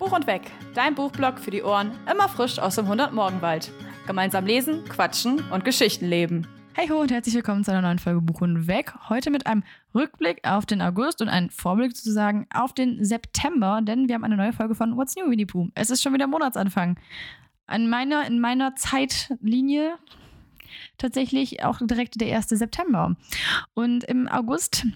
Buch 0.00 0.12
und 0.12 0.26
Weg, 0.26 0.50
dein 0.74 0.94
Buchblog 0.94 1.38
für 1.38 1.50
die 1.50 1.62
Ohren, 1.62 1.92
immer 2.10 2.26
frisch 2.26 2.58
aus 2.58 2.76
dem 2.76 2.86
100-Morgenwald. 2.86 3.70
Gemeinsam 4.06 4.46
lesen, 4.46 4.82
quatschen 4.86 5.44
und 5.50 5.62
Geschichten 5.62 6.06
leben. 6.06 6.46
Hey 6.72 6.88
ho 6.88 7.02
und 7.02 7.12
herzlich 7.12 7.34
willkommen 7.34 7.64
zu 7.64 7.70
einer 7.70 7.82
neuen 7.82 7.98
Folge 7.98 8.22
Buch 8.22 8.40
und 8.40 8.66
Weg. 8.66 8.94
Heute 9.10 9.30
mit 9.30 9.46
einem 9.46 9.62
Rückblick 9.94 10.40
auf 10.48 10.64
den 10.64 10.80
August 10.80 11.20
und 11.20 11.28
einem 11.28 11.50
Vorblick 11.50 11.94
sozusagen 11.94 12.46
auf 12.50 12.72
den 12.72 13.04
September, 13.04 13.80
denn 13.82 14.08
wir 14.08 14.14
haben 14.14 14.24
eine 14.24 14.38
neue 14.38 14.54
Folge 14.54 14.74
von 14.74 14.96
What's 14.96 15.16
New 15.16 15.28
Winnie 15.28 15.44
Pooh. 15.44 15.68
Es 15.74 15.90
ist 15.90 16.02
schon 16.02 16.14
wieder 16.14 16.26
Monatsanfang. 16.26 16.98
An 17.66 17.90
meiner, 17.90 18.26
in 18.26 18.40
meiner 18.40 18.74
Zeitlinie 18.76 19.98
tatsächlich 20.96 21.62
auch 21.62 21.78
direkt 21.78 22.18
der 22.22 22.34
1. 22.34 22.48
September. 22.48 23.16
Und 23.74 24.04
im 24.04 24.28
August 24.28 24.86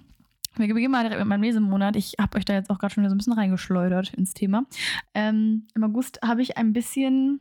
wir 0.57 0.75
beginnen 0.75 0.93
mal 0.93 1.03
direkt 1.03 1.21
mit 1.21 1.29
meinem 1.29 1.43
Lesemonat. 1.43 1.97
Ich 1.97 2.15
habe 2.21 2.39
euch 2.39 2.45
da 2.45 2.55
jetzt 2.55 2.71
auch 2.71 2.79
gerade 2.79 2.95
schon 2.95 3.03
wieder 3.03 3.11
so 3.11 3.15
ein 3.15 3.19
bisschen 3.19 3.33
reingeschleudert 3.33 4.15
ins 4.15 4.35
Thema. 4.35 4.65
Ähm, 5.15 5.67
Im 5.75 5.85
August 5.85 6.21
habe 6.23 6.43
ich 6.43 6.57
ein 6.57 6.73
bisschen 6.73 7.41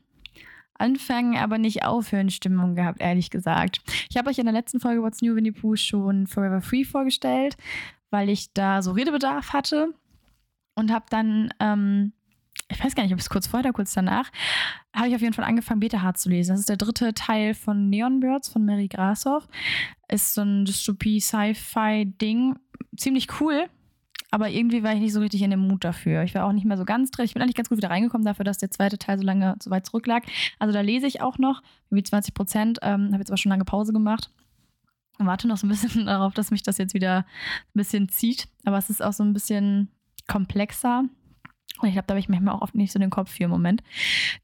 Anfangen, 0.75 1.37
aber 1.37 1.57
nicht 1.59 1.85
aufhören 1.85 2.29
Stimmung 2.29 2.75
gehabt, 2.75 2.99
ehrlich 2.99 3.29
gesagt. 3.29 3.81
Ich 4.09 4.17
habe 4.17 4.29
euch 4.29 4.39
in 4.39 4.45
der 4.45 4.53
letzten 4.53 4.79
Folge 4.79 5.01
What's 5.01 5.21
New 5.21 5.35
Winnie 5.35 5.51
Pooh 5.51 5.75
schon 5.75 6.25
Forever 6.25 6.61
Free 6.61 6.83
vorgestellt, 6.83 7.55
weil 8.09 8.29
ich 8.29 8.53
da 8.53 8.81
so 8.81 8.91
Redebedarf 8.91 9.53
hatte 9.53 9.93
und 10.75 10.91
habe 10.91 11.05
dann, 11.09 11.53
ähm, 11.59 12.13
ich 12.69 12.83
weiß 12.83 12.95
gar 12.95 13.03
nicht, 13.03 13.13
ob 13.13 13.19
es 13.19 13.29
kurz 13.29 13.47
vorher 13.47 13.65
oder 13.65 13.73
kurz 13.73 13.93
danach, 13.93 14.31
habe 14.95 15.07
ich 15.07 15.15
auf 15.15 15.21
jeden 15.21 15.33
Fall 15.33 15.45
angefangen, 15.45 15.79
Beta 15.79 16.01
Hard 16.01 16.17
zu 16.17 16.29
lesen. 16.29 16.51
Das 16.51 16.59
ist 16.59 16.69
der 16.69 16.77
dritte 16.77 17.13
Teil 17.13 17.53
von 17.53 17.89
Neon 17.89 18.19
Birds 18.19 18.49
von 18.49 18.65
Mary 18.65 18.87
Grashoff. 18.87 19.47
Ist 20.07 20.33
so 20.33 20.41
ein 20.41 20.65
Dystopie-Sci-Fi-Ding 20.65 22.55
ziemlich 22.95 23.27
cool, 23.39 23.69
aber 24.33 24.49
irgendwie 24.49 24.81
war 24.81 24.93
ich 24.93 24.99
nicht 24.99 25.13
so 25.13 25.19
richtig 25.19 25.43
in 25.43 25.51
dem 25.51 25.67
Mut 25.67 25.83
dafür. 25.83 26.23
Ich 26.23 26.33
war 26.33 26.45
auch 26.45 26.53
nicht 26.53 26.65
mehr 26.65 26.77
so 26.77 26.85
ganz 26.85 27.11
drin. 27.11 27.25
Ich 27.25 27.35
bin 27.35 27.43
eigentlich 27.43 27.55
ganz 27.55 27.69
gut 27.69 27.77
wieder 27.77 27.91
reingekommen 27.91 28.25
dafür, 28.25 28.43
dass 28.43 28.57
der 28.57 28.71
zweite 28.71 28.97
Teil 28.97 29.19
so 29.19 29.23
lange 29.23 29.55
so 29.61 29.69
weit 29.69 29.85
zurücklag. 29.85 30.23
Also 30.57 30.73
da 30.73 30.81
lese 30.81 31.05
ich 31.05 31.21
auch 31.21 31.37
noch, 31.37 31.61
wie 31.91 32.01
20 32.01 32.33
Prozent. 32.33 32.79
Ähm, 32.81 33.09
habe 33.11 33.19
jetzt 33.19 33.29
aber 33.29 33.37
schon 33.37 33.51
lange 33.51 33.63
Pause 33.63 33.93
gemacht. 33.93 34.31
Warte 35.19 35.47
noch 35.47 35.57
so 35.57 35.67
ein 35.67 35.69
bisschen 35.69 36.05
darauf, 36.07 36.33
dass 36.33 36.49
mich 36.49 36.63
das 36.63 36.79
jetzt 36.79 36.95
wieder 36.95 37.17
ein 37.19 37.25
bisschen 37.75 38.09
zieht. 38.09 38.47
Aber 38.65 38.79
es 38.79 38.89
ist 38.89 39.03
auch 39.03 39.13
so 39.13 39.23
ein 39.23 39.33
bisschen 39.33 39.89
komplexer. 40.27 41.03
Und 41.83 41.89
ich 41.89 41.95
glaube, 41.95 42.07
da 42.07 42.13
habe 42.13 42.19
ich 42.19 42.29
manchmal 42.29 42.55
auch 42.55 42.61
oft 42.61 42.75
nicht 42.75 42.91
so 42.91 42.99
den 42.99 43.09
Kopf 43.09 43.31
für 43.31 43.43
im 43.43 43.49
Moment. 43.49 43.83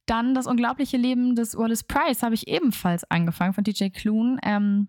Dann 0.06 0.36
das 0.36 0.48
unglaubliche 0.48 0.98
Leben 0.98 1.36
des 1.36 1.58
Wallace 1.58 1.84
Price 1.84 2.23
habe 2.23 2.36
ich 2.36 2.48
ebenfalls 2.48 3.09
angefangen 3.09 3.54
von 3.54 3.64
DJ 3.64 3.90
Kloon. 3.90 4.40
Ähm, 4.44 4.88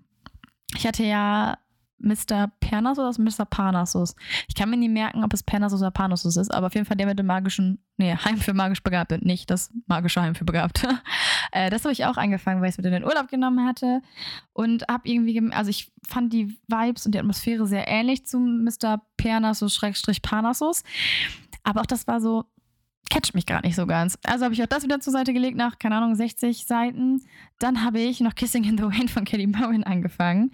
ich 0.75 0.87
hatte 0.87 1.05
ja 1.05 1.59
Mr. 2.01 2.51
Pernasus 2.61 3.19
oder 3.19 3.25
Mr. 3.25 3.45
Parnassus. 3.45 4.17
Ich 4.49 4.55
kann 4.55 4.71
mir 4.71 4.77
nie 4.77 4.89
merken, 4.89 5.23
ob 5.23 5.33
es 5.33 5.43
Pernasus 5.43 5.81
oder 5.81 5.91
Parnassus 5.91 6.37
ist, 6.37 6.53
aber 6.53 6.69
auf 6.69 6.75
jeden 6.75 6.87
Fall 6.87 6.97
der 6.97 7.07
mit 7.07 7.19
dem 7.19 7.27
magischen, 7.27 7.79
nee, 7.99 8.15
Heim 8.15 8.39
für 8.39 8.55
magisch 8.55 8.83
Begabte, 8.83 9.19
nicht 9.23 9.51
das 9.51 9.71
magische 9.87 10.21
Heim 10.23 10.35
für 10.35 10.45
Begabte. 10.45 10.89
äh, 11.53 11.71
das 11.71 11.85
habe 11.85 11.93
ich 11.93 12.05
auch 12.07 12.17
angefangen, 12.17 12.61
weil 12.61 12.69
ich 12.69 12.75
es 12.75 12.79
mit 12.79 12.87
in 12.87 12.93
den 12.93 13.05
Urlaub 13.05 13.29
genommen 13.29 13.67
hatte 13.67 14.01
und 14.53 14.85
habe 14.89 15.09
irgendwie, 15.09 15.53
also 15.53 15.71
ich 15.71 15.93
fand 16.07 16.33
die 16.33 16.59
Vibes 16.69 17.07
und 17.07 17.15
die 17.15 17.19
Atmosphäre 17.19 17.67
sehr 17.67 17.87
ähnlich 17.87 18.27
zu 18.27 18.39
Mr. 18.39 19.03
Pernasus-Parnassus, 19.17 20.83
aber 21.63 21.81
auch 21.81 21.87
das 21.87 22.07
war 22.07 22.21
so, 22.21 22.45
catcht 23.11 23.35
mich 23.35 23.47
gerade 23.47 23.67
nicht 23.67 23.77
so 23.77 23.87
ganz. 23.87 24.19
Also 24.25 24.45
habe 24.45 24.55
ich 24.55 24.63
auch 24.63 24.67
das 24.67 24.85
wieder 24.85 25.01
zur 25.01 25.13
Seite 25.13 25.33
gelegt 25.33 25.57
nach, 25.57 25.79
keine 25.79 25.97
Ahnung, 25.97 26.15
60 26.15 26.67
Seiten. 26.67 27.23
Dann 27.59 27.85
habe 27.85 27.99
ich 27.99 28.21
noch 28.21 28.35
Kissing 28.35 28.65
in 28.65 28.79
the 28.79 28.85
Rain 28.85 29.09
von 29.09 29.25
Kelly 29.25 29.47
Bowen 29.47 29.85
angefangen, 29.85 30.53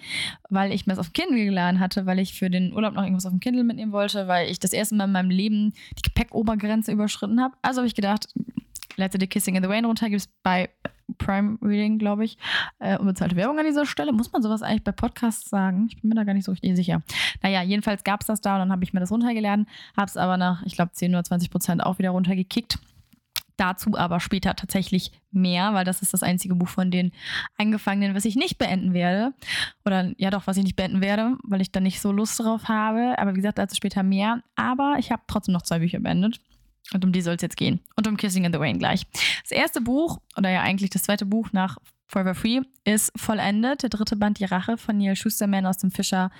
weil 0.49 0.73
ich 0.73 0.87
mir 0.87 0.95
das 0.95 1.07
auf 1.07 1.13
Kindle 1.13 1.45
geladen 1.45 1.81
hatte, 1.81 2.07
weil 2.07 2.19
ich 2.19 2.39
für 2.39 2.49
den 2.49 2.73
Urlaub 2.73 2.95
noch 2.95 3.03
irgendwas 3.03 3.27
auf 3.27 3.33
dem 3.33 3.41
Kindle 3.41 3.65
mitnehmen 3.65 3.93
wollte, 3.93 4.27
weil 4.27 4.51
ich 4.51 4.59
das 4.59 4.73
erste 4.73 4.95
Mal 4.95 5.05
in 5.05 5.13
meinem 5.13 5.31
Leben 5.31 5.75
die 5.99 6.03
Gepäckobergrenze 6.03 6.93
überschritten 6.93 7.41
habe. 7.43 7.57
Also 7.63 7.81
habe 7.81 7.89
ich 7.89 7.95
gedacht, 7.95 8.29
Letzte 8.97 9.27
Kissing 9.27 9.57
in 9.57 9.63
the 9.63 9.69
Rain 9.69 9.85
runter 9.85 10.09
gibt 10.09 10.23
es 10.23 10.29
bei 10.43 10.71
Prime 11.19 11.59
Reading, 11.63 11.99
glaube 11.99 12.25
ich. 12.25 12.39
Äh, 12.79 12.99
unbezahlte 12.99 13.37
Werbung 13.37 13.59
an 13.59 13.65
dieser 13.67 13.87
Stelle. 13.87 14.13
Muss 14.13 14.33
man 14.33 14.43
sowas 14.43 14.63
eigentlich 14.63 14.85
bei 14.85 14.93
Podcasts 14.93 15.49
sagen? 15.49 15.87
Ich 15.89 16.01
bin 16.01 16.09
mir 16.09 16.15
da 16.15 16.25
gar 16.25 16.35
nicht 16.35 16.45
so 16.45 16.53
richtig 16.53 16.77
sicher. 16.77 17.03
Naja, 17.43 17.63
jedenfalls 17.63 18.05
gab 18.05 18.21
es 18.21 18.27
das 18.27 18.41
da 18.41 18.55
und 18.55 18.61
dann 18.61 18.73
habe 18.73 18.85
ich 18.85 18.93
mir 18.93 19.01
das 19.01 19.11
runtergeladen, 19.11 19.67
habe 19.97 20.07
es 20.07 20.17
aber 20.17 20.37
nach, 20.37 20.63
ich 20.65 20.75
glaube, 20.75 20.93
10 20.93 21.13
oder 21.15 21.25
20 21.25 21.51
Prozent 21.51 21.83
auch 21.83 21.99
wieder 21.99 22.11
runtergekickt. 22.11 22.79
Dazu 23.57 23.97
aber 23.97 24.21
später 24.21 24.55
tatsächlich 24.55 25.13
mehr, 25.31 25.73
weil 25.73 25.87
das 25.87 26.03
ist 26.03 26.13
das 26.13 26.23
einzige 26.23 26.55
Buch 26.55 26.69
von 26.69 26.91
den 26.91 27.13
Eingefangenen, 27.57 28.15
was 28.15 28.27
ich 28.27 28.37
nicht 28.37 28.59
beenden 28.59 28.93
werde. 28.93 29.33
Oder 29.87 30.13
ja 30.19 30.31
doch, 30.31 30.47
was 30.47 30.59
ich 30.59 30.65
nicht 30.65 30.77
beenden 30.77 31.01
werde, 31.01 31.37
weil 31.43 31.63
ich 31.63 31.73
da 31.73 31.81
nicht 31.81 32.03
so 32.03 32.13
Lust 32.13 32.39
drauf 32.39 32.69
habe. 32.69 33.15
Aber 33.19 33.33
wie 33.33 33.39
gesagt, 33.39 33.59
dazu 33.59 33.75
später 33.75 34.03
mehr. 34.03 34.43
Aber 34.57 34.97
ich 34.99 35.11
habe 35.11 35.23
trotzdem 35.27 35.55
noch 35.55 35.63
zwei 35.63 35.79
Bücher 35.79 36.01
beendet. 36.01 36.39
Und 36.93 37.05
um 37.05 37.13
die 37.13 37.21
soll 37.21 37.35
es 37.35 37.43
jetzt 37.43 37.57
gehen. 37.57 37.81
Und 37.97 38.07
um 38.07 38.17
Kissing 38.17 38.45
in 38.45 38.53
the 38.53 38.59
Rain 38.59 38.79
gleich. 38.79 39.07
Das 39.43 39.51
erste 39.51 39.81
Buch, 39.81 40.19
oder 40.37 40.51
ja 40.51 40.63
eigentlich 40.63 40.91
das 40.91 41.03
zweite 41.03 41.27
Buch 41.27 41.49
nach 41.53 41.79
Forever 42.07 42.35
Free, 42.35 42.61
ist 42.85 43.13
vollendet. 43.17 43.83
Der 43.83 43.91
dritte 43.91 44.17
Band, 44.17 44.39
Die 44.39 44.45
Rache 44.45 44.77
von 44.77 44.97
Neil 44.97 45.17
Schusterman 45.17 45.67
aus 45.67 45.79
dem 45.79 45.91
Fischer 45.91 46.31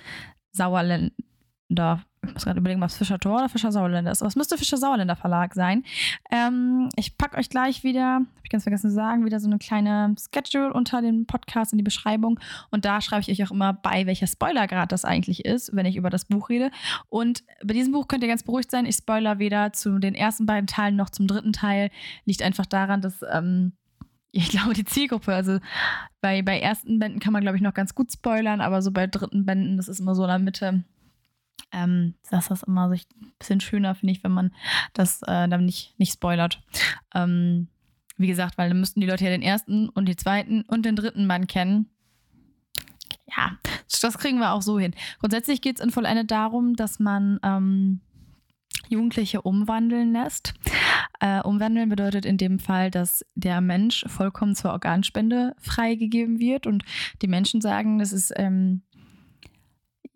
Sauerländer 1.69 2.03
ich 2.27 2.33
muss 2.33 2.45
gerade 2.45 2.59
überlegen, 2.59 2.81
es 2.83 2.97
Fischer 2.97 3.19
Tor 3.19 3.37
oder 3.37 3.49
Fischer 3.49 3.71
Sauerländer 3.71 4.11
ist. 4.11 4.21
Aber 4.21 4.27
es 4.27 4.35
müsste 4.35 4.57
Fischer 4.57 4.77
Sauerländer 4.77 5.15
Verlag 5.15 5.53
sein. 5.53 5.83
Ähm, 6.31 6.89
ich 6.95 7.17
packe 7.17 7.37
euch 7.37 7.49
gleich 7.49 7.83
wieder, 7.83 8.15
habe 8.15 8.27
ich 8.43 8.49
ganz 8.49 8.63
vergessen 8.63 8.89
zu 8.89 8.95
sagen, 8.95 9.25
wieder 9.25 9.39
so 9.39 9.47
eine 9.47 9.59
kleine 9.59 10.15
Schedule 10.33 10.73
unter 10.73 11.01
dem 11.01 11.25
Podcast 11.25 11.71
in 11.71 11.77
die 11.77 11.83
Beschreibung. 11.83 12.39
Und 12.69 12.85
da 12.85 13.01
schreibe 13.01 13.21
ich 13.21 13.29
euch 13.29 13.47
auch 13.47 13.51
immer 13.51 13.73
bei, 13.73 14.05
welcher 14.05 14.27
Spoilergrad 14.27 14.91
das 14.91 15.05
eigentlich 15.05 15.45
ist, 15.45 15.75
wenn 15.75 15.85
ich 15.85 15.95
über 15.95 16.09
das 16.09 16.25
Buch 16.25 16.49
rede. 16.49 16.71
Und 17.09 17.43
bei 17.63 17.73
diesem 17.73 17.93
Buch 17.93 18.07
könnt 18.07 18.23
ihr 18.23 18.29
ganz 18.29 18.43
beruhigt 18.43 18.71
sein. 18.71 18.85
Ich 18.85 18.95
spoiler 18.95 19.39
weder 19.39 19.73
zu 19.73 19.99
den 19.99 20.15
ersten 20.15 20.45
beiden 20.45 20.67
Teilen 20.67 20.95
noch 20.95 21.09
zum 21.09 21.27
dritten 21.27 21.53
Teil. 21.53 21.89
Liegt 22.25 22.41
einfach 22.41 22.65
daran, 22.65 23.01
dass. 23.01 23.23
Ähm, 23.31 23.73
ich 24.31 24.49
glaube, 24.49 24.73
die 24.73 24.85
Zielgruppe, 24.85 25.33
also 25.33 25.57
bei, 26.21 26.43
bei 26.43 26.59
ersten 26.59 26.99
Bänden 26.99 27.19
kann 27.19 27.33
man, 27.33 27.41
glaube 27.41 27.57
ich, 27.57 27.63
noch 27.63 27.73
ganz 27.73 27.95
gut 27.95 28.11
spoilern, 28.11 28.61
aber 28.61 28.81
so 28.81 28.91
bei 28.91 29.07
dritten 29.07 29.45
Bänden, 29.45 29.77
das 29.77 29.87
ist 29.87 29.99
immer 29.99 30.13
so 30.13 30.23
in 30.23 30.27
der 30.27 30.37
Mitte, 30.37 30.83
ähm, 31.71 32.15
das 32.29 32.49
ist 32.49 32.63
immer 32.63 32.87
so 32.89 32.95
ein 32.95 33.33
bisschen 33.39 33.61
schöner, 33.61 33.95
finde 33.95 34.13
ich, 34.13 34.23
wenn 34.23 34.31
man 34.31 34.53
das 34.93 35.21
äh, 35.23 35.47
dann 35.47 35.65
nicht, 35.65 35.93
nicht 35.97 36.13
spoilert. 36.13 36.61
Ähm, 37.13 37.67
wie 38.17 38.27
gesagt, 38.27 38.57
weil 38.57 38.69
dann 38.69 38.79
müssten 38.79 39.01
die 39.01 39.07
Leute 39.07 39.25
ja 39.25 39.29
den 39.29 39.41
ersten 39.41 39.89
und 39.89 40.07
den 40.07 40.17
zweiten 40.17 40.63
und 40.63 40.85
den 40.85 40.95
dritten 40.95 41.27
Mann 41.27 41.47
kennen. 41.47 41.89
Ja, 43.35 43.57
das 44.01 44.17
kriegen 44.17 44.39
wir 44.39 44.53
auch 44.53 44.61
so 44.61 44.79
hin. 44.79 44.93
Grundsätzlich 45.19 45.61
geht 45.61 45.77
es 45.77 45.83
in 45.83 45.91
Vollendet 45.91 46.31
darum, 46.31 46.75
dass 46.75 46.99
man 46.99 47.39
ähm, 47.43 48.01
Jugendliche 48.89 49.41
umwandeln 49.41 50.13
lässt. 50.13 50.53
Äh, 51.19 51.41
umwandeln 51.41 51.89
bedeutet 51.89 52.25
in 52.25 52.37
dem 52.37 52.59
Fall, 52.59 52.89
dass 52.89 53.25
der 53.35 53.61
Mensch 53.61 54.05
vollkommen 54.07 54.55
zur 54.55 54.71
Organspende 54.71 55.55
freigegeben 55.59 56.39
wird 56.39 56.67
und 56.67 56.83
die 57.21 57.27
Menschen 57.27 57.61
sagen, 57.61 57.99
das 57.99 58.13
ist 58.13 58.31
ähm, 58.35 58.83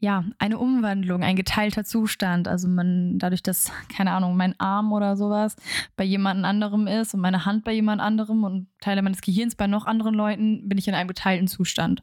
ja, 0.02 0.26
eine 0.40 0.58
Umwandlung, 0.58 1.22
ein 1.22 1.36
geteilter 1.36 1.84
Zustand. 1.84 2.48
Also 2.48 2.68
man, 2.68 3.20
dadurch, 3.20 3.44
dass, 3.44 3.72
keine 3.96 4.12
Ahnung, 4.12 4.36
mein 4.36 4.60
Arm 4.60 4.92
oder 4.94 5.16
sowas 5.16 5.56
bei 5.96 6.04
jemand 6.04 6.44
anderem 6.44 6.88
ist 6.88 7.14
und 7.14 7.22
meine 7.22 7.46
Hand 7.46 7.64
bei 7.64 7.72
jemand 7.72 8.02
anderem 8.02 8.44
und 8.44 8.68
Teile 8.82 9.04
meines 9.04 9.22
Gehirns 9.22 9.56
bei 9.56 9.68
noch 9.68 9.86
anderen 9.86 10.16
Leuten, 10.16 10.68
bin 10.68 10.80
ich 10.80 10.88
in 10.88 10.96
einem 10.96 11.08
geteilten 11.08 11.48
Zustand. 11.48 12.02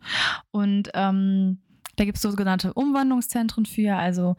Und 0.53 0.91
ähm, 0.95 1.59
da 1.97 2.05
gibt 2.05 2.19
es 2.19 2.23
sogenannte 2.23 2.73
Umwandlungszentren 2.73 3.67
für, 3.67 3.97
also 3.97 4.37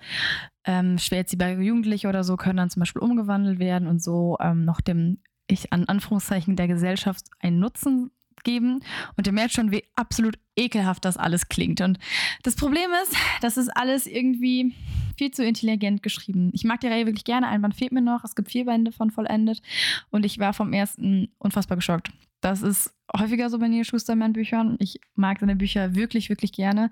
ähm, 0.64 0.98
schwer 0.98 1.20
erziehbare 1.20 1.62
Jugendliche 1.62 2.08
oder 2.08 2.24
so 2.24 2.38
können 2.38 2.58
dann 2.58 2.70
zum 2.70 2.80
Beispiel 2.80 3.02
umgewandelt 3.02 3.60
werden 3.60 3.90
und 3.90 4.02
so 4.02 4.38
ähm, 4.40 4.64
noch 4.64 4.80
dem, 4.80 5.22
ich 5.48 5.74
an 5.74 5.84
Anführungszeichen, 5.84 6.56
der 6.56 6.70
Gesellschaft 6.70 7.26
einen 7.42 7.60
Nutzen 7.60 8.12
geben. 8.44 8.82
Und 9.18 9.28
ihr 9.28 9.34
merkt 9.34 9.54
schon, 9.54 9.72
wie 9.72 9.84
absolut 9.96 10.38
ekelhaft 10.56 11.06
das 11.06 11.18
alles 11.18 11.50
klingt. 11.50 11.82
Und 11.82 12.00
das 12.44 12.56
Problem 12.56 12.90
ist, 13.04 13.16
das 13.42 13.58
ist 13.58 13.70
alles 13.70 14.08
irgendwie 14.08 14.74
viel 15.18 15.32
zu 15.32 15.44
intelligent 15.44 16.02
geschrieben. 16.04 16.50
Ich 16.54 16.64
mag 16.64 16.80
die 16.80 16.88
Reihe 16.88 17.06
wirklich 17.06 17.26
gerne. 17.26 17.48
Ein 17.48 17.62
Band 17.62 17.76
fehlt 17.76 17.92
mir 17.92 18.02
noch. 18.02 18.24
Es 18.24 18.36
gibt 18.36 18.52
vier 18.52 18.66
Bände 18.66 18.92
von 18.92 19.12
vollendet. 19.12 19.62
Und 20.10 20.26
ich 20.26 20.40
war 20.40 20.54
vom 20.54 20.74
ersten 20.74 21.30
unfassbar 21.38 21.78
geschockt. 21.78 22.12
Das 22.42 22.62
ist 22.62 22.94
häufiger 23.18 23.50
so 23.50 23.60
bei 23.60 23.68
Neil 23.68 23.84
Schusterman-Büchern. 23.84 24.78
Ich 24.80 25.00
mag 25.16 25.40
seine 25.40 25.56
Bücher 25.56 25.96
wirklich, 25.96 26.30
wirklich 26.30 26.54
gerne. 26.54 26.92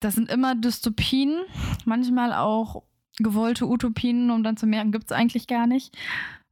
Das 0.00 0.14
sind 0.14 0.30
immer 0.30 0.54
Dystopien, 0.54 1.38
manchmal 1.84 2.32
auch 2.32 2.82
gewollte 3.18 3.68
Utopien, 3.68 4.30
um 4.30 4.42
dann 4.42 4.56
zu 4.56 4.66
merken, 4.66 4.92
gibt 4.92 5.10
es 5.10 5.12
eigentlich 5.12 5.46
gar 5.46 5.66
nicht. 5.66 5.96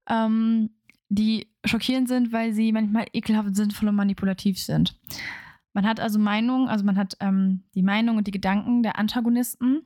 Ähm, 0.09 0.71
die 1.09 1.49
schockierend 1.65 2.09
sind, 2.09 2.33
weil 2.33 2.53
sie 2.53 2.73
manchmal 2.73 3.07
ekelhaft 3.13 3.57
sinnvoll 3.57 3.89
und 3.89 3.97
manipulativ 3.97 4.59
sind. 4.59 4.97
Man 5.73 5.87
hat 5.87 6.01
also 6.01 6.19
Meinungen, 6.19 6.69
also 6.69 6.85
man 6.85 6.97
hat 6.97 7.17
ähm, 7.21 7.63
die 7.75 7.83
Meinung 7.83 8.17
und 8.17 8.27
die 8.27 8.33
Gedanken 8.33 8.83
der 8.83 8.99
Antagonisten 8.99 9.83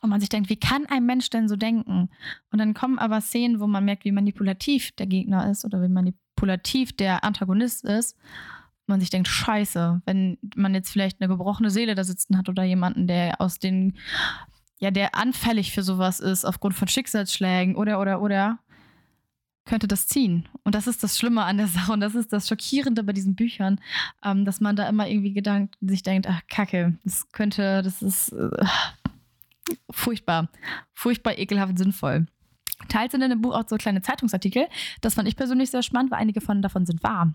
und 0.00 0.10
man 0.10 0.20
sich 0.20 0.28
denkt, 0.28 0.48
wie 0.48 0.58
kann 0.58 0.86
ein 0.86 1.04
Mensch 1.04 1.30
denn 1.30 1.48
so 1.48 1.56
denken? 1.56 2.08
Und 2.50 2.58
dann 2.58 2.74
kommen 2.74 2.98
aber 2.98 3.20
Szenen, 3.20 3.60
wo 3.60 3.66
man 3.66 3.84
merkt, 3.84 4.04
wie 4.04 4.12
manipulativ 4.12 4.92
der 4.92 5.06
Gegner 5.06 5.50
ist 5.50 5.64
oder 5.64 5.82
wie 5.82 5.88
manipulativ 5.88 6.96
der 6.96 7.22
Antagonist 7.22 7.84
ist. 7.84 8.16
Man 8.86 9.00
sich 9.00 9.10
denkt, 9.10 9.28
scheiße, 9.28 10.02
wenn 10.06 10.38
man 10.56 10.74
jetzt 10.74 10.90
vielleicht 10.90 11.20
eine 11.20 11.28
gebrochene 11.28 11.70
Seele 11.70 11.94
da 11.94 12.02
sitzen 12.02 12.36
hat 12.36 12.48
oder 12.48 12.64
jemanden, 12.64 13.06
der 13.06 13.40
aus 13.40 13.58
den, 13.58 13.98
ja, 14.78 14.90
der 14.90 15.14
anfällig 15.14 15.72
für 15.72 15.82
sowas 15.82 16.18
ist 16.18 16.44
aufgrund 16.44 16.74
von 16.74 16.88
Schicksalsschlägen 16.88 17.76
oder, 17.76 18.00
oder, 18.00 18.22
oder, 18.22 18.58
könnte 19.70 19.86
das 19.86 20.08
ziehen. 20.08 20.48
Und 20.64 20.74
das 20.74 20.88
ist 20.88 21.04
das 21.04 21.16
Schlimme 21.16 21.44
an 21.44 21.56
der 21.56 21.66
Sache 21.68 21.92
und 21.92 22.00
das 22.00 22.16
ist 22.16 22.32
das 22.32 22.48
Schockierende 22.48 23.04
bei 23.04 23.12
diesen 23.12 23.36
Büchern, 23.36 23.80
ähm, 24.24 24.44
dass 24.44 24.60
man 24.60 24.74
da 24.74 24.88
immer 24.88 25.08
irgendwie 25.08 25.32
gedankt, 25.32 25.76
sich 25.80 26.02
denkt, 26.02 26.26
ach 26.28 26.40
Kacke, 26.48 26.98
das 27.04 27.30
könnte, 27.30 27.80
das 27.82 28.02
ist 28.02 28.32
äh, 28.32 28.50
furchtbar, 29.88 30.48
furchtbar 30.92 31.38
ekelhaft 31.38 31.78
sinnvoll. 31.78 32.26
Teils 32.88 33.12
sind 33.12 33.22
in 33.22 33.30
dem 33.30 33.42
Buch 33.42 33.54
auch 33.54 33.68
so 33.68 33.76
kleine 33.76 34.02
Zeitungsartikel. 34.02 34.66
Das 35.02 35.14
fand 35.14 35.28
ich 35.28 35.36
persönlich 35.36 35.70
sehr 35.70 35.84
spannend, 35.84 36.10
weil 36.10 36.18
einige 36.18 36.40
von 36.40 36.62
davon 36.62 36.84
sind 36.84 37.04
wahr. 37.04 37.32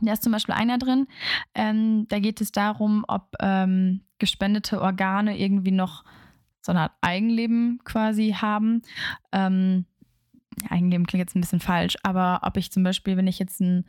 Da 0.00 0.12
ist 0.12 0.22
zum 0.22 0.32
Beispiel 0.32 0.54
einer 0.54 0.78
drin, 0.78 1.08
ähm, 1.56 2.06
da 2.08 2.20
geht 2.20 2.40
es 2.40 2.52
darum, 2.52 3.04
ob 3.08 3.34
ähm, 3.40 4.02
gespendete 4.18 4.80
Organe 4.80 5.38
irgendwie 5.38 5.72
noch 5.72 6.04
so 6.60 6.72
eine 6.72 6.82
Art 6.82 6.92
Eigenleben 7.00 7.80
quasi 7.84 8.32
haben. 8.32 8.82
Ähm, 9.32 9.86
Eigenleben 10.68 11.06
klingt 11.06 11.20
jetzt 11.20 11.36
ein 11.36 11.40
bisschen 11.40 11.60
falsch, 11.60 11.96
aber 12.02 12.40
ob 12.42 12.56
ich 12.56 12.70
zum 12.70 12.82
Beispiel, 12.82 13.16
wenn 13.16 13.26
ich 13.26 13.38
jetzt 13.38 13.60
ein, 13.60 13.84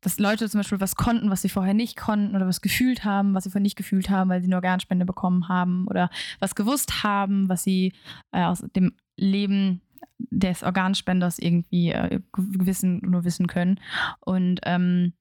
dass 0.00 0.18
Leute 0.18 0.48
zum 0.48 0.60
Beispiel 0.60 0.80
was 0.80 0.96
konnten, 0.96 1.30
was 1.30 1.42
sie 1.42 1.48
vorher 1.48 1.74
nicht 1.74 1.96
konnten 1.96 2.34
oder 2.34 2.46
was 2.46 2.60
gefühlt 2.60 3.04
haben, 3.04 3.34
was 3.34 3.44
sie 3.44 3.50
vorher 3.50 3.62
nicht 3.62 3.76
gefühlt 3.76 4.08
haben, 4.08 4.30
weil 4.30 4.40
sie 4.40 4.46
eine 4.46 4.56
Organspende 4.56 5.04
bekommen 5.04 5.48
haben 5.48 5.86
oder 5.88 6.10
was 6.38 6.54
gewusst 6.54 7.02
haben, 7.02 7.48
was 7.48 7.62
sie 7.62 7.92
äh, 8.32 8.44
aus 8.44 8.64
dem 8.74 8.92
Leben 9.16 9.82
des 10.18 10.62
Organspenders 10.62 11.38
irgendwie 11.38 11.90
äh, 11.90 12.20
wissen, 12.36 13.00
nur 13.00 13.24
wissen 13.24 13.46
können. 13.46 13.80
Und 14.20 14.60
ähm, 14.64 15.12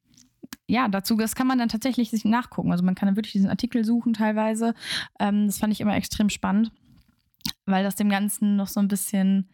ja, 0.67 0.87
dazu, 0.87 1.15
das 1.15 1.35
kann 1.35 1.47
man 1.47 1.57
dann 1.57 1.69
tatsächlich 1.69 2.09
sich 2.09 2.25
nachgucken. 2.25 2.71
Also 2.71 2.83
man 2.83 2.95
kann 2.95 3.07
dann 3.07 3.15
wirklich 3.15 3.33
diesen 3.33 3.49
Artikel 3.49 3.83
suchen 3.83 4.13
teilweise. 4.13 4.73
Ähm, 5.19 5.47
das 5.47 5.57
fand 5.57 5.73
ich 5.73 5.81
immer 5.81 5.95
extrem 5.95 6.29
spannend, 6.29 6.71
weil 7.65 7.83
das 7.83 7.95
dem 7.95 8.09
Ganzen 8.09 8.55
noch 8.55 8.67
so 8.67 8.79
ein 8.79 8.87
bisschen 8.87 9.49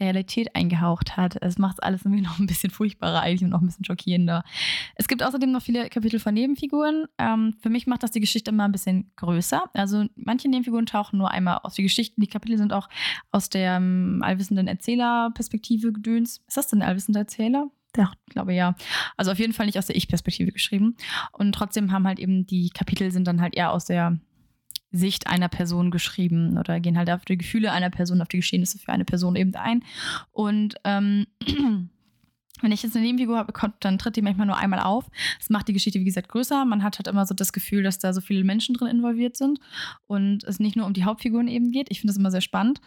Realität 0.00 0.54
eingehaucht 0.54 1.16
hat. 1.16 1.36
Es 1.40 1.58
macht 1.58 1.82
alles 1.82 2.04
irgendwie 2.04 2.22
noch 2.28 2.38
ein 2.38 2.46
bisschen 2.46 2.70
furchtbarer 2.70 3.20
eigentlich 3.20 3.44
und 3.44 3.50
noch 3.50 3.60
ein 3.60 3.66
bisschen 3.66 3.84
schockierender. 3.84 4.44
Es 4.94 5.08
gibt 5.08 5.22
außerdem 5.22 5.50
noch 5.50 5.62
viele 5.62 5.88
Kapitel 5.88 6.20
von 6.20 6.34
Nebenfiguren. 6.34 7.06
Ähm, 7.18 7.54
für 7.60 7.70
mich 7.70 7.86
macht 7.86 8.02
das 8.02 8.10
die 8.10 8.20
Geschichte 8.20 8.50
immer 8.50 8.64
ein 8.64 8.72
bisschen 8.72 9.10
größer. 9.16 9.64
Also 9.74 10.06
manche 10.16 10.48
Nebenfiguren 10.48 10.86
tauchen 10.86 11.18
nur 11.18 11.30
einmal 11.30 11.58
aus. 11.62 11.74
Die 11.74 11.82
Geschichten, 11.82 12.20
die 12.20 12.26
Kapitel 12.26 12.58
sind 12.58 12.72
auch 12.72 12.88
aus 13.30 13.50
der 13.50 13.76
ähm, 13.76 14.20
allwissenden 14.22 14.68
Erzählerperspektive 14.68 15.92
gedöns. 15.92 16.42
Ist 16.46 16.56
das 16.56 16.68
denn 16.68 16.82
ein 16.82 16.88
allwissender 16.88 17.20
Erzähler? 17.20 17.70
Ja, 17.96 18.12
ich 18.26 18.34
glaube 18.34 18.52
ja. 18.54 18.74
Also 19.16 19.32
auf 19.32 19.38
jeden 19.38 19.52
Fall 19.52 19.66
nicht 19.66 19.78
aus 19.78 19.86
der 19.86 19.96
Ich-Perspektive 19.96 20.52
geschrieben. 20.52 20.96
Und 21.32 21.52
trotzdem 21.52 21.90
haben 21.90 22.06
halt 22.06 22.18
eben 22.18 22.46
die 22.46 22.70
Kapitel 22.70 23.10
sind 23.10 23.26
dann 23.26 23.40
halt 23.40 23.56
eher 23.56 23.72
aus 23.72 23.86
der 23.86 24.18
Sicht 24.90 25.26
einer 25.26 25.48
Person 25.48 25.90
geschrieben 25.90 26.56
oder 26.58 26.80
gehen 26.80 26.96
halt 26.96 27.10
auf 27.10 27.24
die 27.24 27.38
Gefühle 27.38 27.72
einer 27.72 27.90
Person, 27.90 28.22
auf 28.22 28.28
die 28.28 28.38
Geschehnisse 28.38 28.78
für 28.78 28.92
eine 28.92 29.04
Person 29.04 29.36
eben 29.36 29.54
ein. 29.54 29.84
Und 30.32 30.76
ähm, 30.84 31.26
wenn 32.60 32.72
ich 32.72 32.82
jetzt 32.82 32.96
eine 32.96 33.04
Nebenfigur 33.04 33.36
habe, 33.36 33.52
dann 33.80 33.98
tritt 33.98 34.16
die 34.16 34.22
manchmal 34.22 34.46
nur 34.46 34.56
einmal 34.56 34.80
auf. 34.80 35.08
Das 35.38 35.50
macht 35.50 35.68
die 35.68 35.72
Geschichte, 35.72 36.00
wie 36.00 36.04
gesagt, 36.04 36.28
größer. 36.28 36.64
Man 36.64 36.82
hat 36.82 36.98
halt 36.98 37.06
immer 37.06 37.26
so 37.26 37.34
das 37.34 37.52
Gefühl, 37.52 37.82
dass 37.82 37.98
da 37.98 38.12
so 38.12 38.20
viele 38.20 38.44
Menschen 38.44 38.74
drin 38.74 38.88
involviert 38.88 39.36
sind 39.36 39.60
und 40.06 40.44
es 40.44 40.58
nicht 40.58 40.76
nur 40.76 40.86
um 40.86 40.94
die 40.94 41.04
Hauptfiguren 41.04 41.48
eben 41.48 41.70
geht. 41.70 41.88
Ich 41.90 42.00
finde 42.00 42.12
das 42.12 42.18
immer 42.18 42.30
sehr 42.30 42.40
spannend 42.40 42.80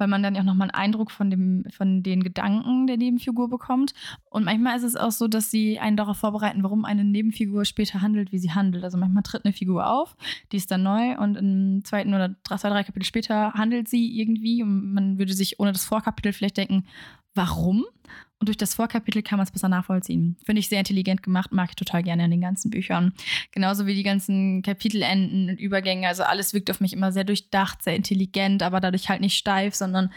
weil 0.00 0.08
man 0.08 0.22
dann 0.22 0.34
ja 0.34 0.40
auch 0.40 0.46
nochmal 0.46 0.70
einen 0.70 0.82
Eindruck 0.82 1.10
von, 1.10 1.30
dem, 1.30 1.64
von 1.70 2.02
den 2.02 2.22
Gedanken 2.22 2.86
der 2.86 2.96
Nebenfigur 2.96 3.48
bekommt. 3.48 3.92
Und 4.24 4.44
manchmal 4.44 4.76
ist 4.76 4.82
es 4.82 4.96
auch 4.96 5.12
so, 5.12 5.28
dass 5.28 5.50
sie 5.50 5.78
einen 5.78 5.96
darauf 5.96 6.16
vorbereiten, 6.16 6.62
warum 6.62 6.84
eine 6.84 7.04
Nebenfigur 7.04 7.64
später 7.64 8.00
handelt, 8.00 8.32
wie 8.32 8.38
sie 8.38 8.52
handelt. 8.52 8.82
Also 8.82 8.98
manchmal 8.98 9.22
tritt 9.22 9.44
eine 9.44 9.52
Figur 9.52 9.88
auf, 9.88 10.16
die 10.50 10.56
ist 10.56 10.70
dann 10.70 10.82
neu 10.82 11.16
und 11.18 11.36
im 11.36 11.84
zweiten 11.84 12.14
oder 12.14 12.34
zwei, 12.44 12.68
drei 12.68 12.82
Kapitel 12.82 13.06
später 13.06 13.52
handelt 13.52 13.88
sie 13.88 14.18
irgendwie 14.18 14.62
und 14.62 14.92
man 14.94 15.18
würde 15.18 15.34
sich 15.34 15.60
ohne 15.60 15.72
das 15.72 15.84
Vorkapitel 15.84 16.32
vielleicht 16.32 16.56
denken, 16.56 16.84
warum? 17.34 17.84
Und 18.40 18.48
durch 18.48 18.56
das 18.56 18.74
Vorkapitel 18.74 19.22
kann 19.22 19.36
man 19.36 19.44
es 19.44 19.52
besser 19.52 19.68
nachvollziehen. 19.68 20.36
Finde 20.44 20.60
ich 20.60 20.70
sehr 20.70 20.78
intelligent 20.78 21.22
gemacht, 21.22 21.52
mag 21.52 21.68
ich 21.68 21.76
total 21.76 22.02
gerne 22.02 22.24
in 22.24 22.30
den 22.30 22.40
ganzen 22.40 22.70
Büchern. 22.70 23.12
Genauso 23.52 23.86
wie 23.86 23.94
die 23.94 24.02
ganzen 24.02 24.62
Kapitelenden 24.62 25.50
und 25.50 25.60
Übergänge. 25.60 26.08
Also 26.08 26.22
alles 26.22 26.54
wirkt 26.54 26.70
auf 26.70 26.80
mich 26.80 26.94
immer 26.94 27.12
sehr 27.12 27.24
durchdacht, 27.24 27.82
sehr 27.82 27.94
intelligent, 27.94 28.62
aber 28.62 28.80
dadurch 28.80 29.10
halt 29.10 29.20
nicht 29.20 29.36
steif, 29.36 29.74
sondern 29.74 30.10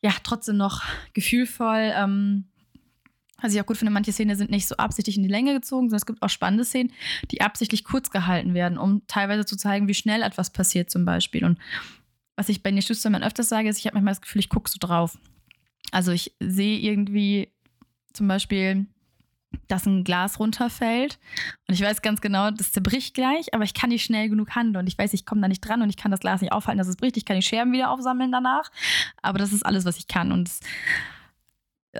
ja, 0.00 0.12
trotzdem 0.22 0.58
noch 0.58 0.84
gefühlvoll. 1.12 1.92
Ähm, 1.94 2.44
was 3.42 3.52
ich 3.52 3.60
auch 3.60 3.66
gut 3.66 3.78
finde, 3.78 3.92
manche 3.92 4.12
Szenen 4.12 4.36
sind 4.36 4.50
nicht 4.50 4.68
so 4.68 4.76
absichtlich 4.76 5.16
in 5.16 5.24
die 5.24 5.28
Länge 5.28 5.52
gezogen, 5.54 5.88
sondern 5.88 5.96
es 5.96 6.06
gibt 6.06 6.22
auch 6.22 6.28
spannende 6.28 6.64
Szenen, 6.64 6.92
die 7.32 7.40
absichtlich 7.40 7.82
kurz 7.82 8.10
gehalten 8.10 8.54
werden, 8.54 8.78
um 8.78 9.02
teilweise 9.08 9.44
zu 9.44 9.56
zeigen, 9.56 9.88
wie 9.88 9.94
schnell 9.94 10.22
etwas 10.22 10.50
passiert 10.50 10.90
zum 10.90 11.04
Beispiel. 11.04 11.44
Und 11.44 11.58
was 12.36 12.48
ich 12.48 12.62
bei 12.62 12.70
den 12.70 12.82
Schustermann 12.82 13.24
öfters 13.24 13.48
sage, 13.48 13.68
ist, 13.68 13.78
ich 13.78 13.86
habe 13.86 13.94
manchmal 13.94 14.14
das 14.14 14.20
Gefühl, 14.20 14.40
ich 14.40 14.48
gucke 14.48 14.70
so 14.70 14.78
drauf. 14.78 15.18
Also 15.92 16.12
ich 16.12 16.34
sehe 16.40 16.78
irgendwie 16.78 17.52
zum 18.12 18.28
Beispiel, 18.28 18.86
dass 19.66 19.86
ein 19.86 20.04
Glas 20.04 20.38
runterfällt 20.38 21.18
und 21.66 21.74
ich 21.74 21.80
weiß 21.80 22.02
ganz 22.02 22.20
genau, 22.20 22.50
das 22.50 22.72
zerbricht 22.72 23.14
gleich, 23.14 23.52
aber 23.52 23.64
ich 23.64 23.74
kann 23.74 23.90
nicht 23.90 24.04
schnell 24.04 24.28
genug 24.28 24.54
handeln 24.54 24.76
und 24.76 24.86
ich 24.86 24.96
weiß, 24.96 25.12
ich 25.12 25.26
komme 25.26 25.40
da 25.40 25.48
nicht 25.48 25.60
dran 25.60 25.82
und 25.82 25.90
ich 25.90 25.96
kann 25.96 26.10
das 26.10 26.20
Glas 26.20 26.40
nicht 26.40 26.52
aufhalten, 26.52 26.78
dass 26.78 26.88
es 26.88 26.96
bricht. 26.96 27.16
Ich 27.16 27.24
kann 27.24 27.36
die 27.36 27.42
Scherben 27.42 27.72
wieder 27.72 27.90
aufsammeln 27.90 28.30
danach, 28.30 28.70
aber 29.22 29.38
das 29.38 29.52
ist 29.52 29.66
alles, 29.66 29.84
was 29.84 29.98
ich 29.98 30.06
kann 30.06 30.32
und 30.32 30.48
es 30.48 30.60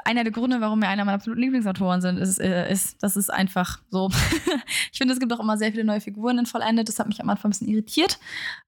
einer 0.04 0.22
der 0.22 0.32
Gründe, 0.32 0.60
warum 0.60 0.80
wir 0.80 0.88
einer 0.88 1.04
meiner 1.04 1.16
absoluten 1.16 1.42
Lieblingsautoren 1.42 2.00
sind, 2.00 2.18
ist, 2.18 2.38
äh, 2.40 2.70
ist 2.70 3.02
das 3.02 3.16
ist 3.16 3.30
einfach 3.30 3.80
so. 3.90 4.08
ich 4.92 4.98
finde, 4.98 5.14
es 5.14 5.20
gibt 5.20 5.32
auch 5.32 5.40
immer 5.40 5.56
sehr 5.56 5.72
viele 5.72 5.84
neue 5.84 6.00
Figuren 6.00 6.38
in 6.38 6.46
Vollendet. 6.46 6.88
Das 6.88 6.98
hat 6.98 7.08
mich 7.08 7.20
am 7.20 7.28
Anfang 7.28 7.48
ein 7.48 7.52
bisschen 7.52 7.68
irritiert, 7.68 8.18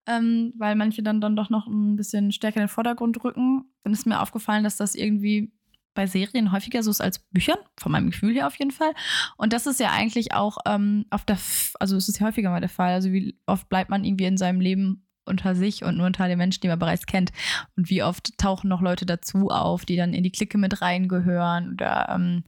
ähm, 0.07 0.53
weil 0.59 0.75
manche 0.75 1.03
dann, 1.03 1.21
dann 1.21 1.37
doch 1.37 1.51
noch 1.51 1.67
ein 1.67 1.97
bisschen 1.97 2.33
stärker 2.33 2.57
in 2.57 2.65
den 2.65 2.69
Vordergrund 2.69 3.23
rücken. 3.23 3.65
Dann 3.85 3.93
ist 3.93 4.07
mir 4.07 4.21
aufgefallen, 4.21 4.65
dass 4.65 4.77
das 4.77 4.95
irgendwie 4.95 5.53
bei 5.95 6.07
Serien 6.07 6.53
häufiger 6.53 6.83
so 6.83 6.91
ist 6.91 7.01
als 7.01 7.19
Büchern, 7.19 7.59
von 7.79 7.93
meinem 7.93 8.11
Gefühl 8.11 8.35
her 8.35 8.47
auf 8.47 8.57
jeden 8.57 8.71
Fall. 8.71 8.93
Und 9.37 9.53
das 9.53 9.67
ist 9.67 9.79
ja 9.79 9.91
eigentlich 9.91 10.33
auch 10.33 10.59
ähm, 10.67 11.05
auf 11.11 11.25
der, 11.25 11.37
F 11.37 11.75
also 11.79 11.97
es 11.97 12.09
ist 12.09 12.19
ja 12.19 12.27
häufiger 12.27 12.51
mal 12.51 12.61
der 12.61 12.69
Fall. 12.69 12.95
Also 12.95 13.13
wie 13.13 13.39
oft 13.47 13.69
bleibt 13.69 13.91
man 13.91 14.05
irgendwie 14.05 14.25
in 14.25 14.39
seinem 14.39 14.61
Leben 14.61 15.02
unter 15.25 15.55
sich 15.55 15.85
und 15.85 15.97
nur 15.97 16.07
unter 16.07 16.29
den 16.29 16.39
Menschen, 16.39 16.61
die 16.61 16.69
man 16.69 16.79
bereits 16.79 17.07
kennt. 17.07 17.33
Und 17.77 17.91
wie 17.91 18.03
oft 18.03 18.37
tauchen 18.39 18.69
noch 18.69 18.81
Leute 18.81 19.07
dazu 19.07 19.49
auf, 19.49 19.85
die 19.85 19.97
dann 19.97 20.15
in 20.15 20.23
die 20.23 20.33
Clique 20.33 20.59
mit 20.59 20.83
reingehören 20.83 21.73
oder 21.73 22.09
ähm, 22.15 22.45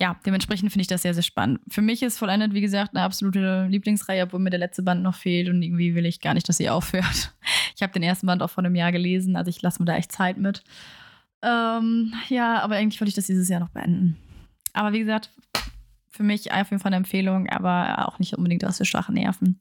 ja, 0.00 0.16
dementsprechend 0.24 0.72
finde 0.72 0.82
ich 0.82 0.88
das 0.88 1.02
sehr, 1.02 1.14
sehr 1.14 1.22
spannend. 1.22 1.60
Für 1.68 1.82
mich 1.82 2.02
ist 2.02 2.18
Vollendet, 2.18 2.54
wie 2.54 2.60
gesagt, 2.60 2.94
eine 2.94 3.04
absolute 3.04 3.66
Lieblingsreihe, 3.66 4.24
obwohl 4.24 4.40
mir 4.40 4.50
der 4.50 4.58
letzte 4.58 4.82
Band 4.82 5.02
noch 5.02 5.14
fehlt 5.14 5.48
und 5.48 5.62
irgendwie 5.62 5.94
will 5.94 6.06
ich 6.06 6.20
gar 6.20 6.34
nicht, 6.34 6.48
dass 6.48 6.56
sie 6.56 6.70
aufhört. 6.70 7.34
Ich 7.74 7.82
habe 7.82 7.92
den 7.94 8.02
ersten 8.02 8.26
Band 8.26 8.42
auch 8.42 8.50
vor 8.50 8.62
einem 8.62 8.74
Jahr 8.74 8.92
gelesen, 8.92 9.34
also 9.34 9.48
ich 9.48 9.60
lasse 9.62 9.80
mir 9.80 9.86
da 9.86 9.96
echt 9.96 10.12
Zeit 10.12 10.36
mit. 10.36 10.62
Ähm, 11.42 12.14
ja, 12.28 12.60
aber 12.60 12.76
eigentlich 12.76 13.00
wollte 13.00 13.08
ich 13.08 13.14
das 13.14 13.26
dieses 13.26 13.48
Jahr 13.48 13.60
noch 13.60 13.70
beenden. 13.70 14.16
Aber 14.72 14.92
wie 14.92 15.00
gesagt, 15.00 15.30
für 16.12 16.22
mich 16.22 16.52
auf 16.52 16.70
jeden 16.70 16.80
Fall 16.80 16.90
eine 16.90 16.96
Empfehlung, 16.96 17.48
aber 17.48 18.06
auch 18.06 18.18
nicht 18.18 18.34
unbedingt 18.36 18.64
aus 18.64 18.78
für 18.78 18.84
schwache 18.84 19.12
Nerven. 19.12 19.60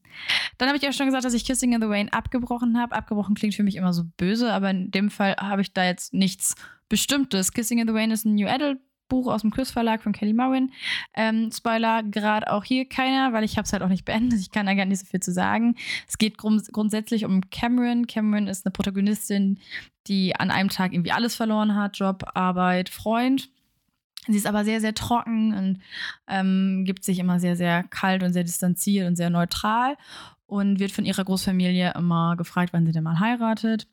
Dann 0.57 0.67
habe 0.67 0.77
ich 0.77 0.83
ja 0.83 0.91
schon 0.91 1.05
gesagt, 1.05 1.23
dass 1.23 1.33
ich 1.33 1.45
Kissing 1.45 1.73
in 1.73 1.81
the 1.81 1.87
Rain 1.87 2.09
abgebrochen 2.09 2.77
habe. 2.77 2.93
Abgebrochen 2.93 3.35
klingt 3.35 3.55
für 3.55 3.63
mich 3.63 3.77
immer 3.77 3.93
so 3.93 4.03
böse, 4.17 4.51
aber 4.53 4.69
in 4.69 4.91
dem 4.91 5.09
Fall 5.09 5.35
habe 5.39 5.61
ich 5.61 5.73
da 5.73 5.85
jetzt 5.85 6.13
nichts 6.13 6.55
Bestimmtes. 6.89 7.53
Kissing 7.53 7.79
in 7.79 7.87
the 7.87 7.93
Rain 7.93 8.11
ist 8.11 8.25
ein 8.25 8.35
New 8.35 8.47
Adult 8.47 8.79
Buch 9.07 9.27
aus 9.27 9.41
dem 9.41 9.51
Chris 9.51 9.71
Verlag 9.71 10.01
von 10.01 10.13
Kelly 10.13 10.33
Morin. 10.33 10.71
Ähm, 11.13 11.51
Spoiler, 11.51 12.01
gerade 12.01 12.51
auch 12.51 12.63
hier 12.63 12.87
keiner, 12.87 13.33
weil 13.33 13.43
ich 13.43 13.57
habe 13.57 13.65
es 13.65 13.73
halt 13.73 13.83
auch 13.83 13.89
nicht 13.89 14.05
beendet. 14.05 14.39
Ich 14.39 14.51
kann 14.51 14.65
da 14.65 14.73
gar 14.73 14.85
nicht 14.85 14.99
so 14.99 15.05
viel 15.05 15.19
zu 15.19 15.33
sagen. 15.33 15.75
Es 16.07 16.17
geht 16.17 16.37
grund 16.37 16.71
grundsätzlich 16.71 17.25
um 17.25 17.49
Cameron. 17.49 18.07
Cameron 18.07 18.47
ist 18.47 18.65
eine 18.65 18.71
Protagonistin, 18.71 19.59
die 20.07 20.33
an 20.35 20.49
einem 20.49 20.69
Tag 20.69 20.93
irgendwie 20.93 21.11
alles 21.11 21.35
verloren 21.35 21.75
hat. 21.75 21.97
Job, 21.97 22.23
Arbeit, 22.33 22.87
Freund 22.87 23.49
Sie 24.27 24.37
ist 24.37 24.45
aber 24.45 24.63
sehr, 24.63 24.81
sehr 24.81 24.93
trocken 24.93 25.53
und 25.53 25.79
ähm, 26.27 26.83
gibt 26.85 27.03
sich 27.03 27.19
immer 27.19 27.39
sehr, 27.39 27.55
sehr 27.55 27.83
kalt 27.83 28.21
und 28.23 28.33
sehr 28.33 28.43
distanziert 28.43 29.07
und 29.07 29.15
sehr 29.15 29.29
neutral 29.29 29.97
und 30.45 30.79
wird 30.79 30.91
von 30.91 31.05
ihrer 31.05 31.23
Großfamilie 31.23 31.93
immer 31.95 32.35
gefragt, 32.35 32.73
wann 32.73 32.85
sie 32.85 32.91
denn 32.91 33.03
mal 33.03 33.19
heiratet. 33.19 33.87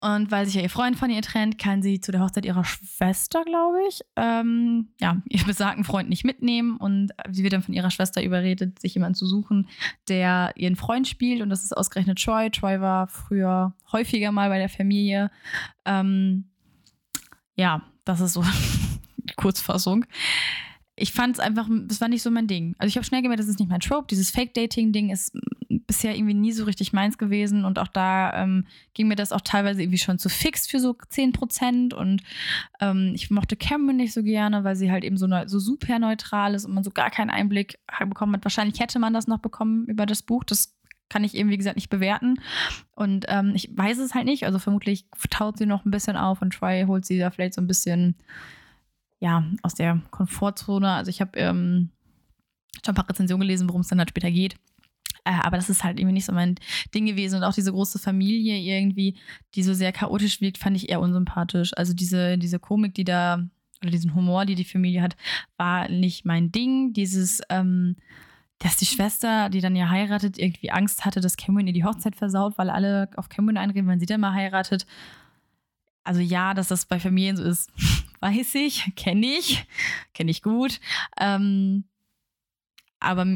Und 0.00 0.30
weil 0.30 0.46
sich 0.46 0.54
ja 0.54 0.62
ihr 0.62 0.70
Freund 0.70 0.96
von 0.96 1.10
ihr 1.10 1.22
trennt, 1.22 1.58
kann 1.58 1.82
sie 1.82 2.00
zu 2.00 2.12
der 2.12 2.20
Hochzeit 2.20 2.46
ihrer 2.46 2.62
Schwester, 2.64 3.42
glaube 3.44 3.78
ich, 3.88 4.00
ähm, 4.14 4.90
ja, 5.00 5.20
ihr 5.28 5.42
besagten 5.44 5.82
Freund 5.82 6.08
nicht 6.08 6.24
mitnehmen. 6.24 6.76
Und 6.76 7.10
sie 7.32 7.42
wird 7.42 7.52
dann 7.52 7.62
von 7.62 7.74
ihrer 7.74 7.90
Schwester 7.90 8.22
überredet, 8.22 8.78
sich 8.78 8.94
jemanden 8.94 9.16
zu 9.16 9.26
suchen, 9.26 9.68
der 10.08 10.52
ihren 10.54 10.76
Freund 10.76 11.08
spielt. 11.08 11.42
Und 11.42 11.50
das 11.50 11.64
ist 11.64 11.76
ausgerechnet 11.76 12.22
Troy. 12.22 12.48
Troy 12.50 12.80
war 12.80 13.08
früher 13.08 13.74
häufiger 13.90 14.30
mal 14.30 14.50
bei 14.50 14.58
der 14.58 14.68
Familie. 14.68 15.32
Ähm, 15.84 16.44
ja, 17.56 17.82
das 18.08 18.20
ist 18.20 18.32
so 18.32 18.44
die 19.16 19.34
Kurzfassung. 19.36 20.04
Ich 20.96 21.12
fand 21.12 21.36
es 21.36 21.40
einfach, 21.40 21.68
das 21.86 22.00
war 22.00 22.08
nicht 22.08 22.22
so 22.22 22.30
mein 22.30 22.48
Ding. 22.48 22.74
Also 22.78 22.88
ich 22.88 22.96
habe 22.96 23.04
schnell 23.04 23.22
gemerkt, 23.22 23.40
das 23.40 23.48
ist 23.48 23.60
nicht 23.60 23.68
mein 23.68 23.78
Trope. 23.78 24.08
Dieses 24.10 24.30
Fake-Dating-Ding 24.30 25.10
ist 25.10 25.32
bisher 25.68 26.16
irgendwie 26.16 26.34
nie 26.34 26.50
so 26.50 26.64
richtig 26.64 26.92
meins 26.92 27.18
gewesen. 27.18 27.64
Und 27.64 27.78
auch 27.78 27.86
da 27.86 28.32
ähm, 28.34 28.66
ging 28.94 29.06
mir 29.06 29.14
das 29.14 29.30
auch 29.30 29.40
teilweise 29.42 29.82
irgendwie 29.82 29.98
schon 29.98 30.18
zu 30.18 30.28
fix 30.28 30.66
für 30.66 30.80
so 30.80 30.92
10%. 30.92 31.94
Und 31.94 32.22
ähm, 32.80 33.12
ich 33.14 33.30
mochte 33.30 33.54
Cameron 33.54 33.96
nicht 33.96 34.12
so 34.12 34.24
gerne, 34.24 34.64
weil 34.64 34.74
sie 34.74 34.90
halt 34.90 35.04
eben 35.04 35.16
so, 35.16 35.28
so 35.46 35.60
super 35.60 36.00
neutral 36.00 36.54
ist 36.54 36.64
und 36.64 36.74
man 36.74 36.82
so 36.82 36.90
gar 36.90 37.10
keinen 37.10 37.30
Einblick 37.30 37.78
bekommen 38.00 38.34
hat. 38.34 38.44
Wahrscheinlich 38.44 38.80
hätte 38.80 38.98
man 38.98 39.14
das 39.14 39.28
noch 39.28 39.38
bekommen 39.38 39.86
über 39.86 40.04
das 40.04 40.22
Buch. 40.22 40.42
Das 40.42 40.77
kann 41.08 41.24
ich 41.24 41.34
eben, 41.34 41.50
wie 41.50 41.56
gesagt, 41.56 41.76
nicht 41.76 41.90
bewerten. 41.90 42.40
Und 42.94 43.26
ähm, 43.28 43.52
ich 43.54 43.70
weiß 43.74 43.98
es 43.98 44.14
halt 44.14 44.26
nicht. 44.26 44.44
Also 44.44 44.58
vermutlich 44.58 45.06
taut 45.30 45.58
sie 45.58 45.66
noch 45.66 45.84
ein 45.84 45.90
bisschen 45.90 46.16
auf 46.16 46.42
und 46.42 46.52
Troy 46.52 46.84
holt 46.86 47.04
sie 47.06 47.18
da 47.18 47.30
vielleicht 47.30 47.54
so 47.54 47.60
ein 47.60 47.66
bisschen 47.66 48.16
ja, 49.20 49.44
aus 49.62 49.74
der 49.74 50.00
Komfortzone. 50.10 50.90
Also 50.90 51.10
ich 51.10 51.20
habe 51.20 51.38
ähm, 51.38 51.90
schon 52.84 52.92
ein 52.92 52.94
paar 52.94 53.08
Rezensionen 53.08 53.40
gelesen, 53.40 53.68
worum 53.68 53.80
es 53.80 53.88
dann 53.88 53.98
halt 53.98 54.10
später 54.10 54.30
geht. 54.30 54.56
Äh, 55.24 55.32
aber 55.42 55.56
das 55.56 55.70
ist 55.70 55.84
halt 55.84 55.98
irgendwie 55.98 56.14
nicht 56.14 56.26
so 56.26 56.32
mein 56.32 56.54
Ding 56.94 57.06
gewesen. 57.06 57.36
Und 57.36 57.44
auch 57.44 57.54
diese 57.54 57.72
große 57.72 57.98
Familie 57.98 58.56
irgendwie, 58.56 59.16
die 59.54 59.62
so 59.62 59.74
sehr 59.74 59.92
chaotisch 59.92 60.40
wirkt, 60.40 60.58
fand 60.58 60.76
ich 60.76 60.88
eher 60.88 61.00
unsympathisch. 61.00 61.72
Also 61.76 61.94
diese, 61.94 62.38
diese 62.38 62.58
Komik, 62.58 62.94
die 62.94 63.04
da, 63.04 63.44
oder 63.80 63.90
diesen 63.90 64.14
Humor, 64.14 64.44
die 64.46 64.54
die 64.54 64.64
Familie 64.64 65.02
hat, 65.02 65.16
war 65.56 65.88
nicht 65.88 66.24
mein 66.24 66.52
Ding. 66.52 66.92
Dieses, 66.92 67.40
ähm, 67.48 67.96
dass 68.58 68.76
die 68.76 68.86
Schwester, 68.86 69.50
die 69.50 69.60
dann 69.60 69.76
ja 69.76 69.88
heiratet, 69.88 70.38
irgendwie 70.38 70.70
Angst 70.70 71.04
hatte, 71.04 71.20
dass 71.20 71.36
Cameron 71.36 71.68
ihr 71.68 71.72
die 71.72 71.84
Hochzeit 71.84 72.16
versaut, 72.16 72.58
weil 72.58 72.70
alle 72.70 73.08
auf 73.16 73.28
Cameron 73.28 73.56
einreden, 73.56 73.88
wenn 73.88 74.00
sie 74.00 74.06
dann 74.06 74.20
mal 74.20 74.32
heiratet. 74.32 74.86
Also 76.02 76.20
ja, 76.20 76.54
dass 76.54 76.68
das 76.68 76.86
bei 76.86 76.98
Familien 76.98 77.36
so 77.36 77.44
ist, 77.44 77.70
weiß 78.20 78.54
ich, 78.56 78.92
kenne 78.96 79.26
ich, 79.26 79.66
kenne 80.14 80.30
ich 80.30 80.42
gut. 80.42 80.80
Ähm, 81.20 81.84
aber 82.98 83.26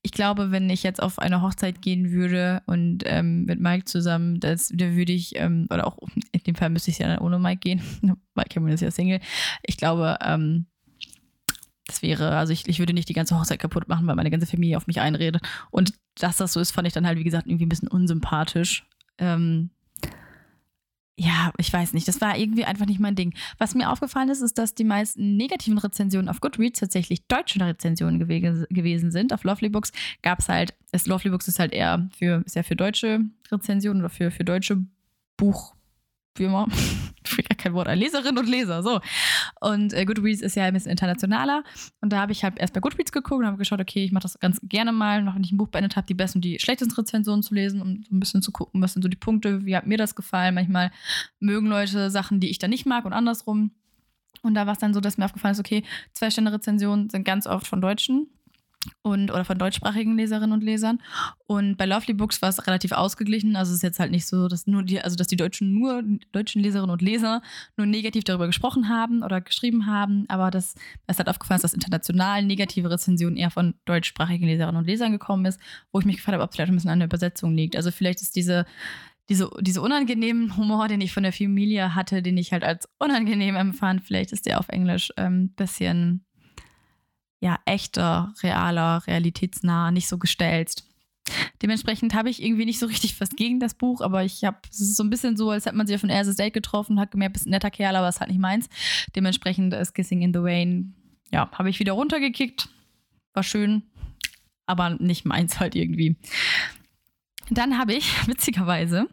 ich 0.00 0.12
glaube, 0.12 0.50
wenn 0.50 0.70
ich 0.70 0.82
jetzt 0.82 1.02
auf 1.02 1.18
eine 1.18 1.42
Hochzeit 1.42 1.82
gehen 1.82 2.10
würde 2.10 2.62
und 2.66 3.04
ähm, 3.06 3.44
mit 3.44 3.60
Mike 3.60 3.84
zusammen, 3.84 4.38
das, 4.38 4.68
da 4.68 4.92
würde 4.92 5.12
ich, 5.12 5.36
ähm, 5.36 5.66
oder 5.70 5.86
auch 5.86 5.98
in 6.32 6.42
dem 6.46 6.54
Fall 6.54 6.70
müsste 6.70 6.90
ich 6.90 6.98
ja 6.98 7.08
dann 7.08 7.18
ohne 7.18 7.38
Mike 7.38 7.60
gehen, 7.60 7.82
weil 8.34 8.44
Cameron 8.46 8.74
ist 8.74 8.80
ja 8.80 8.90
Single. 8.90 9.20
Ich 9.62 9.76
glaube, 9.76 10.18
ähm, 10.22 10.66
das 11.86 12.02
wäre, 12.02 12.36
also 12.36 12.52
ich, 12.52 12.66
ich 12.66 12.78
würde 12.78 12.94
nicht 12.94 13.08
die 13.08 13.14
ganze 13.14 13.38
Hochzeit 13.38 13.58
kaputt 13.58 13.88
machen, 13.88 14.06
weil 14.06 14.16
meine 14.16 14.30
ganze 14.30 14.46
Familie 14.46 14.76
auf 14.76 14.86
mich 14.86 15.00
einredet. 15.00 15.42
Und 15.70 15.94
dass 16.14 16.38
das 16.38 16.52
so 16.52 16.60
ist, 16.60 16.70
fand 16.70 16.86
ich 16.86 16.94
dann 16.94 17.06
halt, 17.06 17.18
wie 17.18 17.24
gesagt, 17.24 17.46
irgendwie 17.46 17.66
ein 17.66 17.68
bisschen 17.68 17.88
unsympathisch. 17.88 18.86
Ähm, 19.18 19.70
ja, 21.16 21.52
ich 21.58 21.72
weiß 21.72 21.92
nicht. 21.92 22.08
Das 22.08 22.20
war 22.20 22.36
irgendwie 22.36 22.64
einfach 22.64 22.86
nicht 22.86 22.98
mein 22.98 23.14
Ding. 23.14 23.34
Was 23.58 23.74
mir 23.74 23.90
aufgefallen 23.90 24.30
ist, 24.30 24.40
ist, 24.40 24.58
dass 24.58 24.74
die 24.74 24.84
meisten 24.84 25.36
negativen 25.36 25.78
Rezensionen 25.78 26.28
auf 26.28 26.40
Goodreads 26.40 26.80
tatsächlich 26.80 27.26
deutsche 27.28 27.60
Rezensionen 27.60 28.18
gew 28.18 28.66
gewesen 28.70 29.12
sind. 29.12 29.32
Auf 29.32 29.44
Lovely 29.44 29.68
Books 29.68 29.92
gab 30.22 30.40
es 30.40 30.48
halt, 30.48 30.74
es, 30.90 31.06
Lovely 31.06 31.30
Books 31.30 31.46
ist 31.46 31.60
halt 31.60 31.72
eher 31.72 32.08
für, 32.18 32.42
ist 32.44 32.56
ja 32.56 32.64
für 32.64 32.74
deutsche 32.74 33.20
Rezensionen 33.52 34.02
oder 34.02 34.10
für, 34.10 34.32
für 34.32 34.44
deutsche 34.44 34.84
Buch, 35.36 35.76
wie 36.36 36.44
immer, 36.44 36.66
ich 37.38 37.48
gar 37.48 37.56
kein 37.56 37.74
Wort, 37.74 37.94
Leserinnen 37.94 38.38
und 38.38 38.48
Leser, 38.48 38.82
so. 38.82 39.00
Und 39.60 39.92
äh, 39.92 40.04
Goodreads 40.04 40.42
ist 40.42 40.56
ja 40.56 40.64
ein 40.64 40.74
bisschen 40.74 40.90
internationaler. 40.90 41.64
Und 42.00 42.12
da 42.12 42.20
habe 42.20 42.32
ich 42.32 42.44
halt 42.44 42.58
erst 42.58 42.74
bei 42.74 42.80
Goodreads 42.80 43.12
geguckt 43.12 43.40
und 43.40 43.46
habe 43.46 43.56
geschaut, 43.56 43.80
okay, 43.80 44.04
ich 44.04 44.12
mache 44.12 44.22
das 44.22 44.38
ganz 44.40 44.60
gerne 44.62 44.92
mal, 44.92 45.22
noch 45.22 45.34
wenn 45.34 45.44
ich 45.44 45.52
ein 45.52 45.56
Buch 45.56 45.68
beendet 45.68 45.96
habe, 45.96 46.06
die 46.06 46.14
besten 46.14 46.38
und 46.38 46.44
die 46.44 46.58
schlechtesten 46.58 46.94
Rezensionen 46.94 47.42
zu 47.42 47.54
lesen, 47.54 47.80
um 47.80 48.02
so 48.02 48.14
ein 48.14 48.20
bisschen 48.20 48.42
zu 48.42 48.52
gucken, 48.52 48.82
was 48.82 48.92
sind 48.92 49.02
so 49.02 49.08
die 49.08 49.16
Punkte, 49.16 49.64
wie 49.64 49.76
hat 49.76 49.86
mir 49.86 49.98
das 49.98 50.14
gefallen. 50.14 50.54
Manchmal 50.54 50.90
mögen 51.40 51.66
Leute 51.66 52.10
Sachen, 52.10 52.40
die 52.40 52.50
ich 52.50 52.58
dann 52.58 52.70
nicht 52.70 52.86
mag 52.86 53.04
und 53.04 53.12
andersrum. 53.12 53.72
Und 54.42 54.54
da 54.54 54.66
war 54.66 54.74
es 54.74 54.78
dann 54.78 54.92
so, 54.92 55.00
dass 55.00 55.16
mir 55.16 55.24
aufgefallen 55.24 55.52
ist, 55.52 55.60
okay, 55.60 55.84
zwei 56.12 56.30
Stände 56.30 56.52
Rezensionen 56.52 57.08
sind 57.08 57.24
ganz 57.24 57.46
oft 57.46 57.66
von 57.66 57.80
Deutschen 57.80 58.28
und 59.02 59.30
oder 59.30 59.44
von 59.44 59.58
deutschsprachigen 59.58 60.16
Leserinnen 60.16 60.52
und 60.52 60.62
Lesern. 60.62 61.00
Und 61.46 61.76
bei 61.76 61.86
Lovely 61.86 62.14
Books 62.14 62.42
war 62.42 62.48
es 62.48 62.66
relativ 62.66 62.92
ausgeglichen. 62.92 63.56
Also 63.56 63.70
es 63.70 63.76
ist 63.76 63.82
jetzt 63.82 63.98
halt 63.98 64.10
nicht 64.10 64.26
so, 64.26 64.48
dass 64.48 64.66
nur 64.66 64.82
die, 64.82 65.00
also 65.00 65.16
dass 65.16 65.26
die 65.26 65.36
Deutschen 65.36 65.74
nur 65.74 66.02
deutschen 66.32 66.62
Leserinnen 66.62 66.90
und 66.90 67.02
Leser 67.02 67.42
nur 67.76 67.86
negativ 67.86 68.24
darüber 68.24 68.46
gesprochen 68.46 68.88
haben 68.88 69.22
oder 69.22 69.40
geschrieben 69.40 69.86
haben, 69.86 70.24
aber 70.28 70.50
das, 70.50 70.74
es 71.06 71.18
hat 71.18 71.28
aufgefallen, 71.28 71.60
dass 71.60 71.74
international 71.74 72.44
negative 72.44 72.90
Rezensionen 72.90 73.36
eher 73.36 73.50
von 73.50 73.74
deutschsprachigen 73.84 74.46
Leserinnen 74.46 74.76
und 74.76 74.86
Lesern 74.86 75.12
gekommen 75.12 75.46
ist, 75.46 75.60
wo 75.92 76.00
ich 76.00 76.06
mich 76.06 76.16
gefragt 76.16 76.34
habe, 76.34 76.44
ob 76.44 76.50
es 76.50 76.56
vielleicht 76.56 76.70
ein 76.70 76.76
bisschen 76.76 76.90
an 76.90 77.00
der 77.00 77.06
Übersetzung 77.06 77.54
liegt. 77.54 77.76
Also 77.76 77.90
vielleicht 77.90 78.22
ist 78.22 78.36
diese 78.36 78.66
diese, 79.28 79.50
diese 79.60 79.80
unangenehmen 79.80 80.56
Humor, 80.56 80.88
den 80.88 81.00
ich 81.00 81.12
von 81.12 81.22
der 81.22 81.32
Familie 81.32 81.94
hatte, 81.94 82.22
den 82.22 82.36
ich 82.36 82.52
halt 82.52 82.62
als 82.62 82.88
unangenehm 82.98 83.56
empfand, 83.56 84.04
vielleicht 84.04 84.32
ist 84.32 84.46
der 84.46 84.60
auf 84.60 84.68
Englisch 84.68 85.12
ein 85.16 85.26
ähm, 85.26 85.48
bisschen 85.56 86.24
ja, 87.44 87.58
echter, 87.66 88.32
realer, 88.42 89.06
realitätsnah, 89.06 89.90
nicht 89.90 90.08
so 90.08 90.16
gestelzt. 90.16 90.88
Dementsprechend 91.60 92.14
habe 92.14 92.30
ich 92.30 92.42
irgendwie 92.42 92.64
nicht 92.64 92.78
so 92.78 92.86
richtig 92.86 93.20
was 93.20 93.28
gegen 93.36 93.60
das 93.60 93.74
Buch, 93.74 94.00
aber 94.00 94.24
ich 94.24 94.44
habe, 94.44 94.56
es 94.70 94.80
ist 94.80 94.96
so 94.96 95.04
ein 95.04 95.10
bisschen 95.10 95.36
so, 95.36 95.50
als 95.50 95.66
hätte 95.66 95.76
man 95.76 95.86
sich 95.86 95.94
auf 95.94 96.02
ein 96.02 96.08
erstes 96.08 96.36
Date 96.36 96.54
getroffen, 96.54 96.98
hat 96.98 97.10
gemerkt, 97.10 97.34
bist 97.34 97.46
ein 97.46 97.50
netter 97.50 97.70
Kerl, 97.70 97.96
aber 97.96 98.08
es 98.08 98.16
ist 98.16 98.20
halt 98.20 98.30
nicht 98.30 98.40
meins. 98.40 98.70
Dementsprechend 99.14 99.74
ist 99.74 99.92
Kissing 99.92 100.22
in 100.22 100.32
the 100.32 100.38
Rain, 100.40 100.94
ja, 101.32 101.50
habe 101.52 101.68
ich 101.68 101.78
wieder 101.80 101.92
runtergekickt. 101.92 102.70
War 103.34 103.42
schön, 103.42 103.82
aber 104.64 104.90
nicht 104.90 105.26
meins 105.26 105.60
halt 105.60 105.74
irgendwie. 105.74 106.16
Dann 107.50 107.76
habe 107.76 107.92
ich, 107.92 108.26
witzigerweise, 108.26 109.06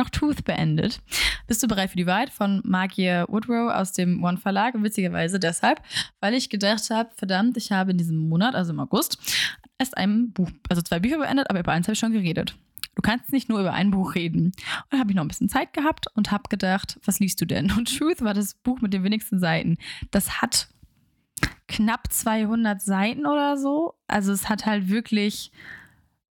noch 0.00 0.10
Tooth 0.10 0.44
beendet. 0.44 1.00
Bist 1.46 1.62
du 1.62 1.68
bereit 1.68 1.90
für 1.90 1.96
die 1.96 2.06
Wahrheit 2.06 2.30
von 2.30 2.60
Margie 2.64 3.24
Woodrow 3.28 3.70
aus 3.72 3.92
dem 3.92 4.24
One 4.24 4.38
Verlag? 4.38 4.74
Witzigerweise 4.76 5.38
deshalb, 5.38 5.80
weil 6.20 6.34
ich 6.34 6.50
gedacht 6.50 6.90
habe, 6.90 7.10
verdammt, 7.14 7.56
ich 7.56 7.70
habe 7.70 7.92
in 7.92 7.98
diesem 7.98 8.16
Monat, 8.16 8.54
also 8.54 8.72
im 8.72 8.80
August, 8.80 9.18
erst 9.78 9.96
ein 9.96 10.32
Buch, 10.32 10.50
also 10.68 10.82
zwei 10.82 11.00
Bücher 11.00 11.18
beendet, 11.18 11.48
aber 11.50 11.60
über 11.60 11.72
eins 11.72 11.86
habe 11.86 11.94
ich 11.94 11.98
schon 11.98 12.12
geredet. 12.12 12.56
Du 12.96 13.02
kannst 13.02 13.32
nicht 13.32 13.48
nur 13.48 13.60
über 13.60 13.72
ein 13.72 13.90
Buch 13.90 14.14
reden. 14.14 14.52
Und 14.90 14.98
habe 14.98 15.10
ich 15.10 15.16
noch 15.16 15.24
ein 15.24 15.28
bisschen 15.28 15.48
Zeit 15.48 15.72
gehabt 15.72 16.06
und 16.14 16.30
habe 16.30 16.44
gedacht, 16.48 16.98
was 17.04 17.20
liest 17.20 17.40
du 17.40 17.46
denn? 17.46 17.70
Und 17.70 17.96
Truth 17.96 18.20
war 18.22 18.34
das 18.34 18.54
Buch 18.54 18.80
mit 18.80 18.92
den 18.92 19.04
wenigsten 19.04 19.38
Seiten. 19.38 19.78
Das 20.10 20.42
hat 20.42 20.68
knapp 21.68 22.12
200 22.12 22.82
Seiten 22.82 23.26
oder 23.26 23.56
so. 23.56 23.94
Also 24.06 24.32
es 24.32 24.48
hat 24.48 24.66
halt 24.66 24.88
wirklich 24.88 25.52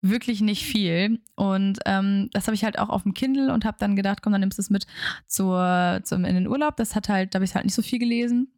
wirklich 0.02 0.42
nicht 0.42 0.64
viel. 0.64 1.20
Und 1.36 1.80
ähm, 1.86 2.30
das 2.34 2.48
habe 2.48 2.56
ich 2.56 2.64
halt 2.64 2.80
auch 2.80 2.90
auf 2.90 3.04
dem 3.04 3.14
Kindle 3.14 3.54
und 3.54 3.66
habe 3.66 3.78
dann 3.80 3.96
gedacht, 3.96 4.22
komm, 4.22 4.34
dann 4.34 4.42
nimmst 4.42 4.58
du 4.58 4.62
es 4.62 4.70
mit 4.70 4.86
zur, 5.28 6.00
zum, 6.04 6.26
in 6.26 6.36
den 6.36 6.48
Urlaub. 6.48 6.76
Das 6.78 6.96
hat 6.96 7.10
halt, 7.10 7.34
da 7.34 7.38
habe 7.38 7.46
ich 7.46 7.56
halt 7.56 7.66
nicht 7.66 7.76
so 7.76 7.82
viel 7.82 8.00
gelesen. 8.00 8.52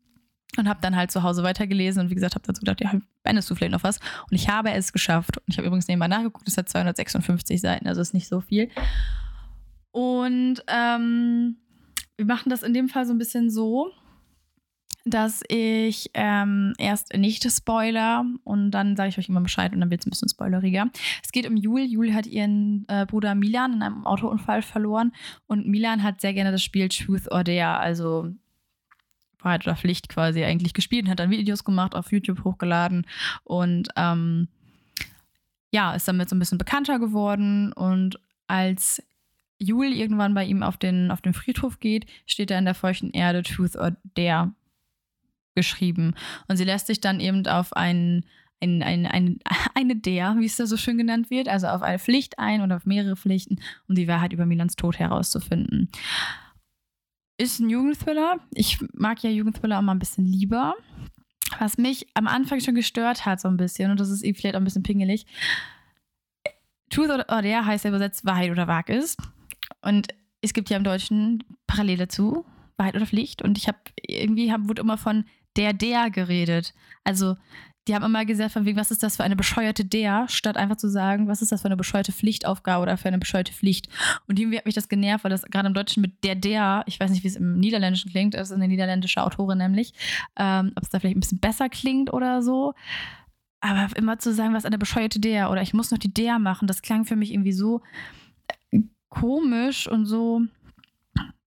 Und 0.58 0.68
habe 0.68 0.80
dann 0.82 0.96
halt 0.96 1.12
zu 1.12 1.24
Hause 1.24 1.44
weitergelesen 1.44 2.02
und 2.02 2.10
wie 2.10 2.16
gesagt, 2.16 2.34
habe 2.34 2.48
dazu 2.48 2.62
gedacht, 2.62 2.82
ja, 2.82 2.92
beendest 3.22 3.50
du 3.50 3.56
vielleicht 3.56 3.74
noch 3.74 3.84
was. 3.84 4.00
Und 4.30 4.36
ich 4.36 4.50
habe 4.50 4.72
es 4.72 4.94
geschafft. 4.94 5.38
Und 5.38 5.44
ich 5.48 5.58
habe 5.58 5.68
übrigens 5.68 5.88
nebenbei 5.88 6.08
nachgeguckt, 6.08 6.48
es 6.48 6.58
hat 6.58 6.70
256 6.70 7.62
Seiten, 7.62 7.88
also 7.88 8.02
ist 8.02 8.14
nicht 8.14 8.28
so 8.28 8.40
viel. 8.40 8.70
Und 9.92 10.64
ähm, 10.68 11.58
wir 12.16 12.26
machen 12.26 12.50
das 12.50 12.64
in 12.64 12.74
dem 12.74 12.90
Fall 12.90 13.06
so 13.06 13.14
ein 13.14 13.18
bisschen 13.18 13.52
so, 13.52 13.92
dass 15.10 15.44
ich 15.48 16.10
ähm, 16.14 16.74
erst 16.78 17.14
nicht 17.16 17.50
spoiler 17.52 18.26
und 18.44 18.72
dann 18.72 18.96
sage 18.96 19.10
ich 19.10 19.18
euch 19.18 19.30
immer 19.30 19.42
Bescheid 19.42 19.74
und 19.74 19.80
dann 19.80 19.90
wird 19.90 20.02
es 20.02 20.08
ein 20.08 20.12
bisschen 20.12 20.30
spoileriger. 20.30 20.90
Es 21.24 21.32
geht 21.32 21.48
um 21.48 21.58
Jul. 21.58 21.82
Jul 21.82 22.14
hat 22.14 22.28
ihren 22.28 22.86
äh, 22.88 23.06
Bruder 23.06 23.36
Milan 23.36 23.74
in 23.74 23.82
einem 23.82 24.06
Autounfall 24.06 24.62
verloren 24.62 25.14
und 25.48 25.68
Milan 25.68 26.04
hat 26.04 26.22
sehr 26.22 26.34
gerne 26.34 26.52
das 26.52 26.64
Spiel 26.64 26.90
Truth 26.90 27.32
or 27.32 27.44
Dare, 27.44 27.80
also 27.80 28.32
Wahrheit 29.40 29.66
oder 29.66 29.76
Pflicht 29.76 30.10
quasi 30.10 30.44
eigentlich 30.44 30.74
gespielt 30.74 31.06
und 31.06 31.12
hat 31.12 31.20
dann 31.20 31.30
Videos 31.30 31.64
gemacht, 31.64 31.96
auf 31.96 32.12
YouTube 32.12 32.44
hochgeladen 32.44 33.06
und 33.44 33.90
ähm, 33.96 34.48
ja, 35.72 35.94
ist 35.94 36.08
damit 36.08 36.30
so 36.30 36.36
ein 36.36 36.40
bisschen 36.40 36.58
bekannter 36.58 37.00
geworden 37.00 37.74
und 37.74 38.20
als 38.48 39.04
Jul 39.60 39.88
irgendwann 39.88 40.34
bei 40.34 40.46
ihm 40.46 40.64
auf 40.64 40.78
den, 40.78 41.12
auf 41.12 41.22
den 41.22 41.34
Friedhof 41.34 41.80
geht, 41.80 42.06
steht 42.26 42.52
er 42.52 42.60
in 42.60 42.66
der 42.66 42.76
feuchten 42.76 43.12
Erde 43.12 43.44
Truth 43.44 43.76
or 43.76 43.96
Dare 44.16 44.54
geschrieben. 45.58 46.14
Und 46.48 46.56
sie 46.58 46.64
lässt 46.64 46.88
sich 46.88 47.02
dann 47.02 47.20
eben 47.20 47.46
auf 47.48 47.74
einen 47.74 48.24
ein, 48.60 48.82
ein, 48.82 49.06
ein, 49.06 49.40
eine 49.76 49.96
der, 49.96 50.36
wie 50.40 50.46
es 50.46 50.56
da 50.56 50.66
so 50.66 50.78
schön 50.78 50.98
genannt 50.98 51.30
wird, 51.30 51.50
also 51.50 51.68
auf 51.68 51.82
eine 51.82 52.00
Pflicht 52.00 52.40
ein 52.40 52.62
oder 52.62 52.78
auf 52.78 52.86
mehrere 52.86 53.16
Pflichten, 53.16 53.60
um 53.88 53.96
die 53.96 54.08
Wahrheit 54.08 54.34
über 54.34 54.46
Milans 54.46 54.76
Tod 54.76 55.00
herauszufinden. 55.00 55.90
Ist 57.38 57.60
ein 57.60 57.70
Jugendthriller. 57.70 58.40
Ich 58.54 58.80
mag 58.94 59.22
ja 59.22 59.30
Jugendthriller 59.30 59.80
immer 59.80 59.94
ein 59.94 60.00
bisschen 60.00 60.26
lieber. 60.26 60.76
Was 61.60 61.78
mich 61.78 62.08
am 62.14 62.28
Anfang 62.28 62.60
schon 62.62 62.76
gestört 62.76 63.26
hat, 63.26 63.40
so 63.40 63.48
ein 63.48 63.58
bisschen, 63.58 63.92
und 63.92 64.00
das 64.00 64.10
ist 64.10 64.22
vielleicht 64.22 64.56
auch 64.56 64.60
ein 64.60 64.66
bisschen 64.66 64.84
pingelig. 64.84 65.26
Truth 66.90 67.10
or 67.10 67.24
Dare 67.24 67.66
heißt 67.66 67.84
ja 67.86 67.90
übersetzt 67.90 68.26
Wahrheit 68.26 68.52
oder 68.52 68.68
Wag 68.68 68.90
ist. 68.90 69.18
Und 69.82 70.08
es 70.42 70.54
gibt 70.54 70.70
ja 70.70 70.78
im 70.78 70.84
Deutschen 70.84 71.44
parallel 71.68 71.98
dazu 71.98 72.46
Wahrheit 72.78 72.96
oder 72.96 73.06
Pflicht. 73.06 73.42
Und 73.42 73.58
ich 73.58 73.68
habe 73.68 73.78
irgendwie 74.02 74.52
hab, 74.52 74.68
wurde 74.68 74.82
immer 74.82 74.98
von 74.98 75.26
der 75.58 75.74
der 75.74 76.10
geredet. 76.10 76.74
Also 77.04 77.36
die 77.88 77.96
haben 77.96 78.04
immer 78.04 78.26
gesagt, 78.26 78.52
von 78.52 78.66
wegen, 78.66 78.78
was 78.78 78.92
ist 78.92 79.02
das 79.02 79.16
für 79.16 79.24
eine 79.24 79.36
bescheuerte 79.36 79.86
der, 79.86 80.28
statt 80.28 80.58
einfach 80.58 80.76
zu 80.76 80.90
sagen, 80.90 81.28
was 81.28 81.42
ist 81.42 81.52
das 81.52 81.62
für 81.62 81.68
eine 81.68 81.78
bescheuerte 81.78 82.12
Pflichtaufgabe 82.12 82.84
oder 82.84 82.98
für 82.98 83.08
eine 83.08 83.18
bescheuerte 83.18 83.54
Pflicht. 83.54 83.88
Und 84.28 84.40
irgendwie 84.40 84.58
hat 84.58 84.66
mich 84.66 84.76
das 84.76 84.90
genervt, 84.90 85.24
weil 85.24 85.32
das 85.32 85.44
gerade 85.44 85.68
im 85.68 85.74
Deutschen 85.74 86.02
mit 86.02 86.24
der 86.24 86.36
der, 86.36 86.84
ich 86.86 87.00
weiß 87.00 87.12
nicht, 87.12 87.24
wie 87.24 87.30
es 87.30 87.38
im 87.38 87.60
Niederländischen 87.60 88.12
klingt, 88.12 88.34
das 88.34 88.50
ist 88.50 88.56
eine 88.56 88.68
niederländische 88.68 89.24
Autorin 89.24 89.58
nämlich, 89.58 89.94
ähm, 90.36 90.74
ob 90.76 90.84
es 90.84 90.90
da 90.90 91.00
vielleicht 91.00 91.16
ein 91.16 91.22
bisschen 91.22 91.40
besser 91.40 91.70
klingt 91.70 92.12
oder 92.12 92.42
so. 92.42 92.74
Aber 93.62 93.88
immer 93.96 94.20
zu 94.20 94.34
sagen, 94.34 94.54
was 94.54 94.66
eine 94.66 94.78
bescheuerte 94.78 95.20
der 95.20 95.50
oder 95.50 95.62
ich 95.62 95.74
muss 95.74 95.92
noch 95.92 95.98
die 95.98 96.14
der 96.14 96.40
machen, 96.40 96.68
das 96.68 96.82
klang 96.82 97.06
für 97.06 97.16
mich 97.16 97.32
irgendwie 97.32 97.54
so 97.54 97.82
komisch 99.10 99.88
und 99.88 100.06
so. 100.06 100.42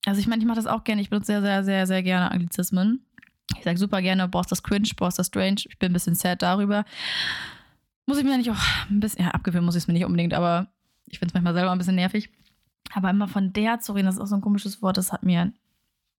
Also 0.06 0.18
ich 0.18 0.26
meine, 0.26 0.40
ich 0.40 0.46
mache 0.46 0.56
das 0.56 0.66
auch 0.66 0.84
gerne. 0.84 1.02
Ich 1.02 1.10
benutze 1.10 1.26
sehr, 1.26 1.42
sehr, 1.42 1.64
sehr, 1.64 1.86
sehr 1.86 2.02
gerne 2.02 2.30
Anglizismen. 2.30 3.04
Ich 3.56 3.64
sage 3.64 3.78
super 3.78 4.00
gerne, 4.02 4.28
brauchst 4.28 4.52
das 4.52 4.62
cringe, 4.62 4.88
brauchst 4.96 5.18
das 5.18 5.26
strange. 5.26 5.62
Ich 5.68 5.78
bin 5.78 5.90
ein 5.90 5.92
bisschen 5.92 6.14
sad 6.14 6.42
darüber. 6.42 6.84
Muss 8.06 8.18
ich 8.18 8.24
mir 8.24 8.36
nicht 8.38 8.50
auch 8.50 8.88
ein 8.88 9.00
bisschen, 9.00 9.24
ja, 9.24 9.30
abgewöhnen 9.30 9.64
muss 9.64 9.76
ich 9.76 9.84
es 9.84 9.86
mir 9.86 9.94
nicht 9.94 10.04
unbedingt, 10.04 10.34
aber 10.34 10.68
ich 11.06 11.18
finde 11.18 11.30
es 11.30 11.34
manchmal 11.34 11.54
selber 11.54 11.70
ein 11.70 11.78
bisschen 11.78 11.94
nervig. 11.94 12.30
Aber 12.92 13.10
immer 13.10 13.28
von 13.28 13.52
der 13.52 13.80
zu 13.80 13.92
reden, 13.92 14.06
das 14.06 14.16
ist 14.16 14.20
auch 14.20 14.26
so 14.26 14.34
ein 14.34 14.40
komisches 14.40 14.82
Wort, 14.82 14.96
das 14.96 15.12
hat 15.12 15.22
mir, 15.22 15.52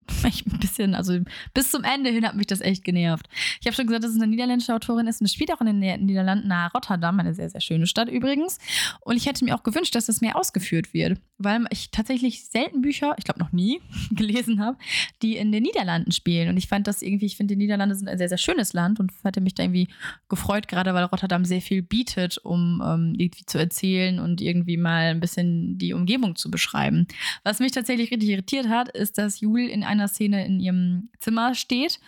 ich 0.25 0.45
ein 0.45 0.59
bisschen, 0.59 0.95
also 0.95 1.19
bis 1.53 1.71
zum 1.71 1.83
Ende 1.83 2.09
hin 2.09 2.25
hat 2.25 2.35
mich 2.35 2.47
das 2.47 2.61
echt 2.61 2.83
genervt. 2.83 3.27
Ich 3.59 3.67
habe 3.67 3.75
schon 3.75 3.88
gesagt, 3.88 4.03
dass 4.03 4.11
es 4.11 4.17
eine 4.17 4.27
niederländische 4.27 4.73
Autorin 4.73 5.07
ist 5.07 5.21
und 5.21 5.25
es 5.25 5.33
spielt 5.33 5.51
auch 5.53 5.61
in 5.61 5.81
den 5.81 6.05
Niederlanden 6.05 6.47
nahe 6.47 6.71
Rotterdam, 6.71 7.19
eine 7.19 7.33
sehr, 7.33 7.50
sehr 7.50 7.61
schöne 7.61 7.88
Stadt 7.88 8.09
übrigens. 8.09 8.57
Und 9.01 9.17
ich 9.17 9.25
hätte 9.25 9.43
mir 9.43 9.55
auch 9.55 9.63
gewünscht, 9.63 9.95
dass 9.95 10.05
das 10.05 10.21
mehr 10.21 10.38
ausgeführt 10.38 10.93
wird, 10.93 11.19
weil 11.43 11.65
ich 11.69 11.91
tatsächlich 11.91 12.45
selten 12.45 12.81
Bücher, 12.81 13.15
ich 13.17 13.24
glaube 13.24 13.39
noch 13.39 13.51
nie, 13.51 13.81
gelesen 14.12 14.63
habe, 14.63 14.77
die 15.21 15.38
in 15.38 15.51
den 15.51 15.63
Niederlanden 15.63 16.12
spielen. 16.12 16.50
Und 16.50 16.57
ich 16.57 16.67
fand 16.67 16.88
das 16.88 17.01
irgendwie, 17.01 17.25
ich 17.25 17.38
finde, 17.38 17.55
die 17.55 17.63
Niederlande 17.63 17.95
sind 17.95 18.07
ein 18.07 18.17
sehr, 18.17 18.29
sehr 18.29 18.38
schönes 18.38 18.74
Land 18.74 19.00
und 19.00 19.12
hatte 19.24 19.41
mich 19.41 19.55
da 19.55 19.63
irgendwie 19.63 19.88
gefreut, 20.29 20.67
gerade 20.67 20.93
weil 20.93 21.05
Rotterdam 21.05 21.45
sehr 21.45 21.62
viel 21.62 21.81
bietet, 21.81 22.38
um 22.38 22.81
ähm, 22.86 23.15
irgendwie 23.17 23.45
zu 23.45 23.57
erzählen 23.57 24.19
und 24.19 24.41
irgendwie 24.41 24.77
mal 24.77 25.12
ein 25.12 25.19
bisschen 25.19 25.77
die 25.77 25.93
Umgebung 25.93 26.36
zu 26.36 26.51
beschreiben. 26.51 27.07
Was 27.43 27.60
mich 27.60 27.71
tatsächlich 27.71 28.12
richtig 28.12 28.29
irritiert 28.29 28.69
hat, 28.69 28.89
ist, 28.89 29.17
dass 29.17 29.39
Jul 29.39 29.62
in 29.62 29.83
einer 29.83 30.07
Szene 30.07 30.45
in 30.45 30.60
ihrem 30.60 31.10
Zimmer 31.19 31.55
steht 31.55 32.00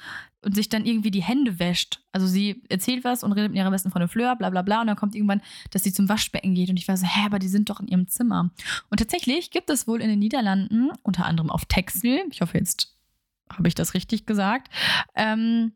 und 0.44 0.56
sich 0.56 0.70
dann 0.70 0.86
irgendwie 0.86 1.12
die 1.12 1.24
Hände 1.24 1.60
wäscht. 1.60 2.02
Also 2.12 2.28
sie 2.28 2.64
erzählt 2.70 3.04
was 3.04 3.24
und 3.24 3.32
redet 3.32 3.52
mit 3.52 3.58
ihrer 3.58 3.72
besten 3.72 3.92
Freundin 3.92 4.10
Fleur, 4.10 4.36
bla 4.36 4.50
bla 4.50 4.62
bla. 4.62 4.82
Und 4.82 4.88
dann 4.88 4.96
kommt 4.96 5.16
irgendwann, 5.16 5.42
dass 5.72 5.84
sie 5.84 5.94
zum 5.94 6.10
Waschbecken 6.10 6.54
geht. 6.54 6.70
Und 6.70 6.78
ich 6.78 6.88
war 6.88 6.98
so, 6.98 7.06
hä, 7.06 7.26
aber 7.26 7.40
die 7.40 7.48
sind 7.48 7.70
doch 7.70 7.80
in 7.80 7.88
ihrem 7.88 8.08
Zimmer. 8.08 8.52
Und 8.90 8.98
tatsächlich 8.98 9.52
gibt 9.52 9.70
es 9.70 9.88
wohl 9.88 10.02
in 10.02 10.10
den 10.10 10.20
Niederlanden, 10.20 10.92
unter 11.04 11.26
anderem 11.26 11.50
auf 11.50 11.66
Texel, 11.66 12.24
ich 12.32 12.42
hoffe 12.42 12.58
jetzt 12.58 12.94
habe 13.58 13.68
ich 13.68 13.76
das 13.76 13.94
richtig 13.94 14.26
gesagt, 14.26 14.70
ähm, 15.16 15.74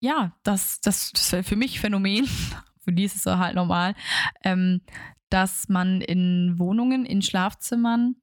ja, 0.00 0.32
das, 0.42 0.80
das, 0.80 1.12
das 1.12 1.30
wäre 1.32 1.42
für 1.42 1.56
mich 1.56 1.80
Phänomen. 1.80 2.26
für 2.84 2.92
die 2.92 3.04
ist 3.04 3.14
es 3.14 3.26
halt 3.26 3.54
normal, 3.54 3.94
ähm, 4.42 4.80
dass 5.30 5.68
man 5.68 6.00
in 6.00 6.58
Wohnungen, 6.58 7.06
in 7.06 7.22
Schlafzimmern 7.22 8.16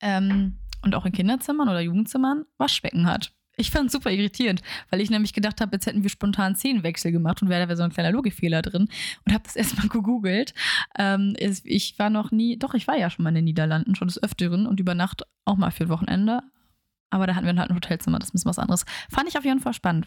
ähm, 0.00 0.58
und 0.82 0.94
auch 0.94 1.04
in 1.04 1.12
Kinderzimmern 1.12 1.68
oder 1.68 1.80
Jugendzimmern 1.80 2.44
Waschbecken 2.56 3.06
hat. 3.06 3.34
Ich 3.58 3.72
fand 3.72 3.86
es 3.86 3.92
super 3.92 4.12
irritierend, 4.12 4.62
weil 4.88 5.00
ich 5.00 5.10
nämlich 5.10 5.32
gedacht 5.32 5.60
habe, 5.60 5.74
jetzt 5.74 5.86
hätten 5.86 6.04
wir 6.04 6.10
spontan 6.10 6.54
Szenenwechsel 6.54 7.10
gemacht 7.10 7.42
und 7.42 7.48
wäre 7.48 7.66
da 7.66 7.76
so 7.76 7.82
ein 7.82 7.90
kleiner 7.90 8.12
Logikfehler 8.12 8.62
drin 8.62 8.88
und 9.26 9.32
habe 9.34 9.42
das 9.44 9.56
erstmal 9.56 9.88
gegoogelt. 9.88 10.54
Ähm, 10.96 11.34
ich 11.36 11.98
war 11.98 12.08
noch 12.08 12.30
nie, 12.30 12.56
doch, 12.56 12.74
ich 12.74 12.86
war 12.86 12.96
ja 12.96 13.10
schon 13.10 13.24
mal 13.24 13.30
in 13.30 13.34
den 13.34 13.44
Niederlanden, 13.44 13.96
schon 13.96 14.06
des 14.08 14.22
Öfteren 14.22 14.66
und 14.66 14.78
über 14.78 14.94
Nacht 14.94 15.24
auch 15.44 15.56
mal 15.56 15.72
für 15.72 15.84
ein 15.84 15.90
Wochenende. 15.90 16.40
Aber 17.10 17.26
da 17.26 17.34
hatten 17.34 17.46
wir 17.46 17.56
halt 17.56 17.70
ein 17.70 17.76
Hotelzimmer, 17.76 18.18
das 18.18 18.30
ist 18.30 18.46
was 18.46 18.58
anderes. 18.58 18.84
Fand 19.10 19.28
ich 19.28 19.36
auf 19.36 19.44
jeden 19.44 19.60
Fall 19.60 19.72
spannend. 19.72 20.06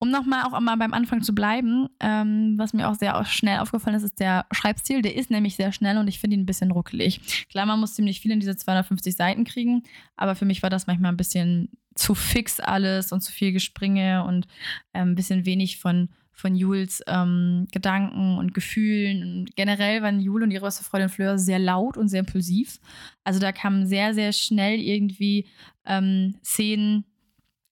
Um 0.00 0.10
nochmal 0.10 0.44
auch 0.44 0.60
mal 0.60 0.76
beim 0.76 0.94
Anfang 0.94 1.22
zu 1.22 1.34
bleiben, 1.34 1.88
ähm, 1.98 2.54
was 2.56 2.72
mir 2.72 2.88
auch 2.88 2.94
sehr 2.94 3.24
schnell 3.24 3.58
aufgefallen 3.58 3.96
ist, 3.96 4.04
ist 4.04 4.20
der 4.20 4.46
Schreibstil. 4.52 5.02
Der 5.02 5.16
ist 5.16 5.28
nämlich 5.28 5.56
sehr 5.56 5.72
schnell 5.72 5.98
und 5.98 6.06
ich 6.06 6.20
finde 6.20 6.34
ihn 6.36 6.42
ein 6.42 6.46
bisschen 6.46 6.70
ruckelig. 6.70 7.46
Klar, 7.50 7.66
man 7.66 7.80
muss 7.80 7.94
ziemlich 7.94 8.20
viel 8.20 8.30
in 8.30 8.38
diese 8.38 8.54
250 8.54 9.16
Seiten 9.16 9.42
kriegen, 9.42 9.82
aber 10.16 10.36
für 10.36 10.44
mich 10.44 10.62
war 10.62 10.70
das 10.70 10.86
manchmal 10.86 11.10
ein 11.10 11.16
bisschen 11.16 11.70
zu 11.98 12.14
fix 12.14 12.60
alles 12.60 13.12
und 13.12 13.22
zu 13.22 13.32
viel 13.32 13.52
Gespringe 13.52 14.24
und 14.24 14.46
ein 14.92 15.14
bisschen 15.14 15.44
wenig 15.44 15.78
von, 15.78 16.08
von 16.32 16.54
Jules 16.54 17.02
ähm, 17.08 17.66
Gedanken 17.72 18.38
und 18.38 18.54
Gefühlen. 18.54 19.22
Und 19.40 19.56
generell 19.56 20.02
waren 20.02 20.20
Jule 20.20 20.44
und 20.44 20.52
ihre 20.52 20.64
beste 20.64 20.84
Freundin 20.84 21.08
Fleur 21.08 21.38
sehr 21.38 21.58
laut 21.58 21.96
und 21.96 22.08
sehr 22.08 22.20
impulsiv. 22.20 22.78
Also 23.24 23.40
da 23.40 23.50
kamen 23.50 23.86
sehr, 23.86 24.14
sehr 24.14 24.32
schnell 24.32 24.78
irgendwie 24.78 25.48
ähm, 25.84 26.36
Szenen, 26.44 27.04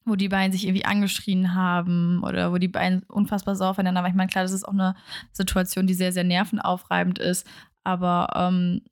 wo 0.05 0.17
die 0.17 0.29
beiden 0.29 0.53
sich 0.53 0.67
irgendwie 0.67 0.85
angeschrien 0.85 1.55
haben 1.55 2.23
oder 2.25 2.53
wo 2.53 2.59
die 2.59 2.69
beiden 2.69 3.05
unfassbar 3.05 3.55
sauer 3.55 3.71
aufeinander 3.71 4.03
waren. 4.03 4.11
Ich 4.11 4.17
meine, 4.17 4.31
klar, 4.31 4.45
das 4.45 4.53
ist 4.53 4.67
auch 4.67 4.73
eine 4.73 4.97
Situation, 5.33 5.87
die 5.87 5.95
sehr, 5.95 6.13
sehr 6.13 6.25
nervenaufreibend 6.25 7.21
ist. 7.21 7.47
Aber 7.85 8.29
ähm, 8.35 8.83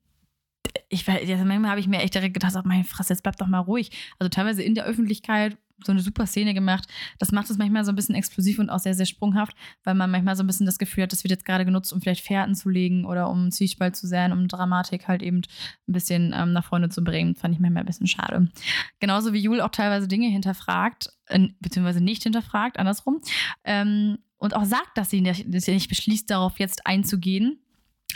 ich 0.88 1.08
also 1.08 1.44
manchmal 1.44 1.70
habe 1.70 1.80
ich 1.80 1.88
mir 1.88 2.00
echt 2.00 2.14
direkt 2.14 2.34
gedacht, 2.34 2.54
oh 2.56 2.62
mein 2.64 2.84
Fresse, 2.84 3.12
jetzt 3.12 3.22
bleib 3.22 3.36
doch 3.36 3.46
mal 3.46 3.60
ruhig. 3.60 3.90
Also 4.18 4.28
teilweise 4.28 4.62
in 4.62 4.74
der 4.74 4.84
Öffentlichkeit 4.84 5.56
so 5.84 5.92
eine 5.92 6.00
super 6.00 6.26
Szene 6.26 6.54
gemacht. 6.54 6.86
Das 7.18 7.32
macht 7.32 7.50
es 7.50 7.58
manchmal 7.58 7.84
so 7.84 7.92
ein 7.92 7.96
bisschen 7.96 8.14
explosiv 8.14 8.58
und 8.58 8.70
auch 8.70 8.78
sehr, 8.78 8.94
sehr 8.94 9.06
sprunghaft, 9.06 9.56
weil 9.82 9.94
man 9.94 10.10
manchmal 10.10 10.36
so 10.36 10.42
ein 10.42 10.46
bisschen 10.46 10.66
das 10.66 10.78
Gefühl 10.78 11.02
hat, 11.02 11.12
das 11.12 11.24
wird 11.24 11.32
jetzt 11.32 11.44
gerade 11.44 11.64
genutzt, 11.64 11.92
um 11.92 12.00
vielleicht 12.00 12.24
Fährten 12.24 12.54
zu 12.54 12.68
legen 12.68 13.04
oder 13.04 13.28
um 13.28 13.50
Zwiespalt 13.50 13.96
zu 13.96 14.06
sein, 14.06 14.32
um 14.32 14.48
Dramatik 14.48 15.08
halt 15.08 15.22
eben 15.22 15.38
ein 15.38 15.92
bisschen 15.92 16.32
ähm, 16.34 16.52
nach 16.52 16.64
vorne 16.64 16.88
zu 16.88 17.02
bringen. 17.02 17.34
Fand 17.34 17.54
ich 17.54 17.60
manchmal 17.60 17.82
ein 17.82 17.86
bisschen 17.86 18.06
schade. 18.06 18.48
Genauso 19.00 19.32
wie 19.32 19.40
Jule 19.40 19.64
auch 19.64 19.70
teilweise 19.70 20.08
Dinge 20.08 20.28
hinterfragt, 20.28 21.10
äh, 21.26 21.48
beziehungsweise 21.60 22.02
nicht 22.02 22.22
hinterfragt, 22.22 22.78
andersrum. 22.78 23.20
Ähm, 23.64 24.18
und 24.36 24.54
auch 24.54 24.64
sagt, 24.64 24.96
dass 24.96 25.10
sie 25.10 25.20
nicht, 25.20 25.52
dass 25.52 25.64
sie 25.64 25.72
nicht 25.72 25.88
beschließt, 25.88 26.30
darauf 26.30 26.58
jetzt 26.58 26.86
einzugehen 26.86 27.63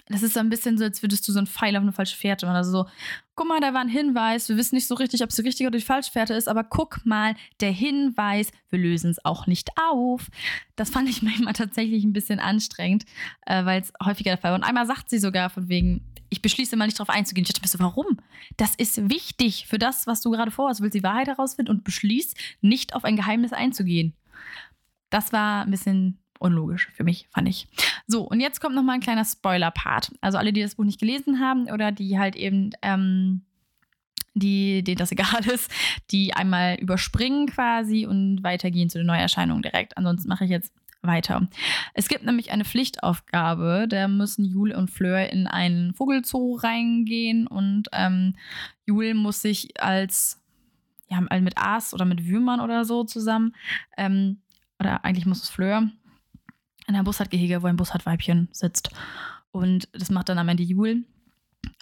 das 0.09 0.23
ist 0.23 0.35
so 0.35 0.41
ein 0.41 0.49
bisschen 0.49 0.79
so, 0.79 0.85
als 0.85 1.03
würdest 1.03 1.27
du 1.29 1.33
so 1.33 1.39
ein 1.39 1.47
Pfeil 1.47 1.77
auf 1.77 1.83
eine 1.83 1.93
falsche 1.93 2.17
Fährte 2.17 2.47
machen. 2.47 2.57
Also 2.57 2.71
so, 2.71 2.87
guck 3.35 3.49
mal, 3.49 3.61
da 3.61 3.75
war 3.75 3.81
ein 3.81 3.89
Hinweis. 3.89 4.49
Wir 4.49 4.57
wissen 4.57 4.75
nicht 4.75 4.87
so 4.87 4.95
richtig, 4.95 5.23
ob 5.23 5.31
es 5.31 5.37
die 5.37 5.43
richtige 5.43 5.69
oder 5.69 5.79
die 5.79 5.85
falsche 5.85 6.11
Fährte 6.11 6.35
ist, 6.35 6.49
aber 6.49 6.65
guck 6.65 7.05
mal, 7.05 7.35
der 7.61 7.71
Hinweis, 7.71 8.51
wir 8.71 8.79
lösen 8.79 9.11
es 9.11 9.25
auch 9.25 9.47
nicht 9.47 9.71
auf. 9.91 10.29
Das 10.77 10.91
fand 10.91 11.09
ich 11.09 11.23
manchmal 11.23 11.53
tatsächlich 11.53 12.05
ein 12.05 12.13
bisschen 12.13 12.41
anstrengend, 12.41 13.05
äh, 13.47 13.65
weil 13.65 13.83
es 13.83 13.93
häufiger 14.05 14.31
der 14.31 14.39
Fall 14.39 14.53
war. 14.53 14.59
Und 14.59 14.65
einmal 14.65 14.87
sagt 14.87 15.11
sie 15.11 15.19
sogar 15.19 15.51
von 15.51 15.69
wegen, 15.69 16.05
ich 16.31 16.43
beschließe 16.43 16.77
mal 16.77 16.87
nicht 16.87 16.99
darauf 16.99 17.15
einzugehen. 17.15 17.45
Ich 17.45 17.53
dachte 17.53 17.63
mir 17.63 17.69
so, 17.69 17.79
warum? 17.79 18.19
Das 18.57 18.75
ist 18.75 19.09
wichtig 19.11 19.67
für 19.67 19.79
das, 19.79 20.07
was 20.07 20.21
du 20.21 20.31
gerade 20.31 20.51
vorhast. 20.51 20.81
Du 20.81 20.85
willst 20.85 20.95
die 20.95 21.03
Wahrheit 21.03 21.29
herausfinden 21.29 21.71
und 21.71 21.85
beschließt, 21.85 22.37
nicht 22.61 22.95
auf 22.95 23.05
ein 23.05 23.17
Geheimnis 23.17 23.53
einzugehen. 23.53 24.15
Das 25.11 25.33
war 25.33 25.63
ein 25.63 25.71
bisschen 25.71 26.19
unlogisch 26.39 26.89
für 26.95 27.05
mich, 27.05 27.29
fand 27.31 27.49
ich. 27.49 27.69
So, 28.07 28.23
und 28.23 28.41
jetzt 28.41 28.61
kommt 28.61 28.75
nochmal 28.75 28.97
ein 28.97 29.01
kleiner 29.01 29.25
Spoiler-Part. 29.25 30.13
Also 30.21 30.39
alle, 30.39 30.53
die 30.53 30.63
das 30.63 30.77
Buch 30.77 30.85
nicht 30.85 31.01
gelesen 31.01 31.41
haben 31.41 31.71
oder 31.71 31.93
die 31.93 32.19
halt 32.19 32.37
eben, 32.37 32.71
ähm, 32.83 33.43
die, 34.35 34.83
denen 34.83 34.99
das 34.99 35.13
egal 35.13 35.47
ist, 35.47 35.71
die 36.11 36.35
einmal 36.35 36.77
überspringen 36.77 37.47
quasi 37.47 38.07
und 38.07 38.43
weitergehen 38.43 38.91
zu 38.91 38.99
den 38.99 39.07
Neuerscheinungen 39.07 39.63
direkt. 39.63 39.97
Ansonsten 39.97 40.29
mache 40.29 40.45
ich 40.45 40.51
jetzt 40.51 40.73
weiter. 41.03 41.49
Es 41.95 42.09
gibt 42.09 42.25
nämlich 42.25 42.51
eine 42.51 42.65
Pflichtaufgabe, 42.65 43.87
da 43.89 44.09
müssen 44.09 44.45
Jule 44.45 44.77
und 44.77 44.91
Fleur 44.91 45.31
in 45.31 45.47
einen 45.47 45.95
Vogelzoo 45.95 46.57
reingehen 46.57 47.47
und 47.47 47.89
ähm, 47.93 48.35
Jule 48.85 49.15
muss 49.15 49.41
sich 49.41 49.81
als 49.81 50.43
ja, 51.09 51.21
mit 51.21 51.57
Aas 51.57 51.95
oder 51.95 52.05
mit 52.05 52.27
Würmern 52.27 52.61
oder 52.61 52.85
so 52.85 53.05
zusammen, 53.05 53.55
ähm, 53.97 54.39
oder 54.79 55.05
eigentlich 55.05 55.27
muss 55.27 55.43
es 55.43 55.51
Fleur, 55.51 55.89
in 56.89 56.95
einem 56.95 57.05
Bussardgehege, 57.05 57.63
wo 57.63 57.67
ein 57.67 57.77
Bussardweibchen 57.77 58.49
sitzt. 58.51 58.91
Und 59.51 59.89
das 59.93 60.11
macht 60.11 60.29
dann 60.29 60.39
am 60.39 60.49
Ende 60.49 60.63
Jul. 60.63 61.05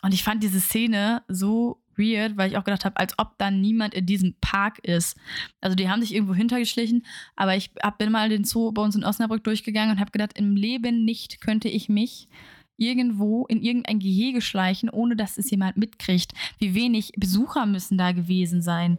Und 0.03 0.13
ich 0.13 0.23
fand 0.23 0.43
diese 0.43 0.61
Szene 0.61 1.23
so 1.29 1.81
weird, 1.97 2.37
weil 2.37 2.51
ich 2.51 2.57
auch 2.57 2.65
gedacht 2.65 2.85
habe, 2.85 2.99
als 2.99 3.15
ob 3.19 3.39
dann 3.39 3.61
niemand 3.61 3.95
in 3.95 4.07
diesem 4.07 4.35
Park 4.41 4.79
ist. 4.81 5.17
Also 5.61 5.75
die 5.75 5.89
haben 5.89 6.03
sich 6.03 6.15
irgendwo 6.15 6.35
hintergeschlichen, 6.35 7.07
aber 7.37 7.57
ich 7.57 7.71
hab, 7.83 7.99
bin 7.99 8.13
mal 8.13 8.29
den 8.29 8.45
Zoo 8.45 8.73
bei 8.73 8.83
uns 8.83 8.97
in 8.97 9.05
Osnabrück 9.05 9.45
durchgegangen 9.45 9.93
und 9.93 10.01
habe 10.01 10.11
gedacht, 10.11 10.39
im 10.39 10.57
Leben 10.57 11.05
nicht 11.05 11.41
könnte 11.41 11.69
ich 11.69 11.89
mich 11.89 12.29
irgendwo 12.77 13.47
in 13.47 13.63
irgendein 13.63 14.01
Gehege 14.01 14.43
schleichen, 14.43 14.91
ohne 14.91 15.17
dass 15.17 15.39
es 15.39 15.51
jemand 15.51 15.79
mitkriegt. 15.79 16.33
Wie 16.59 16.75
wenig 16.75 17.13
Besucher 17.17 17.65
müssen 17.65 17.97
da 17.97 18.13
gewesen 18.13 18.61
sein. 18.61 18.99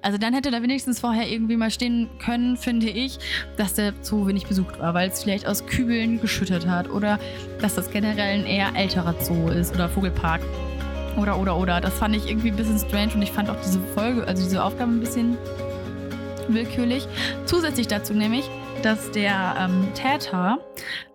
Also 0.00 0.16
dann 0.16 0.32
hätte 0.32 0.50
da 0.50 0.62
wenigstens 0.62 1.00
vorher 1.00 1.28
irgendwie 1.28 1.56
mal 1.56 1.70
stehen 1.70 2.08
können, 2.18 2.56
finde 2.56 2.88
ich, 2.88 3.18
dass 3.56 3.74
der 3.74 3.92
Zoo 4.02 4.26
wenig 4.26 4.46
besucht 4.46 4.78
war, 4.78 4.94
weil 4.94 5.08
es 5.08 5.22
vielleicht 5.22 5.46
aus 5.46 5.66
Kübeln 5.66 6.20
geschüttet 6.20 6.66
hat 6.66 6.88
oder 6.88 7.18
dass 7.60 7.74
das 7.74 7.90
generell 7.90 8.40
ein 8.40 8.46
eher 8.46 8.74
älterer 8.76 9.14
Zoo 9.20 9.48
ist 9.48 9.74
oder 9.74 9.88
Vogelpark. 9.88 10.40
Oder, 11.16 11.36
oder, 11.36 11.56
oder. 11.58 11.80
Das 11.80 11.98
fand 11.98 12.14
ich 12.14 12.30
irgendwie 12.30 12.50
ein 12.50 12.56
bisschen 12.56 12.78
strange 12.78 13.14
und 13.14 13.22
ich 13.22 13.32
fand 13.32 13.50
auch 13.50 13.60
diese 13.60 13.80
Folge, 13.80 14.24
also 14.24 14.44
diese 14.44 14.62
Aufgabe 14.62 14.92
ein 14.92 15.00
bisschen 15.00 15.36
willkürlich. 16.46 17.06
Zusätzlich 17.44 17.88
dazu 17.88 18.14
nämlich, 18.14 18.48
dass 18.82 19.10
der 19.10 19.56
ähm, 19.58 19.88
Täter, 19.94 20.58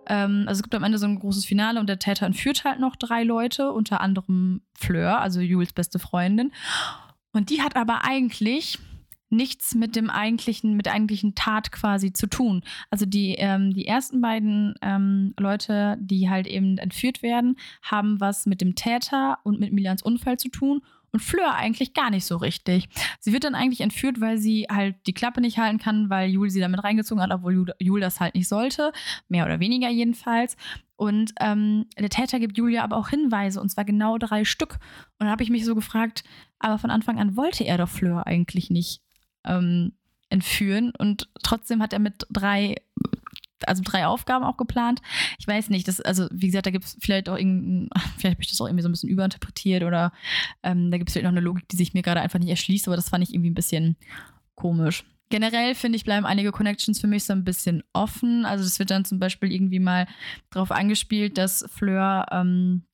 ähm, 0.06 0.44
also 0.46 0.58
es 0.58 0.62
gibt 0.62 0.74
am 0.74 0.84
Ende 0.84 0.98
so 0.98 1.06
ein 1.06 1.18
großes 1.18 1.46
Finale 1.46 1.80
und 1.80 1.88
der 1.88 1.98
Täter 1.98 2.26
entführt 2.26 2.64
halt 2.64 2.80
noch 2.80 2.96
drei 2.96 3.22
Leute, 3.22 3.72
unter 3.72 4.02
anderem 4.02 4.60
Fleur, 4.74 5.20
also 5.20 5.40
Jules 5.40 5.72
beste 5.72 5.98
Freundin. 5.98 6.52
Und 7.34 7.50
die 7.50 7.60
hat 7.60 7.76
aber 7.76 8.04
eigentlich 8.04 8.78
nichts 9.28 9.74
mit 9.74 9.96
dem 9.96 10.08
eigentlichen, 10.08 10.76
mit 10.76 10.86
der 10.86 10.94
eigentlichen 10.94 11.34
Tat 11.34 11.72
quasi 11.72 12.12
zu 12.12 12.28
tun. 12.28 12.62
Also 12.90 13.04
die, 13.04 13.34
ähm, 13.34 13.74
die 13.74 13.86
ersten 13.86 14.20
beiden 14.20 14.74
ähm, 14.80 15.34
Leute, 15.38 15.96
die 16.00 16.30
halt 16.30 16.46
eben 16.46 16.78
entführt 16.78 17.22
werden, 17.22 17.56
haben 17.82 18.20
was 18.20 18.46
mit 18.46 18.60
dem 18.60 18.76
Täter 18.76 19.38
und 19.42 19.60
mit 19.60 19.72
Milans 19.72 20.02
Unfall 20.02 20.38
zu 20.38 20.48
tun 20.48 20.82
und 21.14 21.20
Fleur 21.20 21.54
eigentlich 21.54 21.94
gar 21.94 22.10
nicht 22.10 22.26
so 22.26 22.36
richtig. 22.36 22.88
Sie 23.20 23.32
wird 23.32 23.44
dann 23.44 23.54
eigentlich 23.54 23.80
entführt, 23.80 24.20
weil 24.20 24.36
sie 24.36 24.66
halt 24.68 24.96
die 25.06 25.14
Klappe 25.14 25.40
nicht 25.40 25.58
halten 25.58 25.78
kann, 25.78 26.10
weil 26.10 26.28
Jul 26.28 26.50
sie 26.50 26.58
damit 26.58 26.82
reingezogen 26.82 27.22
hat, 27.22 27.30
obwohl 27.30 27.72
Jul 27.78 28.00
das 28.00 28.18
halt 28.18 28.34
nicht 28.34 28.48
sollte. 28.48 28.90
Mehr 29.28 29.46
oder 29.46 29.60
weniger 29.60 29.88
jedenfalls. 29.88 30.56
Und 30.96 31.32
ähm, 31.38 31.86
der 31.96 32.08
Täter 32.08 32.40
gibt 32.40 32.58
Julia 32.58 32.82
aber 32.82 32.96
auch 32.96 33.10
Hinweise, 33.10 33.60
und 33.60 33.68
zwar 33.68 33.84
genau 33.84 34.18
drei 34.18 34.44
Stück. 34.44 34.72
Und 34.72 35.20
dann 35.20 35.30
habe 35.30 35.44
ich 35.44 35.50
mich 35.50 35.64
so 35.64 35.76
gefragt, 35.76 36.24
aber 36.58 36.78
von 36.78 36.90
Anfang 36.90 37.20
an 37.20 37.36
wollte 37.36 37.62
er 37.62 37.78
doch 37.78 37.88
Fleur 37.88 38.26
eigentlich 38.26 38.68
nicht 38.70 39.00
ähm, 39.44 39.92
entführen. 40.30 40.92
Und 40.98 41.28
trotzdem 41.44 41.80
hat 41.80 41.92
er 41.92 42.00
mit 42.00 42.26
drei 42.28 42.74
also 43.66 43.82
drei 43.84 44.06
Aufgaben 44.06 44.44
auch 44.44 44.56
geplant. 44.56 45.00
Ich 45.38 45.46
weiß 45.46 45.70
nicht, 45.70 45.88
das, 45.88 46.00
also 46.00 46.28
wie 46.32 46.46
gesagt, 46.46 46.66
da 46.66 46.70
gibt 46.70 46.84
es 46.84 46.96
vielleicht 47.00 47.28
auch 47.28 47.36
irgendein, 47.36 47.88
vielleicht 48.18 48.36
habe 48.36 48.42
ich 48.42 48.50
das 48.50 48.60
auch 48.60 48.66
irgendwie 48.66 48.82
so 48.82 48.88
ein 48.88 48.92
bisschen 48.92 49.10
überinterpretiert 49.10 49.82
oder 49.82 50.12
ähm, 50.62 50.90
da 50.90 50.98
gibt 50.98 51.10
es 51.10 51.14
vielleicht 51.14 51.24
noch 51.24 51.32
eine 51.32 51.40
Logik, 51.40 51.68
die 51.68 51.76
sich 51.76 51.94
mir 51.94 52.02
gerade 52.02 52.20
einfach 52.20 52.38
nicht 52.38 52.50
erschließt, 52.50 52.86
aber 52.88 52.96
das 52.96 53.08
fand 53.08 53.24
ich 53.24 53.34
irgendwie 53.34 53.50
ein 53.50 53.54
bisschen 53.54 53.96
komisch. 54.54 55.04
Generell 55.30 55.74
finde 55.74 55.96
ich, 55.96 56.04
bleiben 56.04 56.26
einige 56.26 56.52
Connections 56.52 57.00
für 57.00 57.06
mich 57.06 57.24
so 57.24 57.32
ein 57.32 57.44
bisschen 57.44 57.82
offen. 57.92 58.44
Also 58.44 58.64
es 58.64 58.78
wird 58.78 58.90
dann 58.90 59.04
zum 59.04 59.18
Beispiel 59.18 59.50
irgendwie 59.50 59.80
mal 59.80 60.06
darauf 60.50 60.70
angespielt, 60.70 61.38
dass 61.38 61.64
Fleur 61.70 62.26
ähm, 62.30 62.84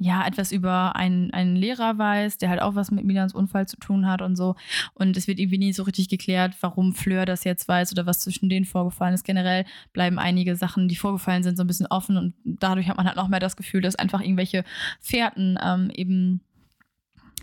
ja, 0.00 0.26
etwas 0.26 0.52
über 0.52 0.94
einen, 0.94 1.32
einen 1.32 1.56
Lehrer 1.56 1.98
weiß, 1.98 2.38
der 2.38 2.50
halt 2.50 2.62
auch 2.62 2.76
was 2.76 2.90
mit 2.90 3.04
Milans 3.04 3.34
Unfall 3.34 3.66
zu 3.66 3.76
tun 3.76 4.06
hat 4.06 4.22
und 4.22 4.36
so. 4.36 4.54
Und 4.94 5.16
es 5.16 5.26
wird 5.26 5.40
irgendwie 5.40 5.58
nie 5.58 5.72
so 5.72 5.82
richtig 5.82 6.08
geklärt, 6.08 6.54
warum 6.60 6.94
Fleur 6.94 7.26
das 7.26 7.44
jetzt 7.44 7.66
weiß 7.66 7.92
oder 7.92 8.06
was 8.06 8.20
zwischen 8.20 8.48
denen 8.48 8.64
vorgefallen 8.64 9.14
ist. 9.14 9.24
Generell 9.24 9.64
bleiben 9.92 10.18
einige 10.18 10.54
Sachen, 10.54 10.88
die 10.88 10.96
vorgefallen 10.96 11.42
sind, 11.42 11.56
so 11.56 11.64
ein 11.64 11.66
bisschen 11.66 11.88
offen 11.88 12.16
und 12.16 12.34
dadurch 12.44 12.88
hat 12.88 12.96
man 12.96 13.06
halt 13.06 13.16
noch 13.16 13.28
mehr 13.28 13.40
das 13.40 13.56
Gefühl, 13.56 13.80
dass 13.80 13.96
einfach 13.96 14.20
irgendwelche 14.20 14.64
Fährten 15.00 15.58
ähm, 15.62 15.90
eben 15.92 16.40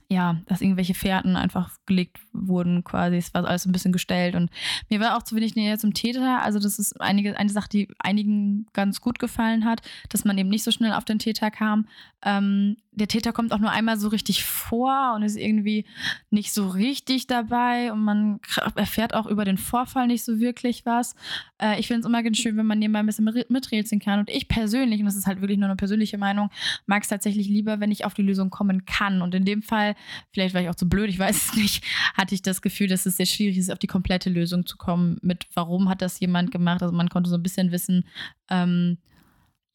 ja, 0.07 0.41
dass 0.45 0.61
irgendwelche 0.61 0.93
Fährten 0.93 1.35
einfach 1.35 1.71
gelegt 1.85 2.19
wurden, 2.31 2.83
quasi. 2.83 3.17
Es 3.17 3.33
war 3.33 3.45
alles 3.45 3.65
ein 3.65 3.71
bisschen 3.71 3.91
gestellt 3.91 4.35
und 4.35 4.51
mir 4.89 4.99
war 4.99 5.17
auch 5.17 5.23
zu 5.23 5.35
wenig 5.35 5.55
Nähe 5.55 5.77
zum 5.77 5.93
Täter. 5.93 6.41
Also, 6.43 6.59
das 6.59 6.77
ist 6.77 6.99
einige, 7.01 7.37
eine 7.37 7.49
Sache, 7.49 7.69
die 7.69 7.87
einigen 7.99 8.67
ganz 8.73 9.01
gut 9.01 9.19
gefallen 9.19 9.65
hat, 9.65 9.81
dass 10.09 10.25
man 10.25 10.37
eben 10.37 10.49
nicht 10.49 10.63
so 10.63 10.71
schnell 10.71 10.93
auf 10.93 11.05
den 11.05 11.19
Täter 11.19 11.49
kam. 11.49 11.87
Ähm, 12.23 12.77
der 12.95 13.07
Täter 13.07 13.33
kommt 13.33 13.51
auch 13.51 13.59
nur 13.59 13.71
einmal 13.71 13.99
so 13.99 14.07
richtig 14.07 14.43
vor 14.43 15.13
und 15.15 15.23
ist 15.23 15.35
irgendwie 15.35 15.85
nicht 16.29 16.53
so 16.53 16.67
richtig 16.69 17.27
dabei 17.27 17.91
und 17.91 18.01
man 18.01 18.39
erfährt 18.75 19.13
auch 19.13 19.27
über 19.27 19.43
den 19.43 19.57
Vorfall 19.57 20.07
nicht 20.07 20.23
so 20.23 20.39
wirklich 20.39 20.85
was. 20.85 21.15
Äh, 21.61 21.79
ich 21.79 21.87
finde 21.87 22.01
es 22.01 22.05
immer 22.05 22.23
ganz 22.23 22.37
schön, 22.37 22.55
wenn 22.57 22.65
man 22.65 22.79
nebenbei 22.79 22.99
ein 22.99 23.05
bisschen 23.05 23.29
miträtseln 23.49 23.99
kann. 23.99 24.19
Und 24.19 24.29
ich 24.29 24.47
persönlich, 24.47 25.01
und 25.01 25.05
das 25.05 25.15
ist 25.15 25.27
halt 25.27 25.41
wirklich 25.41 25.59
nur 25.59 25.67
eine 25.67 25.75
persönliche 25.75 26.17
Meinung, 26.17 26.49
mag 26.85 27.03
es 27.03 27.09
tatsächlich 27.09 27.47
lieber, 27.47 27.79
wenn 27.79 27.91
ich 27.91 28.05
auf 28.05 28.13
die 28.13 28.21
Lösung 28.21 28.49
kommen 28.49 28.85
kann. 28.85 29.21
Und 29.21 29.35
in 29.35 29.43
dem 29.43 29.61
Fall, 29.61 29.95
vielleicht 30.31 30.55
war 30.55 30.61
ich 30.61 30.69
auch 30.69 30.75
zu 30.75 30.87
blöd, 30.87 31.09
ich 31.09 31.19
weiß 31.19 31.49
es 31.49 31.55
nicht, 31.55 31.83
hatte 32.13 32.33
ich 32.33 32.41
das 32.41 32.61
Gefühl, 32.61 32.87
dass 32.87 33.05
es 33.05 33.17
sehr 33.17 33.25
schwierig 33.25 33.57
ist, 33.57 33.71
auf 33.71 33.79
die 33.79 33.87
komplette 33.87 34.29
Lösung 34.29 34.65
zu 34.65 34.77
kommen. 34.77 35.17
Mit 35.21 35.45
warum 35.53 35.89
hat 35.89 36.01
das 36.01 36.19
jemand 36.19 36.51
gemacht? 36.51 36.81
Also 36.81 36.95
man 36.95 37.09
konnte 37.09 37.29
so 37.29 37.35
ein 37.35 37.43
bisschen 37.43 37.71
wissen, 37.71 38.05
ähm, 38.49 38.97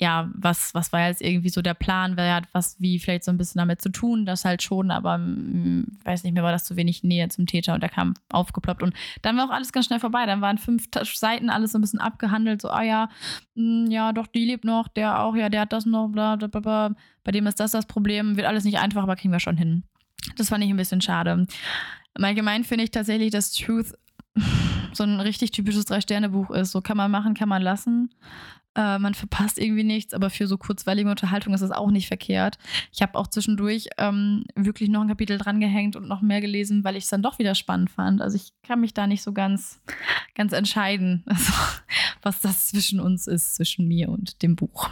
ja, 0.01 0.31
was, 0.35 0.73
was 0.73 0.95
war 0.95 1.07
jetzt 1.07 1.21
irgendwie 1.21 1.51
so 1.51 1.61
der 1.61 1.75
Plan, 1.75 2.17
wer 2.17 2.35
hat 2.35 2.45
was 2.53 2.81
wie 2.81 2.99
vielleicht 2.99 3.23
so 3.23 3.31
ein 3.31 3.37
bisschen 3.37 3.59
damit 3.59 3.83
zu 3.83 3.91
tun, 3.91 4.25
das 4.25 4.47
halt 4.47 4.63
schon, 4.63 4.91
aber 4.91 5.19
mh, 5.19 5.27
mm, 5.27 5.87
weiß 6.05 6.25
nicht 6.25 6.33
mehr, 6.33 6.43
war 6.43 6.53
das 6.53 6.65
zu 6.65 6.77
wenig 6.77 7.05
Nähe 7.05 7.29
zum 7.29 7.47
Täter 7.47 7.75
und 7.75 7.83
der 7.83 7.91
kam 7.91 8.15
aufgeploppt 8.31 8.83
und 8.83 8.95
dann 9.21 9.37
war 9.37 9.45
auch 9.45 9.53
alles 9.53 9.73
ganz 9.73 9.87
schnell 9.87 10.01
vorbei. 10.01 10.25
Dann 10.25 10.41
waren 10.41 10.57
fünf 10.57 10.89
Seiten 11.15 11.51
alles 11.51 11.73
so 11.73 11.79
ein 11.79 11.83
bisschen 11.83 12.01
abgehandelt, 12.01 12.63
so, 12.63 12.71
ah 12.71 12.83
ja, 12.83 13.11
mh, 13.55 13.89
mm, 13.89 13.91
ja, 13.91 14.13
doch, 14.13 14.27
die 14.27 14.47
lebt 14.47 14.65
noch, 14.65 14.89
der 14.89 15.21
auch, 15.21 15.37
ja, 15.37 15.51
der 15.51 15.61
hat 15.61 15.73
das 15.75 15.85
noch, 15.85 16.09
bla, 16.09 16.37
bla, 16.37 16.49
bla, 16.49 16.61
bla. 16.61 16.95
bei 17.23 17.33
dem 17.33 17.47
ist 17.47 17.61
das 17.61 17.73
das 17.73 17.85
Problem, 17.85 18.39
wird 18.39 18.47
alles 18.47 18.65
nicht 18.65 18.79
einfach, 18.79 19.03
aber 19.03 19.17
kriegen 19.17 19.33
wir 19.33 19.41
schon 19.41 19.59
hin. 19.59 19.85
Das 20.37 20.49
fand 20.49 20.65
ich 20.65 20.71
ein 20.71 20.77
bisschen 20.77 21.03
schade. 21.03 21.47
Im 22.17 22.25
Allgemeinen 22.25 22.65
finde 22.65 22.85
ich 22.85 22.91
tatsächlich, 22.91 23.31
dass 23.31 23.53
Truth 23.53 23.95
so 24.93 25.05
ein 25.05 25.21
richtig 25.21 25.51
typisches 25.51 25.85
Drei-Sterne-Buch 25.87 26.51
ist. 26.51 26.73
So 26.73 26.81
kann 26.81 26.97
man 26.97 27.11
machen, 27.11 27.35
kann 27.35 27.49
man 27.49 27.63
lassen. 27.63 28.11
Äh, 28.77 28.99
man 28.99 29.15
verpasst 29.15 29.59
irgendwie 29.59 29.83
nichts, 29.83 30.15
aber 30.15 30.31
für 30.31 30.47
so 30.47 30.57
kurzweilige 30.57 31.11
Unterhaltung 31.11 31.53
ist 31.55 31.61
das 31.61 31.73
auch 31.73 31.91
nicht 31.91 32.07
verkehrt. 32.07 32.57
Ich 32.93 33.03
habe 33.03 33.19
auch 33.19 33.27
zwischendurch 33.27 33.89
ähm, 33.99 34.45
wirklich 34.55 34.89
noch 34.89 35.01
ein 35.01 35.09
Kapitel 35.09 35.39
drangehängt 35.39 35.97
und 35.97 36.07
noch 36.07 36.23
mehr 36.23 36.41
gelesen, 36.41 36.85
weil 36.85 36.97
ich 36.97 37.05
es 37.05 37.11
dann 37.11 37.23
doch 37.23 37.41
wieder 37.41 37.57
spannend 37.57 37.91
fand. 37.91 38.23
Also 38.23 38.37
ich 38.37 38.53
kann 38.63 38.81
mich 38.81 38.95
da 38.95 39.09
nicht 39.09 39.23
so 39.23 39.33
ganz, 39.33 39.81
ganz 40.37 40.53
entscheiden, 40.53 41.25
also, 41.27 41.53
was 42.23 42.41
das 42.41 42.69
zwischen 42.69 43.01
uns 43.01 43.27
ist, 43.27 43.57
zwischen 43.57 43.89
mir 43.89 44.09
und 44.09 44.41
dem 44.43 44.55
Buch. 44.55 44.89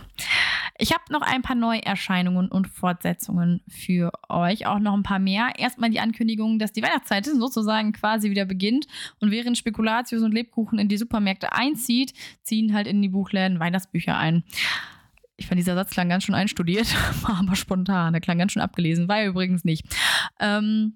Ich 0.81 0.93
habe 0.93 1.03
noch 1.11 1.23
ein 1.23 1.43
paar 1.43 1.57
Neuerscheinungen 1.57 2.49
und 2.49 2.69
Fortsetzungen 2.69 3.63
für 3.69 4.13
euch, 4.29 4.67
auch 4.67 4.79
noch 4.79 4.95
ein 4.95 5.03
paar 5.03 5.19
mehr. 5.19 5.51
Erstmal 5.59 5.91
die 5.91 5.99
Ankündigung, 5.99 6.61
dass 6.61 6.73
die 6.73 6.83
Weihnachtszeit 6.83 7.27
sozusagen 7.27 7.93
quasi 7.93 8.31
wieder 8.31 8.45
beginnt 8.45 8.87
und 9.19 9.33
während 9.33 9.59
Spekulatius 9.59 10.23
und 10.23 10.33
Lebkuchen 10.33 10.79
in 10.79 10.89
die 10.89 10.97
Supermärkte 10.97 11.53
einzieht, 11.53 12.13
ziehen 12.43 12.75
halt 12.75 12.87
in 12.87 13.03
die 13.03 13.09
Buchläden 13.09 13.59
Weihnachtsbücher 13.59 14.17
ein. 14.17 14.45
Ich 15.37 15.49
fand, 15.49 15.59
dieser 15.59 15.75
Satz 15.75 15.91
klang 15.91 16.09
ganz 16.09 16.23
schön 16.23 16.37
einstudiert, 16.37 16.87
war 17.23 17.41
aber 17.41 17.57
spontan. 17.57 18.13
Der 18.13 18.21
klang 18.21 18.39
ganz 18.39 18.53
schön 18.53 18.63
abgelesen, 18.63 19.09
war 19.09 19.25
übrigens 19.25 19.65
nicht. 19.65 19.85
Ähm, 20.39 20.95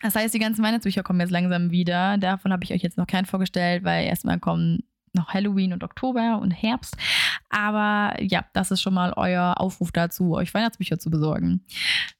das 0.00 0.14
heißt, 0.14 0.32
die 0.32 0.38
ganzen 0.38 0.64
Weihnachtsbücher 0.64 1.02
kommen 1.02 1.20
jetzt 1.20 1.30
langsam 1.30 1.70
wieder. 1.70 2.16
Davon 2.16 2.50
habe 2.50 2.64
ich 2.64 2.72
euch 2.72 2.82
jetzt 2.82 2.96
noch 2.96 3.06
keinen 3.06 3.26
vorgestellt, 3.26 3.84
weil 3.84 4.06
erstmal 4.06 4.40
kommen 4.40 4.84
noch 5.14 5.28
Halloween 5.34 5.72
und 5.72 5.84
Oktober 5.84 6.38
und 6.40 6.50
Herbst. 6.50 6.96
Aber 7.50 8.14
ja, 8.22 8.44
das 8.52 8.70
ist 8.70 8.80
schon 8.80 8.94
mal 8.94 9.12
euer 9.16 9.54
Aufruf 9.58 9.92
dazu, 9.92 10.34
euch 10.34 10.52
Weihnachtsbücher 10.54 10.98
zu 10.98 11.10
besorgen. 11.10 11.64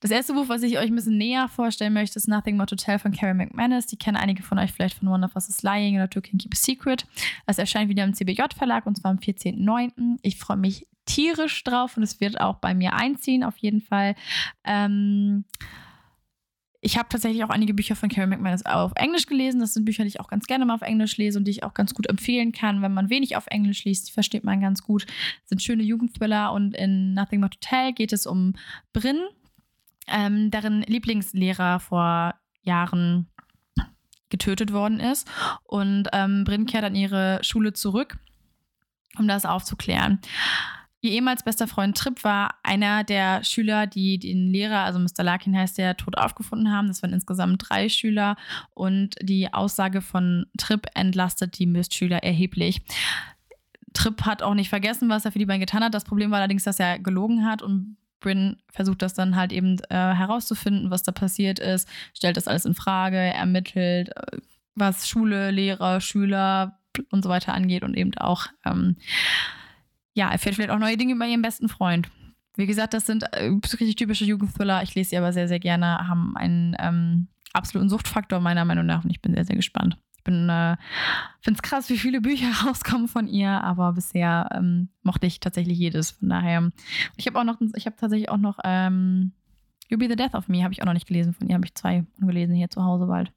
Das 0.00 0.10
erste 0.10 0.34
Buch, 0.34 0.48
was 0.48 0.62
ich 0.62 0.78
euch 0.78 0.86
ein 0.86 0.94
bisschen 0.94 1.18
näher 1.18 1.48
vorstellen 1.48 1.92
möchte, 1.92 2.18
ist 2.18 2.28
Nothing 2.28 2.56
More 2.56 2.66
to 2.66 2.76
Tell 2.76 2.98
von 2.98 3.12
Carrie 3.12 3.34
McManus. 3.34 3.86
Die 3.86 3.96
kennen 3.96 4.16
einige 4.16 4.42
von 4.42 4.58
euch 4.58 4.72
vielleicht 4.72 4.98
von 4.98 5.08
One 5.08 5.24
of 5.24 5.34
Us 5.34 5.48
is 5.48 5.62
Lying 5.62 5.96
oder 5.96 6.10
Two 6.10 6.20
Keep 6.20 6.52
a 6.52 6.56
Secret. 6.56 7.06
Es 7.46 7.58
erscheint 7.58 7.88
wieder 7.88 8.04
im 8.04 8.14
CBJ-Verlag 8.14 8.86
und 8.86 8.96
zwar 8.96 9.10
am 9.10 9.18
14.09. 9.18 10.18
Ich 10.22 10.38
freue 10.38 10.56
mich 10.56 10.86
tierisch 11.04 11.64
drauf 11.64 11.96
und 11.96 12.02
es 12.02 12.20
wird 12.20 12.40
auch 12.40 12.56
bei 12.56 12.74
mir 12.74 12.94
einziehen, 12.94 13.44
auf 13.44 13.56
jeden 13.58 13.80
Fall. 13.80 14.14
Ähm, 14.64 15.44
ich 16.84 16.98
habe 16.98 17.08
tatsächlich 17.08 17.44
auch 17.44 17.50
einige 17.50 17.74
Bücher 17.74 17.94
von 17.94 18.08
Carrie 18.08 18.26
McManus 18.26 18.66
auf 18.66 18.90
Englisch 18.96 19.26
gelesen. 19.26 19.60
Das 19.60 19.72
sind 19.72 19.84
Bücher, 19.84 20.02
die 20.02 20.08
ich 20.08 20.20
auch 20.20 20.26
ganz 20.26 20.46
gerne 20.46 20.66
mal 20.66 20.74
auf 20.74 20.82
Englisch 20.82 21.16
lese 21.16 21.38
und 21.38 21.44
die 21.44 21.52
ich 21.52 21.62
auch 21.62 21.74
ganz 21.74 21.94
gut 21.94 22.08
empfehlen 22.08 22.50
kann, 22.50 22.82
wenn 22.82 22.92
man 22.92 23.08
wenig 23.08 23.36
auf 23.36 23.46
Englisch 23.46 23.84
liest. 23.84 24.10
Versteht 24.10 24.42
man 24.42 24.60
ganz 24.60 24.82
gut. 24.82 25.06
Das 25.06 25.50
sind 25.50 25.62
schöne 25.62 25.84
Jugendthriller 25.84 26.52
und 26.52 26.74
in 26.74 27.14
Nothing 27.14 27.40
But 27.40 27.54
Hotel 27.54 27.92
geht 27.92 28.12
es 28.12 28.26
um 28.26 28.54
Bryn, 28.92 29.20
ähm, 30.08 30.50
deren 30.50 30.82
Lieblingslehrer 30.82 31.78
vor 31.78 32.34
Jahren 32.62 33.28
getötet 34.28 34.72
worden 34.72 34.98
ist. 34.98 35.30
Und 35.62 36.08
ähm, 36.12 36.42
Bryn 36.42 36.66
kehrt 36.66 36.84
an 36.84 36.96
ihre 36.96 37.38
Schule 37.44 37.74
zurück, 37.74 38.18
um 39.18 39.28
das 39.28 39.44
aufzuklären. 39.44 40.18
Ihr 41.04 41.10
ehemals 41.10 41.42
bester 41.42 41.66
Freund 41.66 41.96
Tripp 41.96 42.22
war 42.22 42.54
einer 42.62 43.02
der 43.02 43.42
Schüler, 43.42 43.88
die 43.88 44.20
den 44.20 44.52
Lehrer, 44.52 44.84
also 44.84 45.00
Mr. 45.00 45.24
Larkin 45.24 45.56
heißt 45.56 45.76
der, 45.76 45.96
tot 45.96 46.16
aufgefunden 46.16 46.72
haben. 46.72 46.86
Das 46.86 47.02
waren 47.02 47.12
insgesamt 47.12 47.68
drei 47.68 47.88
Schüler 47.88 48.36
und 48.72 49.16
die 49.20 49.52
Aussage 49.52 50.00
von 50.00 50.46
Tripp 50.56 50.86
entlastet 50.94 51.58
die 51.58 51.66
Mistschüler 51.66 52.22
erheblich. 52.22 52.82
Tripp 53.94 54.22
hat 54.22 54.44
auch 54.44 54.54
nicht 54.54 54.68
vergessen, 54.68 55.08
was 55.08 55.24
er 55.24 55.32
für 55.32 55.40
die 55.40 55.46
beiden 55.46 55.60
getan 55.60 55.82
hat. 55.82 55.92
Das 55.92 56.04
Problem 56.04 56.30
war 56.30 56.38
allerdings, 56.38 56.62
dass 56.62 56.78
er 56.78 57.00
gelogen 57.00 57.44
hat 57.44 57.62
und 57.62 57.96
Bryn 58.20 58.58
versucht 58.70 59.02
das 59.02 59.14
dann 59.14 59.34
halt 59.34 59.52
eben 59.52 59.80
äh, 59.90 59.96
herauszufinden, 59.96 60.92
was 60.92 61.02
da 61.02 61.10
passiert 61.10 61.58
ist, 61.58 61.88
stellt 62.14 62.36
das 62.36 62.46
alles 62.46 62.64
in 62.64 62.74
Frage, 62.74 63.18
ermittelt, 63.18 64.10
äh, 64.16 64.38
was 64.76 65.08
Schule, 65.08 65.50
Lehrer, 65.50 66.00
Schüler 66.00 66.78
und 67.10 67.24
so 67.24 67.28
weiter 67.28 67.54
angeht 67.54 67.82
und 67.82 67.96
eben 67.96 68.16
auch 68.18 68.46
ähm, 68.64 68.96
ja, 70.14 70.30
erfährt 70.30 70.54
vielleicht 70.54 70.70
auch 70.70 70.78
neue 70.78 70.96
Dinge 70.96 71.14
über 71.14 71.26
ihren 71.26 71.42
besten 71.42 71.68
Freund. 71.68 72.10
Wie 72.56 72.66
gesagt, 72.66 72.94
das 72.94 73.06
sind 73.06 73.22
äh, 73.32 73.46
richtig 73.46 73.96
typische 73.96 74.24
Jugendthriller. 74.24 74.82
Ich 74.82 74.94
lese 74.94 75.10
sie 75.10 75.16
aber 75.16 75.32
sehr, 75.32 75.48
sehr 75.48 75.60
gerne, 75.60 76.06
haben 76.06 76.36
einen 76.36 76.76
ähm, 76.78 77.28
absoluten 77.52 77.88
Suchtfaktor 77.88 78.40
meiner 78.40 78.64
Meinung 78.64 78.86
nach 78.86 79.04
und 79.04 79.10
ich 79.10 79.22
bin 79.22 79.34
sehr, 79.34 79.44
sehr 79.44 79.56
gespannt. 79.56 79.96
Ich 80.16 80.24
bin, 80.24 80.48
äh, 80.48 80.76
finde 81.40 81.58
es 81.58 81.62
krass, 81.62 81.88
wie 81.88 81.98
viele 81.98 82.20
Bücher 82.20 82.52
rauskommen 82.66 83.08
von 83.08 83.26
ihr, 83.26 83.50
aber 83.50 83.92
bisher 83.92 84.50
ähm, 84.54 84.90
mochte 85.02 85.26
ich 85.26 85.40
tatsächlich 85.40 85.78
jedes. 85.78 86.12
Von 86.12 86.28
daher, 86.28 86.70
ich 87.16 87.26
habe 87.26 87.40
auch 87.40 87.44
noch, 87.44 87.60
ich 87.74 87.86
habe 87.86 87.96
tatsächlich 87.96 88.28
auch 88.28 88.36
noch 88.36 88.58
ähm, 88.64 89.32
You'll 89.92 89.98
Be 89.98 90.08
the 90.08 90.16
Death 90.16 90.34
of 90.34 90.48
Me, 90.48 90.64
habe 90.64 90.72
ich 90.72 90.80
auch 90.80 90.86
noch 90.86 90.94
nicht 90.94 91.06
gelesen. 91.06 91.34
Von 91.34 91.48
ihr 91.48 91.54
habe 91.54 91.66
ich 91.66 91.74
zwei 91.74 92.04
gelesen 92.18 92.54
hier 92.54 92.70
zu 92.70 92.82
Hause 92.82 93.04
bald. 93.04 93.30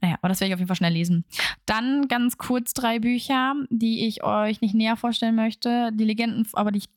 Naja, 0.00 0.16
aber 0.20 0.28
das 0.28 0.40
werde 0.40 0.48
ich 0.48 0.54
auf 0.54 0.58
jeden 0.58 0.66
Fall 0.66 0.74
schnell 0.74 0.92
lesen. 0.92 1.24
Dann 1.66 2.08
ganz 2.08 2.36
kurz 2.36 2.74
drei 2.74 2.98
Bücher, 2.98 3.54
die 3.70 4.08
ich 4.08 4.24
euch 4.24 4.60
nicht 4.60 4.74
näher 4.74 4.96
vorstellen 4.96 5.36
möchte. 5.36 5.92
Die 5.94 6.02
Legenden, 6.02 6.48
aber 6.54 6.72
die 6.72 6.78
ich 6.78 6.88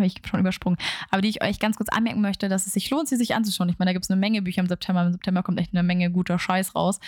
habe 0.00 0.06
ich 0.06 0.20
schon 0.28 0.40
übersprungen, 0.40 0.78
aber 1.10 1.22
die 1.22 1.28
ich 1.28 1.42
euch 1.42 1.58
ganz 1.58 1.76
kurz 1.76 1.88
anmerken 1.88 2.20
möchte, 2.20 2.48
dass 2.48 2.66
es 2.66 2.72
sich 2.72 2.90
lohnt, 2.90 3.08
sie 3.08 3.16
sich 3.16 3.34
anzuschauen. 3.34 3.68
Ich 3.68 3.78
meine, 3.78 3.90
da 3.90 3.92
gibt 3.92 4.04
es 4.04 4.10
eine 4.10 4.20
Menge 4.20 4.42
Bücher 4.42 4.60
im 4.60 4.68
September. 4.68 5.06
Im 5.06 5.12
September 5.12 5.42
kommt 5.42 5.60
echt 5.60 5.72
eine 5.72 5.82
Menge 5.82 6.10
guter 6.10 6.38
Scheiß 6.38 6.74
raus. 6.74 6.98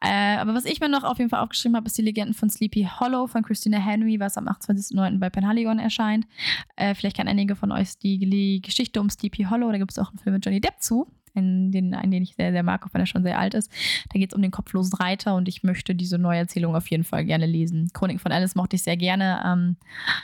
Äh, 0.00 0.36
aber 0.36 0.54
was 0.54 0.64
ich 0.64 0.80
mir 0.80 0.88
noch 0.88 1.04
auf 1.04 1.18
jeden 1.18 1.30
Fall 1.30 1.40
aufgeschrieben 1.40 1.76
habe, 1.76 1.86
ist 1.86 1.98
die 1.98 2.02
Legenden 2.02 2.34
von 2.34 2.50
Sleepy 2.50 2.88
Hollow 3.00 3.26
von 3.26 3.42
Christina 3.42 3.78
Henry, 3.78 4.20
was 4.20 4.36
am 4.36 4.48
28.09. 4.48 5.18
bei 5.18 5.30
Penhaligon 5.30 5.78
erscheint. 5.78 6.26
Äh, 6.76 6.94
vielleicht 6.94 7.16
kennen 7.16 7.28
einige 7.28 7.56
von 7.56 7.72
euch 7.72 7.98
die, 7.98 8.18
die 8.18 8.60
Geschichte 8.60 9.00
um 9.00 9.10
Sleepy 9.10 9.44
Hollow. 9.44 9.70
Da 9.72 9.78
gibt 9.78 9.90
es 9.90 9.98
auch 9.98 10.10
einen 10.10 10.18
Film 10.18 10.34
mit 10.34 10.44
Johnny 10.44 10.60
Depp 10.60 10.80
zu 10.80 11.08
einen, 11.34 11.72
den, 11.72 11.94
einen, 11.94 12.10
den 12.10 12.22
ich 12.22 12.34
sehr, 12.34 12.52
sehr 12.52 12.62
mag, 12.62 12.84
auch 12.84 12.92
wenn 12.92 13.00
er 13.00 13.06
schon 13.06 13.22
sehr 13.22 13.38
alt 13.38 13.54
ist. 13.54 13.70
Da 14.12 14.18
geht 14.18 14.32
es 14.32 14.36
um 14.36 14.42
den 14.42 14.50
kopflosen 14.50 14.94
Reiter 14.94 15.34
und 15.34 15.48
ich 15.48 15.62
möchte 15.62 15.94
diese 15.94 16.18
Neuerzählung 16.18 16.76
auf 16.76 16.88
jeden 16.88 17.04
Fall 17.04 17.24
gerne 17.24 17.46
lesen. 17.46 17.90
Chronik 17.92 18.20
von 18.20 18.32
Alice 18.32 18.54
mochte 18.54 18.76
ich 18.76 18.82
sehr 18.82 18.96
gerne. 18.96 19.42
Ähm, 19.44 19.76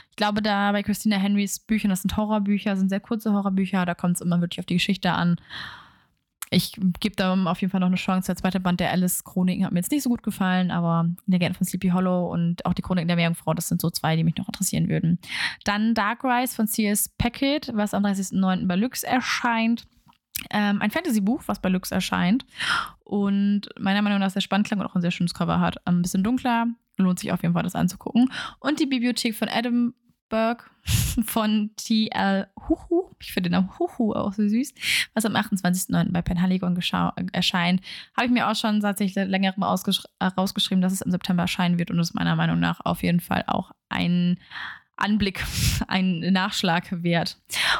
ich 0.09 0.15
glaube, 0.15 0.41
da 0.41 0.71
bei 0.71 0.83
Christina 0.83 1.17
Henrys 1.17 1.59
Büchern, 1.59 1.89
das 1.89 2.01
sind 2.01 2.15
Horrorbücher, 2.17 2.75
sind 2.75 2.89
sehr 2.89 2.99
kurze 2.99 3.33
Horrorbücher, 3.33 3.85
da 3.85 3.95
kommt 3.95 4.15
es 4.15 4.21
immer 4.21 4.41
wirklich 4.41 4.59
auf 4.59 4.65
die 4.65 4.75
Geschichte 4.75 5.11
an. 5.11 5.37
ich 6.51 6.73
gebe 6.99 7.15
da 7.15 7.33
auf 7.45 7.61
jeden 7.61 7.71
Fall 7.71 7.79
noch 7.79 7.87
eine 7.87 7.95
Chance. 7.95 8.27
Der 8.27 8.35
zweite 8.35 8.59
Band 8.59 8.79
der 8.79 8.91
Alice-Chroniken 8.91 9.65
hat 9.65 9.71
mir 9.71 9.79
jetzt 9.79 9.91
nicht 9.91 10.03
so 10.03 10.09
gut 10.09 10.23
gefallen, 10.23 10.71
aber 10.71 11.07
der 11.27 11.39
Legende 11.39 11.57
von 11.57 11.67
Sleepy 11.67 11.89
Hollow 11.89 12.31
und 12.31 12.65
auch 12.65 12.73
die 12.73 12.81
Chroniken 12.81 13.07
der 13.07 13.17
Meerjungfrau, 13.17 13.53
das 13.53 13.67
sind 13.67 13.81
so 13.81 13.89
zwei, 13.89 14.15
die 14.15 14.23
mich 14.23 14.35
noch 14.37 14.47
interessieren 14.47 14.89
würden. 14.89 15.19
Dann 15.63 15.93
Dark 15.93 16.23
Rise 16.23 16.55
von 16.55 16.67
C.S. 16.67 17.09
Packet, 17.17 17.71
was 17.73 17.93
am 17.93 18.03
30.09. 18.03 18.67
bei 18.67 18.75
Lux 18.75 19.03
erscheint. 19.03 19.85
Ähm, 20.49 20.81
ein 20.81 20.91
Fantasy-Buch, 20.91 21.43
was 21.45 21.61
bei 21.61 21.69
Lux 21.69 21.91
erscheint. 21.91 22.45
Und 23.03 23.69
meiner 23.79 24.01
Meinung 24.01 24.19
nach 24.19 24.29
sehr 24.29 24.41
spannend 24.41 24.67
klang 24.67 24.79
und 24.79 24.85
auch 24.85 24.95
ein 24.95 25.01
sehr 25.01 25.11
schönes 25.11 25.33
Cover 25.33 25.59
hat. 25.59 25.85
Ein 25.87 26.01
bisschen 26.01 26.23
dunkler, 26.23 26.67
lohnt 26.97 27.19
sich 27.19 27.31
auf 27.31 27.41
jeden 27.41 27.53
Fall, 27.53 27.63
das 27.63 27.75
anzugucken. 27.75 28.31
Und 28.59 28.79
die 28.79 28.85
Bibliothek 28.85 29.35
von 29.35 29.49
Adam 29.49 29.93
Burke 30.29 30.65
von 31.25 31.71
T.L. 31.75 32.47
Huhu. 32.67 33.09
Ich 33.19 33.33
finde 33.33 33.49
den 33.49 33.53
Namen 33.53 33.77
Huhu 33.77 34.13
auch 34.13 34.33
so 34.33 34.47
süß. 34.47 34.73
Was 35.13 35.25
am 35.25 35.35
28.09. 35.35 36.11
bei 36.11 36.21
Penhaligon 36.21 36.79
erscheint. 37.33 37.81
Habe 38.15 38.27
ich 38.27 38.31
mir 38.31 38.47
auch 38.47 38.55
schon 38.55 38.79
seit 38.81 38.99
längerem 38.99 39.63
äh, 39.63 40.25
rausgeschrieben, 40.25 40.81
dass 40.81 40.93
es 40.93 41.01
im 41.01 41.11
September 41.11 41.43
erscheinen 41.43 41.77
wird 41.77 41.91
und 41.91 41.99
ist 41.99 42.13
meiner 42.13 42.35
Meinung 42.35 42.59
nach 42.59 42.79
auf 42.85 43.03
jeden 43.03 43.19
Fall 43.19 43.43
auch 43.47 43.71
ein 43.89 44.39
Anblick, 44.99 45.43
ein 45.87 46.19
Nachschlag 46.19 47.03
wert. 47.03 47.37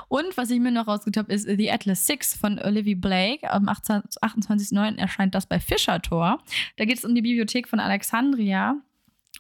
Und 0.08 0.38
was 0.38 0.50
ich 0.50 0.60
mir 0.60 0.72
noch 0.72 0.88
rausgesucht 0.88 1.18
habe, 1.18 1.34
ist 1.34 1.48
The 1.48 1.72
Atlas 1.72 2.08
6 2.08 2.36
von 2.36 2.60
Olivia 2.60 2.96
Blake. 2.98 3.52
Am 3.52 3.68
28.09. 3.68 4.98
erscheint 4.98 5.36
das 5.36 5.46
bei 5.46 5.60
Fischer 5.60 6.02
Tor. 6.02 6.40
Da 6.78 6.86
geht 6.86 6.98
es 6.98 7.06
um 7.06 7.16
die 7.16 7.22
Bibliothek 7.22 7.68
von 7.68 7.80
Alexandria 7.80 8.76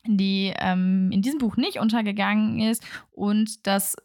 die 0.06 0.54
ähm, 0.58 1.12
in 1.12 1.22
diesem 1.22 1.40
Buch 1.40 1.58
nicht 1.58 1.78
untergegangen 1.78 2.60
ist 2.62 2.86
und 3.12 3.68
das 3.68 3.98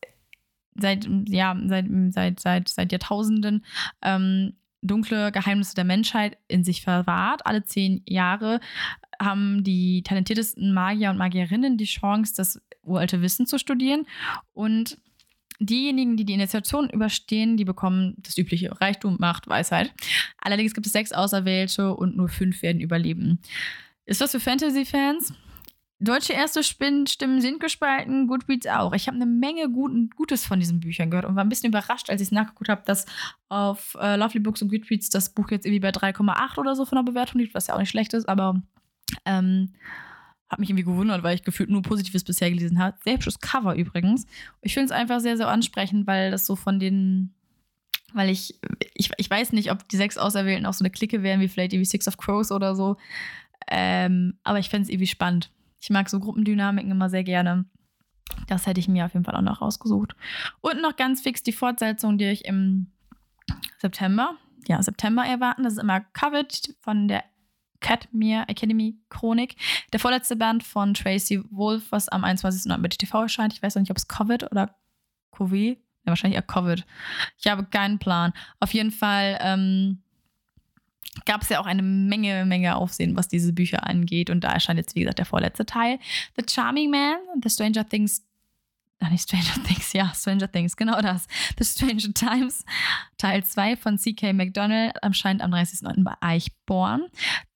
seit, 0.75 1.09
ja, 1.29 1.57
seit, 1.67 1.87
seit, 2.11 2.41
seit, 2.41 2.69
seit 2.69 2.93
Jahrtausenden 2.93 3.65
ähm, 4.03 4.55
dunkle 4.83 5.33
Geheimnisse 5.33 5.75
der 5.75 5.85
Menschheit 5.85 6.37
in 6.47 6.63
sich 6.63 6.83
verwahrt. 6.83 7.47
Alle 7.47 7.65
zehn 7.65 8.03
Jahre 8.07 8.61
haben 9.21 9.65
die 9.65 10.03
talentiertesten 10.03 10.73
Magier 10.73 11.11
und 11.11 11.19
Magierinnen 11.19 11.77
die 11.77 11.85
Chance, 11.85 12.35
das 12.37 12.61
uralte 12.83 13.23
Wissen 13.23 13.47
zu 13.47 13.59
studieren. 13.59 14.07
Und 14.53 14.99
diejenigen, 15.61 16.17
die 16.17 16.25
die 16.25 16.35
Initiation 16.35 16.91
überstehen, 16.91 17.57
die 17.57 17.65
bekommen 17.65 18.15
das 18.19 18.37
übliche 18.39 18.81
Reichtum, 18.81 19.17
Macht, 19.19 19.49
Weisheit. 19.49 19.93
Allerdings 20.39 20.75
gibt 20.75 20.87
es 20.87 20.93
sechs 20.93 21.13
Auserwählte 21.13 21.95
und 21.95 22.17
nur 22.17 22.29
fünf 22.29 22.63
werden 22.63 22.81
überleben. 22.81 23.41
Ist 24.07 24.21
was 24.21 24.33
für 24.33 24.41
Fantasy-Fans? 24.41 25.33
Deutsche 26.01 26.33
erste 26.33 26.63
Stimmen 26.63 27.07
sind 27.41 27.61
gespalten, 27.61 28.27
Goodreads 28.27 28.67
auch. 28.67 28.93
Ich 28.93 29.07
habe 29.07 29.17
eine 29.17 29.27
Menge 29.27 29.71
Guten, 29.71 30.11
Gutes 30.11 30.45
von 30.45 30.59
diesen 30.59 30.81
Büchern 30.81 31.09
gehört 31.09 31.25
und 31.25 31.37
war 31.37 31.45
ein 31.45 31.49
bisschen 31.49 31.71
überrascht, 31.71 32.11
als 32.11 32.21
ich 32.21 32.29
es 32.29 32.33
nachgeguckt 32.33 32.69
habe, 32.69 32.83
dass 32.85 33.07
auf 33.49 33.97
äh, 34.01 34.17
Lovely 34.17 34.41
Books 34.41 34.61
und 34.61 34.69
Goodreads 34.69 35.09
das 35.09 35.33
Buch 35.33 35.51
jetzt 35.51 35.65
irgendwie 35.65 35.81
bei 35.81 35.91
3,8 35.91 36.59
oder 36.59 36.75
so 36.75 36.85
von 36.85 36.97
der 36.97 37.11
Bewertung 37.11 37.41
liegt, 37.41 37.55
was 37.55 37.69
ja 37.69 37.75
auch 37.75 37.79
nicht 37.79 37.91
schlecht 37.91 38.13
ist, 38.13 38.29
aber 38.29 38.61
ähm, 39.25 39.73
habe 40.51 40.61
mich 40.61 40.71
irgendwie 40.71 40.85
gewundert, 40.85 41.23
weil 41.23 41.35
ich 41.35 41.43
gefühlt 41.43 41.71
nur 41.71 41.83
Positives 41.83 42.25
bisher 42.25 42.51
gelesen 42.51 42.79
habe. 42.79 42.97
Sehr 43.05 43.15
hübsches 43.15 43.41
Cover 43.41 43.75
übrigens. 43.75 44.27
Ich 44.63 44.75
finde 44.75 44.87
es 44.87 44.91
einfach 44.93 45.21
sehr, 45.21 45.37
sehr 45.37 45.49
ansprechend, 45.49 46.07
weil 46.07 46.31
das 46.31 46.47
so 46.47 46.57
von 46.57 46.79
den 46.79 47.35
weil 48.15 48.31
ich, 48.31 48.61
ich, 48.95 49.11
ich 49.17 49.29
weiß 49.29 49.53
nicht, 49.53 49.73
ob 49.73 49.89
die 49.89 49.97
sechs 49.97 50.17
Auserwählten 50.17 50.67
auch 50.67 50.73
so 50.73 50.85
eine 50.85 50.91
Clique 50.91 51.25
wären, 51.25 51.41
wie 51.41 51.49
vielleicht 51.49 51.73
irgendwie 51.73 51.91
Six 51.91 52.07
of 52.07 52.17
Crows 52.17 52.53
oder 52.53 52.77
so. 52.77 52.97
Ähm, 53.69 54.39
aber 54.45 54.61
ich 54.61 54.71
fände 54.71 54.85
es 54.85 54.89
irgendwie 54.89 55.09
spannend. 55.09 55.51
Ich 55.81 55.91
mag 55.91 56.09
so 56.09 56.21
Gruppendynamiken 56.21 56.91
immer 56.91 57.11
sehr 57.11 57.25
gerne. 57.25 57.65
Das 58.47 58.67
hätte 58.67 58.81
ich 58.81 58.89
mir 58.89 59.05
auf 59.05 59.15
jeden 59.15 59.25
Fall 59.25 59.35
auch 59.35 59.43
noch 59.43 59.61
rausgesucht. 59.61 60.15
Und 60.61 60.81
noch 60.81 60.97
ganz 60.97 61.23
fix 61.23 61.43
die 61.43 61.53
Fortsetzung, 61.53 62.17
die 62.17 62.27
ich 62.27 62.45
im 62.45 62.93
September, 63.79 64.37
ja, 64.69 64.81
September 64.81 65.25
erwarten. 65.25 65.65
Das 65.65 65.75
ist 65.75 65.81
immer 65.81 66.01
Covered 66.01 66.75
von 66.81 67.09
der 67.09 67.25
Catmere 67.85 68.49
Academy 68.49 68.97
Chronik. 69.11 69.57
Der 69.93 70.01
vorletzte 70.01 70.37
Band 70.37 70.63
von 70.63 70.95
Tracy 70.95 71.43
Wolf, 71.51 71.85
was 71.91 72.09
am 72.09 72.25
21. 72.25 72.73
bei 72.81 72.89
TV 72.89 73.23
erscheint. 73.23 73.53
Ich 73.53 73.63
weiß 73.63 73.75
noch 73.75 73.83
nicht, 73.83 73.91
ob 73.91 73.99
es 73.99 74.09
Covid 74.09 74.51
oder 74.51 74.75
Covid. 75.33 75.77
Ja, 75.77 76.07
wahrscheinlich 76.07 76.37
eher 76.37 76.43
Covid. 76.43 76.87
Ich 77.39 77.47
habe 77.47 77.65
keinen 77.65 77.99
Plan. 77.99 78.33
Auf 78.59 78.73
jeden 78.73 78.91
Fall 78.91 79.39
ähm, 79.43 80.03
gab 81.27 81.43
es 81.43 81.51
ja 81.51 81.61
auch 81.61 81.67
eine 81.67 81.83
Menge, 81.83 82.47
Menge 82.47 82.75
Aufsehen, 82.75 83.17
was 83.17 83.29
diese 83.29 83.53
Bücher 83.53 83.87
angeht. 83.87 84.31
Und 84.31 84.45
da 84.45 84.53
erscheint 84.53 84.79
jetzt, 84.79 84.95
wie 84.95 85.01
gesagt, 85.01 85.19
der 85.19 85.27
vorletzte 85.27 85.67
Teil. 85.67 85.99
The 86.39 86.45
Charming 86.49 86.91
Man, 86.91 87.19
The 87.43 87.51
Stranger 87.51 87.87
Things 87.87 88.25
Ach, 89.05 89.11
nicht 89.11 89.25
Stranger 89.25 89.63
Things, 89.65 89.93
ja, 89.93 90.13
Stranger 90.15 90.51
Things, 90.51 90.77
genau 90.77 91.01
das. 91.03 91.27
The 91.59 91.65
Stranger 91.65 92.15
Times, 92.15 92.65
Teil 93.19 93.45
2 93.45 93.77
von 93.77 93.99
C.K. 93.99 94.33
McDonald, 94.33 94.97
erscheint 95.03 95.43
am 95.43 95.53
30.09. 95.53 96.05
bei 96.05 96.15
Eichborn. 96.21 97.03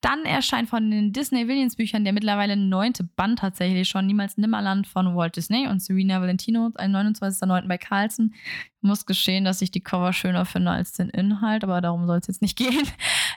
Dann 0.01 0.25
erscheint 0.25 0.69
von 0.69 0.91
den 0.91 1.11
Disney 1.11 1.47
Williams 1.47 1.75
Büchern 1.75 2.03
der 2.03 2.13
mittlerweile 2.13 2.55
neunte 2.55 3.03
Band 3.03 3.39
tatsächlich 3.39 3.87
schon, 3.87 4.05
Niemals 4.05 4.37
Nimmerland 4.37 4.85
von 4.85 5.15
Walt 5.15 5.37
Disney 5.37 5.67
und 5.67 5.81
Serena 5.81 6.21
Valentino, 6.21 6.69
ein 6.75 6.95
29.09. 6.95 7.67
bei 7.67 7.79
Carlson. 7.79 8.33
Ich 8.35 8.83
muss 8.83 9.07
geschehen, 9.07 9.43
dass 9.43 9.63
ich 9.63 9.71
die 9.71 9.81
Cover 9.81 10.13
schöner 10.13 10.45
finde 10.45 10.69
als 10.69 10.91
den 10.91 11.09
Inhalt, 11.09 11.63
aber 11.63 11.81
darum 11.81 12.05
soll 12.05 12.19
es 12.19 12.27
jetzt 12.27 12.43
nicht 12.43 12.57
gehen. 12.59 12.87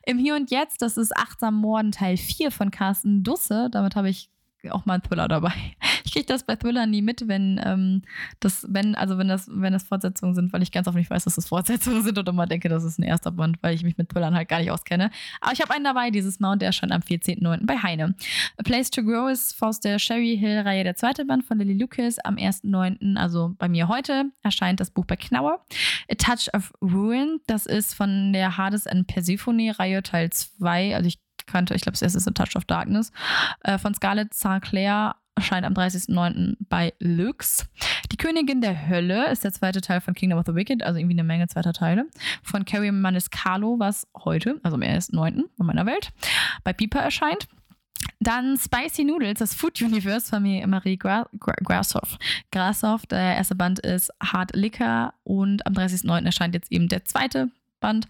Im 0.05 0.19
Hier 0.19 0.37
und 0.37 0.51
Jetzt, 0.51 0.83
das 0.83 0.99
ist 0.99 1.17
Achtsam 1.17 1.55
Morden 1.55 1.93
Teil 1.93 2.19
4 2.19 2.51
von 2.51 2.71
Carsten 2.71 3.23
Dusse. 3.23 3.69
Damit 3.73 3.97
habe 3.97 4.11
ich 4.11 4.29
auch 4.71 4.85
mal 4.85 4.95
ein 4.95 5.03
Thriller 5.03 5.29
dabei. 5.29 5.53
Ich 6.13 6.17
kriege 6.17 6.27
das 6.27 6.43
bei 6.43 6.57
Thriller 6.57 6.85
nie 6.85 7.01
mit, 7.01 7.27
wenn 7.27 7.59
ähm, 7.65 8.03
das, 8.39 8.67
wenn, 8.69 8.95
also 8.95 9.17
wenn 9.17 9.29
das, 9.29 9.49
wenn 9.51 9.73
das 9.73 9.85
Fortsetzungen 9.85 10.35
sind, 10.35 10.53
weil 10.53 10.63
ich 10.63 10.71
ganz 10.71 10.87
oft 10.87 10.95
nicht 10.95 11.09
weiß, 11.09 11.25
dass 11.25 11.37
das 11.37 11.47
Fortsetzungen 11.47 12.03
sind 12.03 12.19
und 12.19 12.29
immer 12.29 12.47
denke, 12.47 12.69
das 12.69 12.85
ist 12.85 12.99
ein 12.99 13.03
erster 13.03 13.31
Band, 13.31 13.57
weil 13.63 13.75
ich 13.75 13.83
mich 13.83 13.97
mit 13.97 14.11
Thrillern 14.11 14.35
halt 14.35 14.51
gar 14.51 14.59
nicht 14.59 14.71
auskenne. 14.71 15.11
Aber 15.41 15.55
ich 15.55 15.63
habe 15.63 15.73
einen 15.73 15.85
dabei 15.85 16.11
dieses 16.11 16.39
Mal 16.39 16.53
und 16.53 16.61
der 16.61 16.67
erscheint 16.67 16.93
am 16.93 17.01
14.09. 17.01 17.65
bei 17.65 17.79
Heine. 17.79 18.15
A 18.59 18.63
Place 18.63 18.91
to 18.91 19.03
Grow 19.03 19.31
ist 19.31 19.57
aus 19.63 19.81
der 19.81 19.99
Sherry 19.99 20.37
Hill-Reihe 20.39 20.85
der 20.85 20.97
zweite 20.97 21.25
Band 21.25 21.47
von 21.47 21.59
Lily 21.59 21.79
Lucas. 21.79 22.19
Am 22.19 22.37
1.09., 22.37 23.17
also 23.17 23.55
bei 23.57 23.71
mir 23.71 23.89
heute, 23.89 24.27
erscheint 24.43 24.81
das 24.81 24.91
Buch 24.91 25.07
bei 25.07 25.17
Knauer. 25.17 25.65
A 26.11 26.15
Touch 26.17 26.53
of 26.55 26.75
Ruin, 26.83 27.41
das 27.47 27.65
ist 27.65 27.95
von 27.95 28.35
der 28.35 28.59
Hades 28.59 28.87
and 28.87 29.07
Persephone-Reihe 29.07 30.03
Teil 30.03 30.29
2. 30.29 30.95
Also 30.95 31.09
ich 31.09 31.19
kannte. 31.47 31.75
Ich 31.75 31.83
glaube, 31.83 31.95
das 31.95 32.03
erste 32.03 32.19
ist 32.19 32.29
A 32.29 32.33
Touch 32.33 32.57
of 32.57 32.65
Darkness. 32.67 33.13
Äh, 33.61 33.79
von 33.79 33.95
Scarlett 33.95 34.35
St. 34.35 34.73
Erscheint 35.43 35.67
am 35.67 35.75
30.09. 35.75 36.55
bei 36.69 36.93
Lux. 37.01 37.67
Die 38.13 38.17
Königin 38.17 38.61
der 38.61 38.89
Hölle 38.89 39.29
ist 39.33 39.43
der 39.43 39.53
zweite 39.53 39.81
Teil 39.81 40.01
von 40.01 40.15
Kingdom 40.15 40.39
of 40.39 40.47
the 40.47 40.55
Wicked, 40.55 40.85
also 40.85 41.01
irgendwie 41.01 41.17
eine 41.17 41.25
Menge 41.25 41.49
zweiter 41.49 41.73
Teile. 41.73 42.07
Von 42.45 42.65
Carrie 42.65 42.93
Maniscalo, 42.93 43.77
was 43.81 44.07
heute, 44.17 44.61
also 44.63 44.77
am 44.77 44.83
1.9. 44.83 45.43
von 45.57 45.67
meiner 45.67 45.85
Welt, 45.85 46.13
bei 46.63 46.73
Piper 46.73 47.01
erscheint. 47.01 47.49
Dann 48.21 48.57
Spicy 48.57 49.03
Noodles, 49.03 49.41
das 49.41 49.53
Food 49.53 49.83
Universe 49.83 50.29
von 50.29 50.45
mir 50.45 50.65
Marie 50.69 50.97
Gra 50.97 51.29
Gra 51.41 51.55
Grashoff. 51.65 52.19
Grashoff, 52.53 53.05
der 53.07 53.35
erste 53.35 53.57
Band 53.57 53.81
ist 53.81 54.13
Hard 54.23 54.55
Liquor 54.55 55.13
und 55.25 55.67
am 55.67 55.73
30.09. 55.73 56.25
erscheint 56.25 56.55
jetzt 56.55 56.71
eben 56.71 56.87
der 56.87 57.05
zweite 57.05 57.51
Band 57.83 58.09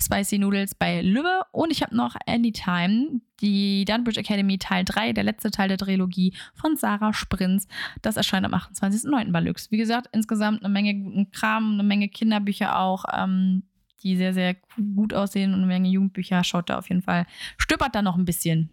Spicy 0.00 0.38
Noodles 0.38 0.76
bei 0.76 1.02
Lübbe. 1.02 1.42
Und 1.50 1.72
ich 1.72 1.82
habe 1.82 1.96
noch 1.96 2.14
Anytime, 2.26 3.20
die 3.40 3.84
Dunbridge 3.84 4.20
Academy 4.20 4.58
Teil 4.58 4.84
3, 4.84 5.12
der 5.12 5.24
letzte 5.24 5.50
Teil 5.50 5.68
der 5.68 5.78
Trilogie 5.78 6.32
von 6.54 6.76
Sarah 6.76 7.12
Sprinz. 7.12 7.66
Das 8.02 8.16
erscheint 8.16 8.46
am 8.46 8.54
28.09. 8.54 9.32
bei 9.32 9.40
Lux. 9.40 9.72
Wie 9.72 9.78
gesagt, 9.78 10.08
insgesamt 10.12 10.64
eine 10.64 10.72
Menge 10.72 10.94
guten 10.94 11.32
Kram, 11.32 11.72
eine 11.72 11.82
Menge 11.82 12.08
Kinderbücher 12.08 12.78
auch. 12.78 13.04
Ähm, 13.12 13.64
die 14.04 14.16
sehr, 14.16 14.34
sehr 14.34 14.54
gut 14.94 15.14
aussehen 15.14 15.54
und 15.54 15.60
eine 15.60 15.66
Menge 15.66 15.88
Jugendbücher. 15.88 16.44
Schaut 16.44 16.68
da 16.68 16.78
auf 16.78 16.88
jeden 16.88 17.02
Fall, 17.02 17.26
stöbert 17.56 17.94
da 17.94 18.02
noch 18.02 18.16
ein 18.16 18.26
bisschen. 18.26 18.70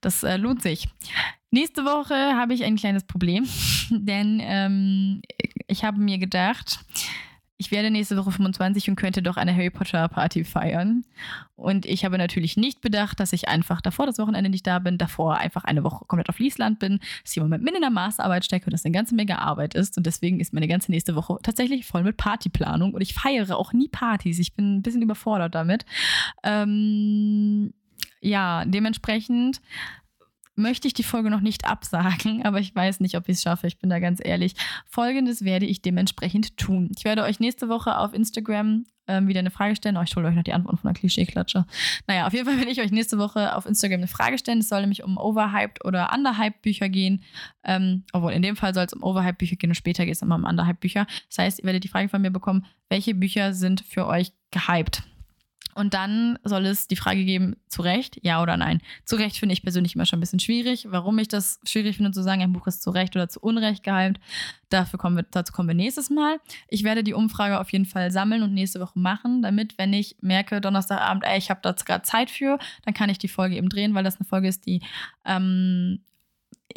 Das 0.00 0.22
äh, 0.22 0.36
lohnt 0.36 0.62
sich. 0.62 0.88
Nächste 1.50 1.84
Woche 1.84 2.14
habe 2.14 2.54
ich 2.54 2.64
ein 2.64 2.76
kleines 2.76 3.04
Problem, 3.04 3.46
denn 3.90 4.40
ähm, 4.42 5.22
ich 5.66 5.84
habe 5.84 6.00
mir 6.00 6.18
gedacht, 6.18 6.80
ich 7.62 7.70
werde 7.70 7.92
nächste 7.92 8.16
Woche 8.16 8.32
25 8.32 8.90
und 8.90 8.96
könnte 8.96 9.22
doch 9.22 9.36
eine 9.36 9.54
Harry 9.54 9.70
Potter 9.70 10.08
Party 10.08 10.42
feiern. 10.42 11.04
Und 11.54 11.86
ich 11.86 12.04
habe 12.04 12.18
natürlich 12.18 12.56
nicht 12.56 12.80
bedacht, 12.80 13.20
dass 13.20 13.32
ich 13.32 13.46
einfach 13.46 13.80
davor 13.80 14.06
das 14.06 14.18
Wochenende 14.18 14.50
nicht 14.50 14.66
da 14.66 14.80
bin, 14.80 14.98
davor 14.98 15.36
einfach 15.36 15.62
eine 15.62 15.84
Woche 15.84 16.04
komplett 16.06 16.28
auf 16.28 16.40
Liesland 16.40 16.80
bin, 16.80 16.98
dass 17.22 17.30
ich 17.30 17.36
im 17.36 17.44
Moment 17.44 17.62
mit 17.62 17.76
in 17.76 17.80
der 17.80 17.90
Masterarbeit 17.90 18.44
stecke 18.44 18.66
und 18.66 18.72
das 18.72 18.84
eine 18.84 18.92
ganze 18.92 19.14
Menge 19.14 19.38
Arbeit 19.38 19.74
ist. 19.74 19.96
Und 19.96 20.06
deswegen 20.06 20.40
ist 20.40 20.52
meine 20.52 20.66
ganze 20.66 20.90
nächste 20.90 21.14
Woche 21.14 21.38
tatsächlich 21.44 21.86
voll 21.86 22.02
mit 22.02 22.16
Partyplanung. 22.16 22.94
Und 22.94 23.00
ich 23.00 23.14
feiere 23.14 23.56
auch 23.56 23.72
nie 23.72 23.88
Partys. 23.88 24.40
Ich 24.40 24.54
bin 24.54 24.78
ein 24.78 24.82
bisschen 24.82 25.02
überfordert 25.02 25.54
damit. 25.54 25.86
Ähm, 26.42 27.72
ja, 28.20 28.64
dementsprechend 28.64 29.60
möchte 30.54 30.88
ich 30.88 30.94
die 30.94 31.02
Folge 31.02 31.30
noch 31.30 31.40
nicht 31.40 31.66
absagen, 31.66 32.42
aber 32.44 32.60
ich 32.60 32.74
weiß 32.74 33.00
nicht, 33.00 33.16
ob 33.16 33.28
ich 33.28 33.36
es 33.36 33.42
schaffe. 33.42 33.66
Ich 33.66 33.78
bin 33.78 33.90
da 33.90 33.98
ganz 33.98 34.20
ehrlich. 34.22 34.54
Folgendes 34.88 35.44
werde 35.44 35.66
ich 35.66 35.82
dementsprechend 35.82 36.56
tun. 36.56 36.90
Ich 36.96 37.04
werde 37.04 37.22
euch 37.22 37.40
nächste 37.40 37.68
Woche 37.68 37.98
auf 37.98 38.12
Instagram 38.14 38.84
ähm, 39.08 39.28
wieder 39.28 39.40
eine 39.40 39.50
Frage 39.50 39.74
stellen. 39.76 39.96
Oh, 39.96 40.02
ich 40.02 40.14
hole 40.14 40.28
euch 40.28 40.34
noch 40.34 40.44
die 40.44 40.52
Antworten 40.52 40.78
von 40.78 40.88
der 40.92 40.98
Klischeeklatsche. 40.98 41.66
Naja, 42.06 42.26
auf 42.26 42.32
jeden 42.32 42.46
Fall 42.46 42.56
werde 42.58 42.70
ich 42.70 42.80
euch 42.80 42.92
nächste 42.92 43.18
Woche 43.18 43.56
auf 43.56 43.66
Instagram 43.66 44.00
eine 44.00 44.08
Frage 44.08 44.38
stellen. 44.38 44.60
Es 44.60 44.68
soll 44.68 44.80
nämlich 44.80 45.02
um 45.02 45.18
Overhyped 45.18 45.84
oder 45.84 46.12
Underhyped 46.14 46.62
Bücher 46.62 46.88
gehen. 46.88 47.22
Ähm, 47.64 48.04
obwohl 48.12 48.32
in 48.32 48.42
dem 48.42 48.56
Fall 48.56 48.74
soll 48.74 48.84
es 48.84 48.92
um 48.92 49.02
Overhyped 49.02 49.38
Bücher 49.38 49.56
gehen 49.56 49.70
und 49.70 49.76
später 49.76 50.04
geht 50.04 50.14
es 50.14 50.22
immer 50.22 50.36
um 50.36 50.44
Underhyped 50.44 50.80
Bücher. 50.80 51.06
Das 51.28 51.38
heißt, 51.38 51.58
ihr 51.60 51.64
werdet 51.64 51.84
die 51.84 51.88
Frage 51.88 52.08
von 52.08 52.22
mir 52.22 52.30
bekommen, 52.30 52.64
welche 52.88 53.14
Bücher 53.14 53.54
sind 53.54 53.80
für 53.80 54.06
euch 54.06 54.32
gehyped? 54.50 55.02
Und 55.74 55.94
dann 55.94 56.38
soll 56.44 56.66
es 56.66 56.88
die 56.88 56.96
Frage 56.96 57.24
geben, 57.24 57.56
zu 57.68 57.82
Recht, 57.82 58.18
ja 58.22 58.42
oder 58.42 58.56
nein. 58.56 58.80
Zu 59.04 59.16
Recht 59.16 59.36
finde 59.38 59.54
ich 59.54 59.62
persönlich 59.62 59.94
immer 59.94 60.06
schon 60.06 60.18
ein 60.18 60.20
bisschen 60.20 60.40
schwierig. 60.40 60.86
Warum 60.90 61.18
ich 61.18 61.28
das 61.28 61.60
schwierig 61.64 61.96
finde, 61.96 62.12
zu 62.12 62.22
sagen, 62.22 62.42
ein 62.42 62.52
Buch 62.52 62.66
ist 62.66 62.82
zu 62.82 62.90
Recht 62.90 63.16
oder 63.16 63.28
zu 63.28 63.40
Unrecht 63.40 63.82
gehypt, 63.82 64.20
dafür 64.68 64.98
kommen 64.98 65.16
wir, 65.16 65.24
dazu 65.30 65.52
kommen 65.52 65.68
wir 65.68 65.74
nächstes 65.74 66.10
Mal. 66.10 66.38
Ich 66.68 66.84
werde 66.84 67.04
die 67.04 67.14
Umfrage 67.14 67.60
auf 67.60 67.70
jeden 67.72 67.86
Fall 67.86 68.10
sammeln 68.10 68.42
und 68.42 68.54
nächste 68.54 68.80
Woche 68.80 68.98
machen, 68.98 69.42
damit, 69.42 69.78
wenn 69.78 69.92
ich 69.92 70.16
merke, 70.20 70.60
Donnerstagabend, 70.60 71.24
ey, 71.24 71.38
ich 71.38 71.50
habe 71.50 71.60
da 71.62 71.72
gerade 71.72 72.02
Zeit 72.02 72.30
für, 72.30 72.58
dann 72.84 72.94
kann 72.94 73.10
ich 73.10 73.18
die 73.18 73.28
Folge 73.28 73.56
eben 73.56 73.68
drehen, 73.68 73.94
weil 73.94 74.04
das 74.04 74.16
eine 74.16 74.26
Folge 74.26 74.48
ist, 74.48 74.66
die 74.66 74.80
ähm, 75.24 76.00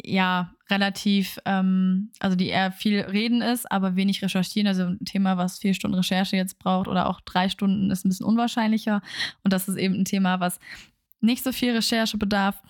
ja 0.04 0.52
relativ, 0.68 1.38
ähm, 1.44 2.10
also 2.18 2.36
die 2.36 2.48
eher 2.48 2.72
viel 2.72 3.00
reden 3.00 3.42
ist, 3.42 3.70
aber 3.70 3.96
wenig 3.96 4.22
recherchieren. 4.22 4.66
Also 4.66 4.84
ein 4.84 5.04
Thema, 5.04 5.36
was 5.36 5.58
vier 5.58 5.74
Stunden 5.74 5.96
Recherche 5.96 6.36
jetzt 6.36 6.58
braucht 6.58 6.88
oder 6.88 7.08
auch 7.08 7.20
drei 7.20 7.48
Stunden, 7.48 7.90
ist 7.90 8.04
ein 8.04 8.08
bisschen 8.08 8.26
unwahrscheinlicher. 8.26 9.02
Und 9.44 9.52
das 9.52 9.68
ist 9.68 9.76
eben 9.76 9.94
ein 9.94 10.04
Thema, 10.04 10.40
was 10.40 10.58
nicht 11.20 11.44
so 11.44 11.52
viel 11.52 11.72
Recherche 11.72 12.18
bedarf, 12.18 12.60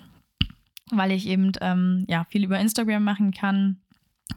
weil 0.90 1.12
ich 1.12 1.26
eben 1.26 1.52
ähm, 1.60 2.04
ja 2.08 2.24
viel 2.24 2.44
über 2.44 2.58
Instagram 2.58 3.02
machen 3.02 3.32
kann. 3.32 3.80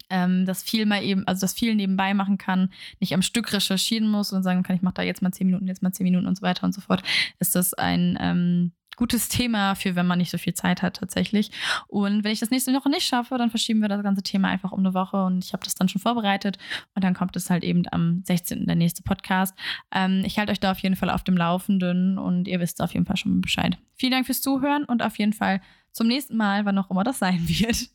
Ähm, 0.09 0.45
das 0.45 0.63
viel 0.63 0.85
mal 0.85 1.03
eben, 1.03 1.27
also 1.27 1.41
das 1.41 1.53
viel 1.53 1.75
nebenbei 1.75 2.13
machen 2.13 2.37
kann, 2.37 2.71
nicht 2.99 3.13
am 3.13 3.23
Stück 3.23 3.51
recherchieren 3.53 4.07
muss 4.09 4.31
und 4.31 4.43
sagen 4.43 4.63
kann, 4.63 4.75
ich 4.75 4.83
mache 4.83 4.95
da 4.95 5.01
jetzt 5.01 5.21
mal 5.21 5.31
zehn 5.31 5.47
Minuten, 5.47 5.67
jetzt 5.67 5.81
mal 5.81 5.91
zehn 5.91 6.03
Minuten 6.03 6.27
und 6.27 6.37
so 6.37 6.43
weiter 6.43 6.63
und 6.63 6.73
so 6.73 6.81
fort, 6.81 7.03
ist 7.39 7.55
das 7.55 7.73
ein 7.73 8.17
ähm, 8.19 8.71
gutes 8.99 9.29
Thema 9.29 9.75
für, 9.75 9.95
wenn 9.95 10.05
man 10.05 10.19
nicht 10.19 10.29
so 10.29 10.37
viel 10.37 10.53
Zeit 10.53 10.81
hat 10.81 10.97
tatsächlich. 10.97 11.51
Und 11.87 12.25
wenn 12.25 12.33
ich 12.33 12.41
das 12.41 12.51
nächste 12.51 12.73
Woche 12.73 12.89
nicht 12.89 13.07
schaffe, 13.07 13.37
dann 13.37 13.49
verschieben 13.49 13.79
wir 13.79 13.87
das 13.87 14.03
ganze 14.03 14.21
Thema 14.21 14.49
einfach 14.49 14.73
um 14.73 14.81
eine 14.81 14.93
Woche 14.93 15.23
und 15.23 15.45
ich 15.45 15.53
habe 15.53 15.63
das 15.63 15.73
dann 15.73 15.87
schon 15.87 16.01
vorbereitet 16.01 16.57
und 16.95 17.03
dann 17.05 17.13
kommt 17.13 17.37
es 17.37 17.49
halt 17.49 17.63
eben 17.63 17.83
am 17.91 18.21
16. 18.25 18.65
der 18.65 18.75
nächste 18.75 19.01
Podcast. 19.01 19.57
Ähm, 19.93 20.23
ich 20.25 20.37
halte 20.37 20.51
euch 20.51 20.59
da 20.59 20.71
auf 20.71 20.79
jeden 20.79 20.97
Fall 20.97 21.09
auf 21.09 21.23
dem 21.23 21.37
Laufenden 21.37 22.17
und 22.17 22.49
ihr 22.49 22.59
wisst 22.59 22.81
auf 22.81 22.93
jeden 22.93 23.05
Fall 23.05 23.15
schon 23.15 23.39
Bescheid. 23.39 23.77
Vielen 23.95 24.11
Dank 24.11 24.25
fürs 24.25 24.41
Zuhören 24.41 24.83
und 24.83 25.01
auf 25.01 25.17
jeden 25.17 25.33
Fall 25.33 25.61
zum 25.93 26.07
nächsten 26.07 26.35
Mal, 26.35 26.65
wann 26.65 26.77
auch 26.77 26.91
immer 26.91 27.05
das 27.05 27.19
sein 27.19 27.39
wird. 27.47 27.89